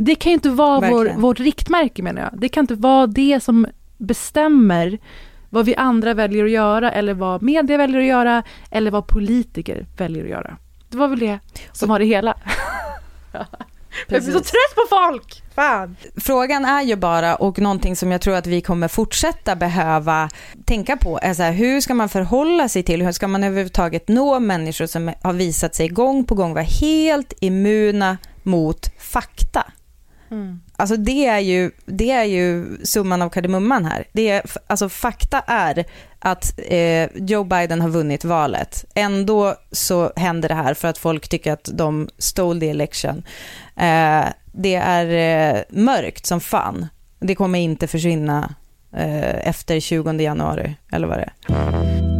Det 0.00 0.14
kan 0.14 0.30
ju 0.30 0.34
inte 0.34 0.50
vara 0.50 0.90
vår, 0.90 1.12
vårt 1.16 1.40
riktmärke 1.40 2.02
menar 2.02 2.22
jag. 2.22 2.40
Det 2.40 2.48
kan 2.48 2.62
inte 2.62 2.74
vara 2.74 3.06
det 3.06 3.40
som 3.42 3.66
bestämmer 3.96 4.98
vad 5.50 5.66
vi 5.66 5.76
andra 5.76 6.14
väljer 6.14 6.44
att 6.44 6.50
göra 6.50 6.92
eller 6.92 7.14
vad 7.14 7.42
media 7.42 7.76
väljer 7.76 8.00
att 8.00 8.06
göra 8.06 8.42
eller 8.70 8.90
vad 8.90 9.06
politiker 9.06 9.86
väljer 9.96 10.24
att 10.24 10.30
göra. 10.30 10.56
Det 10.88 10.96
var 10.96 11.08
väl 11.08 11.18
det 11.18 11.38
som 11.72 11.88
var 11.88 11.98
det 11.98 12.04
hela. 12.04 12.34
Jag 14.08 14.22
blir 14.22 14.32
så 14.32 14.40
trött 14.40 14.74
på 14.74 14.82
folk! 14.88 15.42
Fan. 15.54 15.96
Frågan 16.16 16.64
är 16.64 16.82
ju 16.82 16.96
bara, 16.96 17.36
och 17.36 17.58
någonting 17.58 17.96
som 17.96 18.12
jag 18.12 18.20
tror 18.20 18.34
att 18.34 18.46
vi 18.46 18.60
kommer 18.60 18.88
fortsätta 18.88 19.56
behöva 19.56 20.28
tänka 20.64 20.96
på, 20.96 21.18
är 21.22 21.34
så 21.34 21.42
här, 21.42 21.52
hur 21.52 21.80
ska 21.80 21.94
man 21.94 22.08
förhålla 22.08 22.68
sig 22.68 22.82
till, 22.82 23.02
hur 23.02 23.12
ska 23.12 23.28
man 23.28 23.44
överhuvudtaget 23.44 24.08
nå 24.08 24.40
människor 24.40 24.86
som 24.86 25.12
har 25.22 25.32
visat 25.32 25.74
sig 25.74 25.88
gång 25.88 26.24
på 26.24 26.34
gång 26.34 26.54
vara 26.54 26.64
helt 26.64 27.32
immuna 27.40 28.18
mot 28.42 28.90
fakta? 28.98 29.64
Mm. 30.30 30.60
Alltså 30.76 30.96
det 30.96 31.26
är, 31.26 31.38
ju, 31.38 31.70
det 31.86 32.10
är 32.10 32.24
ju 32.24 32.78
summan 32.84 33.22
av 33.22 33.28
kardemumman 33.30 33.84
här. 33.84 34.04
Det 34.12 34.28
är, 34.28 34.42
alltså 34.66 34.88
fakta 34.88 35.40
är 35.46 35.84
att 36.18 36.58
eh, 36.68 37.08
Joe 37.14 37.44
Biden 37.44 37.80
har 37.80 37.88
vunnit 37.88 38.24
valet. 38.24 38.84
Ändå 38.94 39.54
så 39.72 40.12
händer 40.16 40.48
det 40.48 40.54
här 40.54 40.74
för 40.74 40.88
att 40.88 40.98
folk 40.98 41.28
tycker 41.28 41.52
att 41.52 41.70
de 41.72 42.08
stole 42.18 42.60
the 42.60 42.70
election. 42.70 43.22
Eh, 43.76 44.24
det 44.52 44.74
är 44.74 45.06
eh, 45.56 45.62
mörkt 45.68 46.26
som 46.26 46.40
fan. 46.40 46.86
Det 47.18 47.34
kommer 47.34 47.58
inte 47.58 47.86
försvinna 47.86 48.54
eh, 48.92 49.48
efter 49.48 49.80
20 49.80 50.12
januari, 50.12 50.76
eller 50.92 51.08
vad 51.08 51.18
det 51.18 51.30
är. 51.46 52.17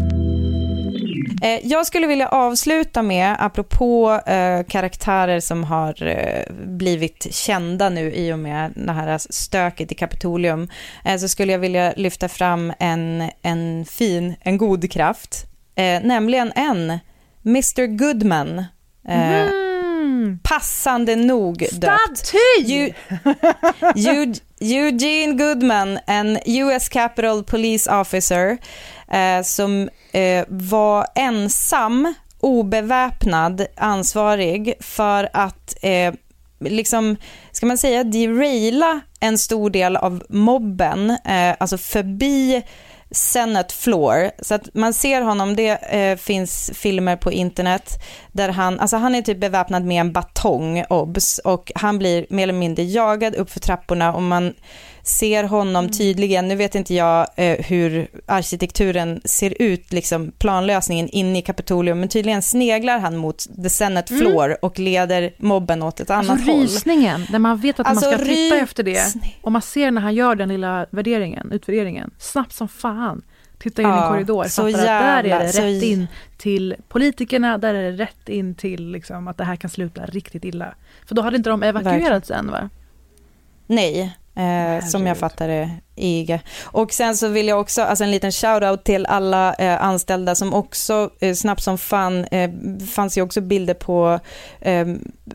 Eh, 1.43 1.66
jag 1.66 1.86
skulle 1.86 2.07
vilja 2.07 2.28
avsluta 2.28 3.03
med, 3.03 3.36
apropå 3.39 4.20
eh, 4.26 4.62
karaktärer 4.68 5.41
som 5.41 5.64
har 5.64 6.03
eh, 6.03 6.55
blivit 6.66 7.34
kända 7.34 7.89
nu 7.89 8.12
i 8.12 8.32
och 8.32 8.39
med 8.39 8.72
det 8.76 8.93
här 8.93 9.18
stöket 9.18 9.93
i 9.93 9.95
Kapitolium, 9.95 10.68
eh, 11.05 11.16
så 11.16 11.28
skulle 11.28 11.53
jag 11.53 11.59
vilja 11.59 11.93
lyfta 11.97 12.28
fram 12.28 12.72
en, 12.78 13.30
en 13.43 13.84
fin, 13.84 14.34
en 14.41 14.59
god 14.59 14.93
kraft, 14.93 15.47
eh, 15.74 16.03
nämligen 16.03 16.53
en, 16.55 16.99
Mr 17.47 17.86
Goodman. 17.86 18.64
Mm. 19.09 20.39
Passande 20.43 21.16
nog 21.16 21.66
dött. 21.72 22.18
Staty! 22.18 22.93
Eugene 24.61 25.34
Goodman, 25.34 25.99
en 26.07 26.39
US 26.47 26.89
Capitol 26.89 27.45
Police 27.45 27.91
Officer, 27.91 28.59
eh, 29.11 29.42
som 29.42 29.88
eh, 30.12 30.44
var 30.48 31.06
ensam, 31.14 32.14
obeväpnad, 32.40 33.66
ansvarig 33.76 34.74
för 34.80 35.28
att 35.32 35.76
eh, 35.82 36.14
liksom, 36.61 37.16
ska 37.52 37.66
man 37.66 37.78
säga, 37.78 38.04
deraila 38.04 39.00
en 39.20 39.38
stor 39.38 39.70
del 39.70 39.96
av 39.96 40.22
mobben, 40.28 41.11
eh, 41.11 41.54
alltså 41.59 41.78
förbi 41.78 42.62
Senate 43.11 43.74
Floor. 43.74 44.30
Så 44.42 44.54
att 44.54 44.74
man 44.74 44.92
ser 44.92 45.22
honom, 45.22 45.56
det 45.56 45.68
eh, 45.68 46.16
finns 46.16 46.70
filmer 46.74 47.16
på 47.16 47.32
internet 47.32 47.92
där 48.32 48.48
han, 48.48 48.80
alltså 48.80 48.96
han 48.96 49.14
är 49.14 49.22
typ 49.22 49.38
beväpnad 49.38 49.84
med 49.84 50.00
en 50.00 50.12
batong, 50.12 50.84
obs, 50.88 51.38
och 51.38 51.72
han 51.74 51.98
blir 51.98 52.26
mer 52.30 52.42
eller 52.42 52.52
mindre 52.52 52.84
jagad 52.84 53.34
upp 53.34 53.50
för 53.50 53.61
trapporna 53.61 54.14
och 54.14 54.22
man 54.22 54.54
ser 55.09 55.44
honom 55.44 55.84
mm. 55.84 55.92
tydligen, 55.92 56.48
nu 56.48 56.56
vet 56.56 56.74
inte 56.74 56.94
jag 56.94 57.26
eh, 57.36 57.64
hur 57.64 58.09
arkitekturen 58.26 59.20
ser 59.24 59.62
ut, 59.62 59.92
liksom 59.92 60.32
planlösningen 60.38 61.09
inne 61.09 61.38
i 61.38 61.42
Kapitolium, 61.42 62.00
men 62.00 62.09
tydligen 62.09 62.42
sneglar 62.42 62.98
han 62.98 63.16
mot 63.16 63.46
the 63.62 63.70
Senate 63.70 64.14
mm. 64.14 64.26
floor 64.26 64.56
och 64.62 64.78
leder 64.78 65.32
mobben 65.38 65.82
åt 65.82 66.00
ett 66.00 66.11
alltså, 66.11 66.32
annat 66.32 66.40
rysningen, 66.40 66.59
håll. 66.59 66.68
Rysningen, 66.68 67.26
där 67.30 67.38
man 67.38 67.59
vet 67.59 67.80
att 67.80 67.86
alltså, 67.86 68.11
man 68.11 68.18
ska 68.18 68.26
titta 68.26 68.56
efter 68.56 68.82
det 68.82 69.14
och 69.42 69.52
man 69.52 69.62
ser 69.62 69.90
när 69.90 70.00
han 70.00 70.14
gör 70.14 70.34
den 70.34 70.48
lilla 70.48 70.86
värderingen, 70.90 71.52
utvärderingen, 71.52 72.11
snabbt 72.18 72.52
som 72.52 72.68
fan 72.68 73.22
titta 73.59 73.82
in 73.82 73.88
ja, 73.88 73.94
i 73.94 74.02
en 74.02 74.09
korridor, 74.12 74.44
så 74.44 74.68
jävla, 74.68 75.16
att 75.16 75.24
där 75.24 75.30
är 75.30 75.38
det 75.38 75.76
rätt 75.76 75.82
in 75.82 76.06
till 76.36 76.74
politikerna, 76.88 77.59
där 77.59 77.74
är 77.74 77.92
det 77.92 78.04
rätt 78.04 78.28
in 78.28 78.54
till 78.54 78.90
liksom, 78.90 79.28
att 79.28 79.36
det 79.36 79.44
här 79.44 79.56
kan 79.56 79.70
sluta 79.70 80.06
riktigt 80.06 80.44
illa. 80.44 80.74
För 81.06 81.14
då 81.14 81.22
hade 81.22 81.36
inte 81.36 81.50
de 81.50 81.62
evakuerats 81.62 82.30
än 82.30 82.50
va? 82.50 82.70
Nej, 83.66 84.18
eh, 84.39 84.84
som 84.84 85.07
jag 85.07 85.18
fattar 85.18 85.49
det, 85.49 85.70
IG. 85.99 86.40
Och 86.64 86.92
sen 86.92 87.16
så 87.16 87.28
vill 87.28 87.49
jag 87.49 87.61
också, 87.61 87.82
alltså 87.82 88.05
en 88.05 88.11
liten 88.11 88.30
shout-out 88.30 88.82
till 88.84 89.07
alla 89.07 89.55
eh, 89.55 89.82
anställda 89.82 90.34
som 90.34 90.55
också 90.55 91.11
eh, 91.20 91.34
snabbt 91.34 91.62
som 91.62 91.78
fan, 91.78 92.24
eh, 92.24 92.51
fanns 92.92 93.18
ju 93.18 93.22
också 93.22 93.40
bilder 93.40 93.74
på, 93.74 94.20
eh, 94.61 94.86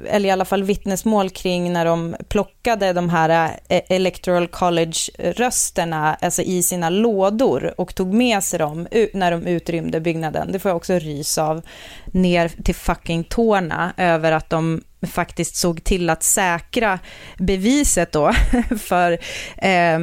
eller 0.06 0.30
i 0.30 0.32
alla 0.32 0.46
fall 0.46 0.64
vittnesmål 0.64 1.30
kring 1.30 1.74
när 1.74 1.86
de 1.86 2.16
plockade 2.28 2.94
de 2.94 3.10
här 3.10 3.60
eh, 3.68 3.82
Electoral 3.90 4.48
College-rösterna 4.48 6.18
alltså 6.22 6.42
i 6.42 6.64
sina 6.64 6.90
lådor 6.90 7.74
och 7.78 7.96
tog 7.96 8.14
med 8.14 8.44
sig 8.44 8.60
dem 8.60 8.88
när 9.14 9.32
de 9.32 9.48
utrymde 9.48 10.00
byggnaden. 10.00 10.52
Det 10.52 10.60
får 10.60 10.70
jag 10.70 10.76
också 10.78 10.94
rys 10.94 11.38
av 11.38 11.62
ner 12.06 12.48
till 12.64 12.76
fucking 12.76 13.24
tårna 13.24 13.94
över 13.98 14.32
att 14.32 14.50
de 14.50 14.82
faktiskt 15.08 15.56
såg 15.56 15.84
till 15.84 16.10
att 16.10 16.24
säkra 16.24 17.00
beviset 17.38 18.12
då 18.12 18.34
för 18.80 19.18
eh, 19.58 19.74
eh, 19.94 20.00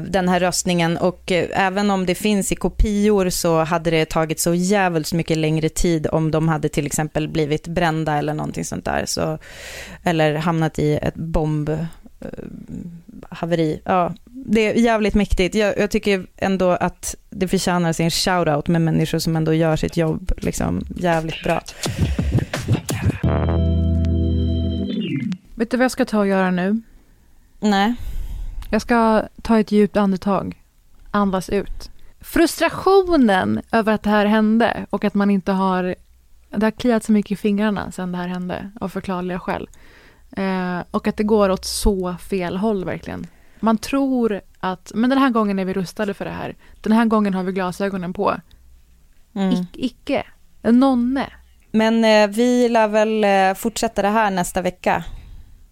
den 0.00 0.28
här 0.28 0.40
röstningen 0.40 0.96
och 0.96 1.32
eh, 1.32 1.66
även 1.66 1.90
om 1.90 2.06
det 2.06 2.14
finns 2.14 2.52
i 2.52 2.56
kopior 2.56 3.30
så 3.30 3.64
hade 3.64 3.90
det 3.90 4.04
tagit 4.04 4.40
så 4.40 4.54
jävligt 4.54 5.12
mycket 5.12 5.38
längre 5.38 5.68
tid 5.68 6.06
om 6.12 6.30
de 6.30 6.48
hade 6.48 6.68
till 6.68 6.86
exempel 6.86 7.28
blivit 7.28 7.66
brända 7.66 8.18
eller 8.18 8.34
någonting 8.34 8.64
sånt 8.64 8.84
där. 8.84 9.04
Så, 9.06 9.38
eller 10.02 10.34
hamnat 10.34 10.78
i 10.78 10.98
ett 11.02 11.14
bombhaveri. 11.14 11.90
Ja, 13.84 14.14
det 14.24 14.60
är 14.60 14.74
jävligt 14.74 15.14
mäktigt. 15.14 15.54
Jag, 15.54 15.78
jag, 15.78 15.90
tycker 15.90 16.26
ändå 16.36 16.70
att 16.70 17.16
det 17.30 17.48
förtjänar 17.48 17.92
sin 17.92 18.10
shout-out 18.10 18.70
med 18.70 18.82
människor 18.82 19.18
som 19.18 19.36
ändå 19.36 19.54
gör 19.54 19.76
sitt 19.76 19.96
jobb 19.96 20.32
liksom 20.36 20.86
jävligt 20.96 21.42
bra. 21.44 21.62
Vet 25.54 25.70
du 25.70 25.76
vad 25.76 25.84
jag 25.84 25.90
ska 25.90 26.04
ta 26.04 26.18
och 26.18 26.26
göra 26.26 26.50
nu? 26.50 26.82
Nej. 27.60 27.94
Jag 28.70 28.82
ska 28.82 29.22
ta 29.42 29.58
ett 29.58 29.72
djupt 29.72 29.96
andetag. 29.96 30.62
Andas 31.10 31.50
ut. 31.50 31.90
Frustrationen 32.20 33.62
över 33.72 33.92
att 33.92 34.02
det 34.02 34.10
här 34.10 34.26
hände 34.26 34.86
och 34.90 35.04
att 35.04 35.14
man 35.14 35.30
inte 35.30 35.52
har... 35.52 35.94
Det 36.50 36.66
har 36.66 36.70
kliat 36.70 37.04
så 37.04 37.12
mycket 37.12 37.30
i 37.30 37.36
fingrarna 37.36 37.92
sen 37.92 38.12
det 38.12 38.18
här 38.18 38.28
hände, 38.28 38.70
av 38.80 38.88
förklarliga 38.88 39.38
skäl. 39.38 39.68
Eh, 40.36 40.78
och 40.90 41.06
att 41.06 41.16
det 41.16 41.22
går 41.22 41.48
åt 41.48 41.64
så 41.64 42.16
fel 42.20 42.56
håll 42.56 42.84
verkligen. 42.84 43.26
Man 43.60 43.78
tror 43.78 44.40
att, 44.60 44.92
men 44.94 45.10
den 45.10 45.18
här 45.18 45.30
gången 45.30 45.58
är 45.58 45.64
vi 45.64 45.72
rustade 45.72 46.14
för 46.14 46.24
det 46.24 46.30
här. 46.30 46.56
Den 46.80 46.92
här 46.92 47.04
gången 47.04 47.34
har 47.34 47.42
vi 47.42 47.52
glasögonen 47.52 48.12
på. 48.12 48.36
Mm. 49.34 49.50
I, 49.52 49.68
icke. 49.72 50.26
Nonne. 50.62 51.32
Men 51.70 52.04
eh, 52.04 52.28
vi 52.36 52.68
lär 52.68 52.88
väl 52.88 53.24
eh, 53.24 53.54
fortsätta 53.54 54.02
det 54.02 54.08
här 54.08 54.30
nästa 54.30 54.62
vecka. 54.62 55.04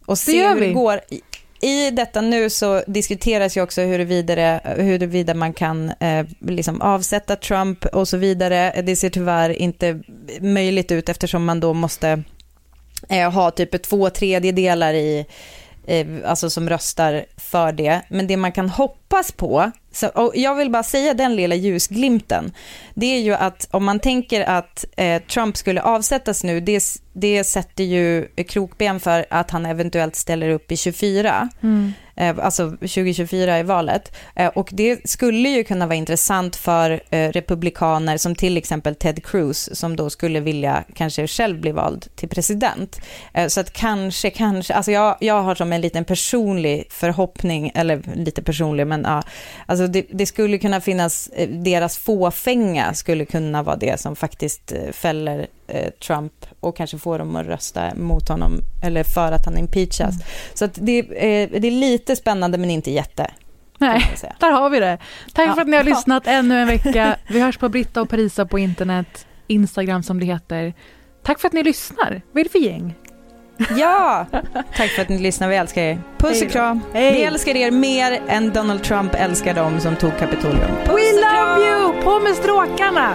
Och 0.07 0.19
se 0.19 0.49
hur 0.49 0.61
det 0.61 0.73
går. 0.73 1.01
I 1.61 1.91
detta 1.91 2.21
nu 2.21 2.51
så 2.51 2.83
diskuteras 2.87 3.57
ju 3.57 3.63
också 3.63 3.83
huruvida, 3.83 4.61
huruvida 4.65 5.35
man 5.35 5.53
kan 5.53 5.91
eh, 5.91 6.27
liksom 6.41 6.81
avsätta 6.81 7.37
Trump 7.37 7.85
och 7.85 8.09
så 8.09 8.17
vidare. 8.17 8.83
Det 8.83 8.97
ser 8.97 9.11
tyvärr 9.11 9.51
inte 9.51 10.01
möjligt 10.41 10.93
ut 10.93 11.09
eftersom 11.09 11.45
man 11.45 11.61
då 11.61 11.75
måste 11.75 12.23
eh, 13.09 13.33
ha 13.33 13.51
typ 13.51 13.83
två 13.83 14.11
tredjedelar 14.11 14.95
i, 14.95 15.27
eh, 15.87 16.07
alltså 16.25 16.51
som 16.51 16.69
röstar 16.69 17.25
för 17.37 17.73
det. 17.73 18.03
Men 18.09 18.27
det 18.27 18.37
man 18.37 18.53
kan 18.53 18.69
hoppas 18.69 19.06
hoppas 19.09 19.33
på, 19.33 19.73
och 20.15 20.33
jag 20.35 20.55
vill 20.55 20.71
bara 20.71 20.83
säga 20.83 21.15
den 21.15 21.37
lilla 21.37 21.55
ljusglimten, 21.55 22.53
det 22.95 23.07
är 23.07 23.21
ju 23.21 23.35
att 23.35 23.69
om 23.71 23.85
man 23.85 24.01
tänker 24.01 24.41
att 24.41 24.85
eh, 24.97 25.23
Trump 25.23 25.57
skulle 25.57 25.83
avsättas 25.83 26.45
nu, 26.45 26.61
det, 26.61 26.83
det 27.13 27.45
sätter 27.45 27.85
ju 27.85 28.27
krokben 28.49 29.01
för 29.01 29.27
att 29.31 29.51
han 29.51 29.67
eventuellt 29.67 30.17
ställer 30.17 30.49
upp 30.49 30.73
i 30.73 30.77
24. 30.77 31.49
Mm. 31.63 31.93
Eh, 32.17 32.37
alltså 32.39 32.71
2024 32.71 33.59
i 33.59 33.63
valet. 33.63 34.17
Eh, 34.35 34.49
och 34.49 34.69
det 34.73 35.09
skulle 35.11 35.49
ju 35.49 35.65
kunna 35.65 35.87
vara 35.87 35.97
intressant 35.97 36.57
för 36.57 37.01
eh, 37.11 37.33
republikaner 37.33 38.17
som 38.17 38.35
till 38.35 38.57
exempel 38.57 38.95
Ted 38.95 39.25
Cruz 39.25 39.79
som 39.79 39.97
då 39.97 40.11
skulle 40.11 40.41
vilja 40.41 40.85
kanske 40.95 41.27
själv 41.27 41.61
bli 41.61 41.73
vald 41.73 42.07
till 42.17 42.29
president. 42.29 43.01
Så 43.49 43.61
att 43.61 43.73
kanske, 43.73 44.31
kanske, 44.31 44.75
alltså 44.75 44.93
jag, 44.93 45.17
jag 45.21 45.43
har 45.43 45.55
som 45.55 45.73
en 45.73 45.81
liten 45.81 46.05
personlig 46.05 46.87
förhoppning, 46.91 47.73
eller 47.75 48.03
lite 48.15 48.43
personlig, 48.43 48.87
men 48.87 48.96
ja, 49.05 49.23
alltså 49.67 49.87
det, 49.87 50.07
det 50.11 50.27
skulle 50.27 50.59
kunna 50.59 50.81
finnas, 50.81 51.31
deras 51.49 51.99
fåfänga 51.99 52.95
skulle 52.95 53.25
kunna 53.25 53.63
vara 53.63 53.77
det 53.77 54.01
som 54.01 54.17
faktiskt 54.17 54.73
fäller 54.93 55.47
Trump 56.07 56.33
och 56.61 56.77
kanske 56.77 56.99
får 56.99 57.19
dem 57.19 57.37
att 57.37 57.47
rösta 57.47 57.95
mot 57.95 58.29
honom 58.29 58.61
eller 58.83 59.05
för 59.05 59.33
att 59.33 59.45
han 59.45 59.59
impeachas. 59.59 60.15
Mm. 60.15 60.27
Så 60.55 60.67
det, 60.67 61.03
det 61.61 61.67
är 61.67 61.71
lite 61.71 62.17
spännande 62.17 62.59
men 62.59 62.71
inte 62.71 62.91
jätte. 62.91 63.31
Nej, 63.79 64.15
där 64.39 64.53
har 64.53 64.71
vi 64.71 64.81
det. 64.81 64.99
Tack 65.35 65.49
ja. 65.49 65.55
för 65.55 65.61
att 65.61 65.69
ni 65.69 65.77
har 65.77 65.85
lyssnat 65.85 66.27
ännu 66.27 66.59
en 66.59 66.67
vecka. 66.67 67.17
Vi 67.29 67.41
hörs 67.41 67.59
på 67.59 67.69
Britta 67.69 68.01
och 68.01 68.09
Parisa 68.09 68.47
på 68.47 68.59
internet, 68.59 69.27
Instagram 69.47 70.03
som 70.03 70.21
det 70.21 70.27
heter. 70.27 70.75
Tack 71.23 71.41
för 71.41 71.49
att 71.49 71.53
ni 71.53 71.63
lyssnar. 71.63 72.23
Vad 72.33 72.41
är 72.41 72.45
det 72.45 72.51
för 72.51 72.59
gäng? 72.59 72.95
Ja, 73.77 74.27
tack 74.77 74.91
för 74.91 75.03
att 75.03 75.09
ni 75.09 75.19
lyssnar. 75.19 75.49
Vi 75.49 75.57
älskar 75.57 75.83
er. 75.83 75.99
Puss 76.19 76.43
och 76.43 76.51
kram. 76.51 76.81
Hej. 76.93 77.13
Vi 77.13 77.23
älskar 77.23 77.57
er 77.57 77.71
mer 77.71 78.21
än 78.29 78.51
Donald 78.53 78.83
Trump 78.83 79.15
älskar 79.15 79.55
dem 79.55 79.81
som 79.81 79.97
tog 79.97 80.19
Kapitolium. 80.19 80.71
Puss 80.85 80.95
We 80.95 81.13
love 81.13 81.69
you! 81.69 82.03
På 82.03 82.19
med 82.21 82.35
stråkarna! 82.35 83.15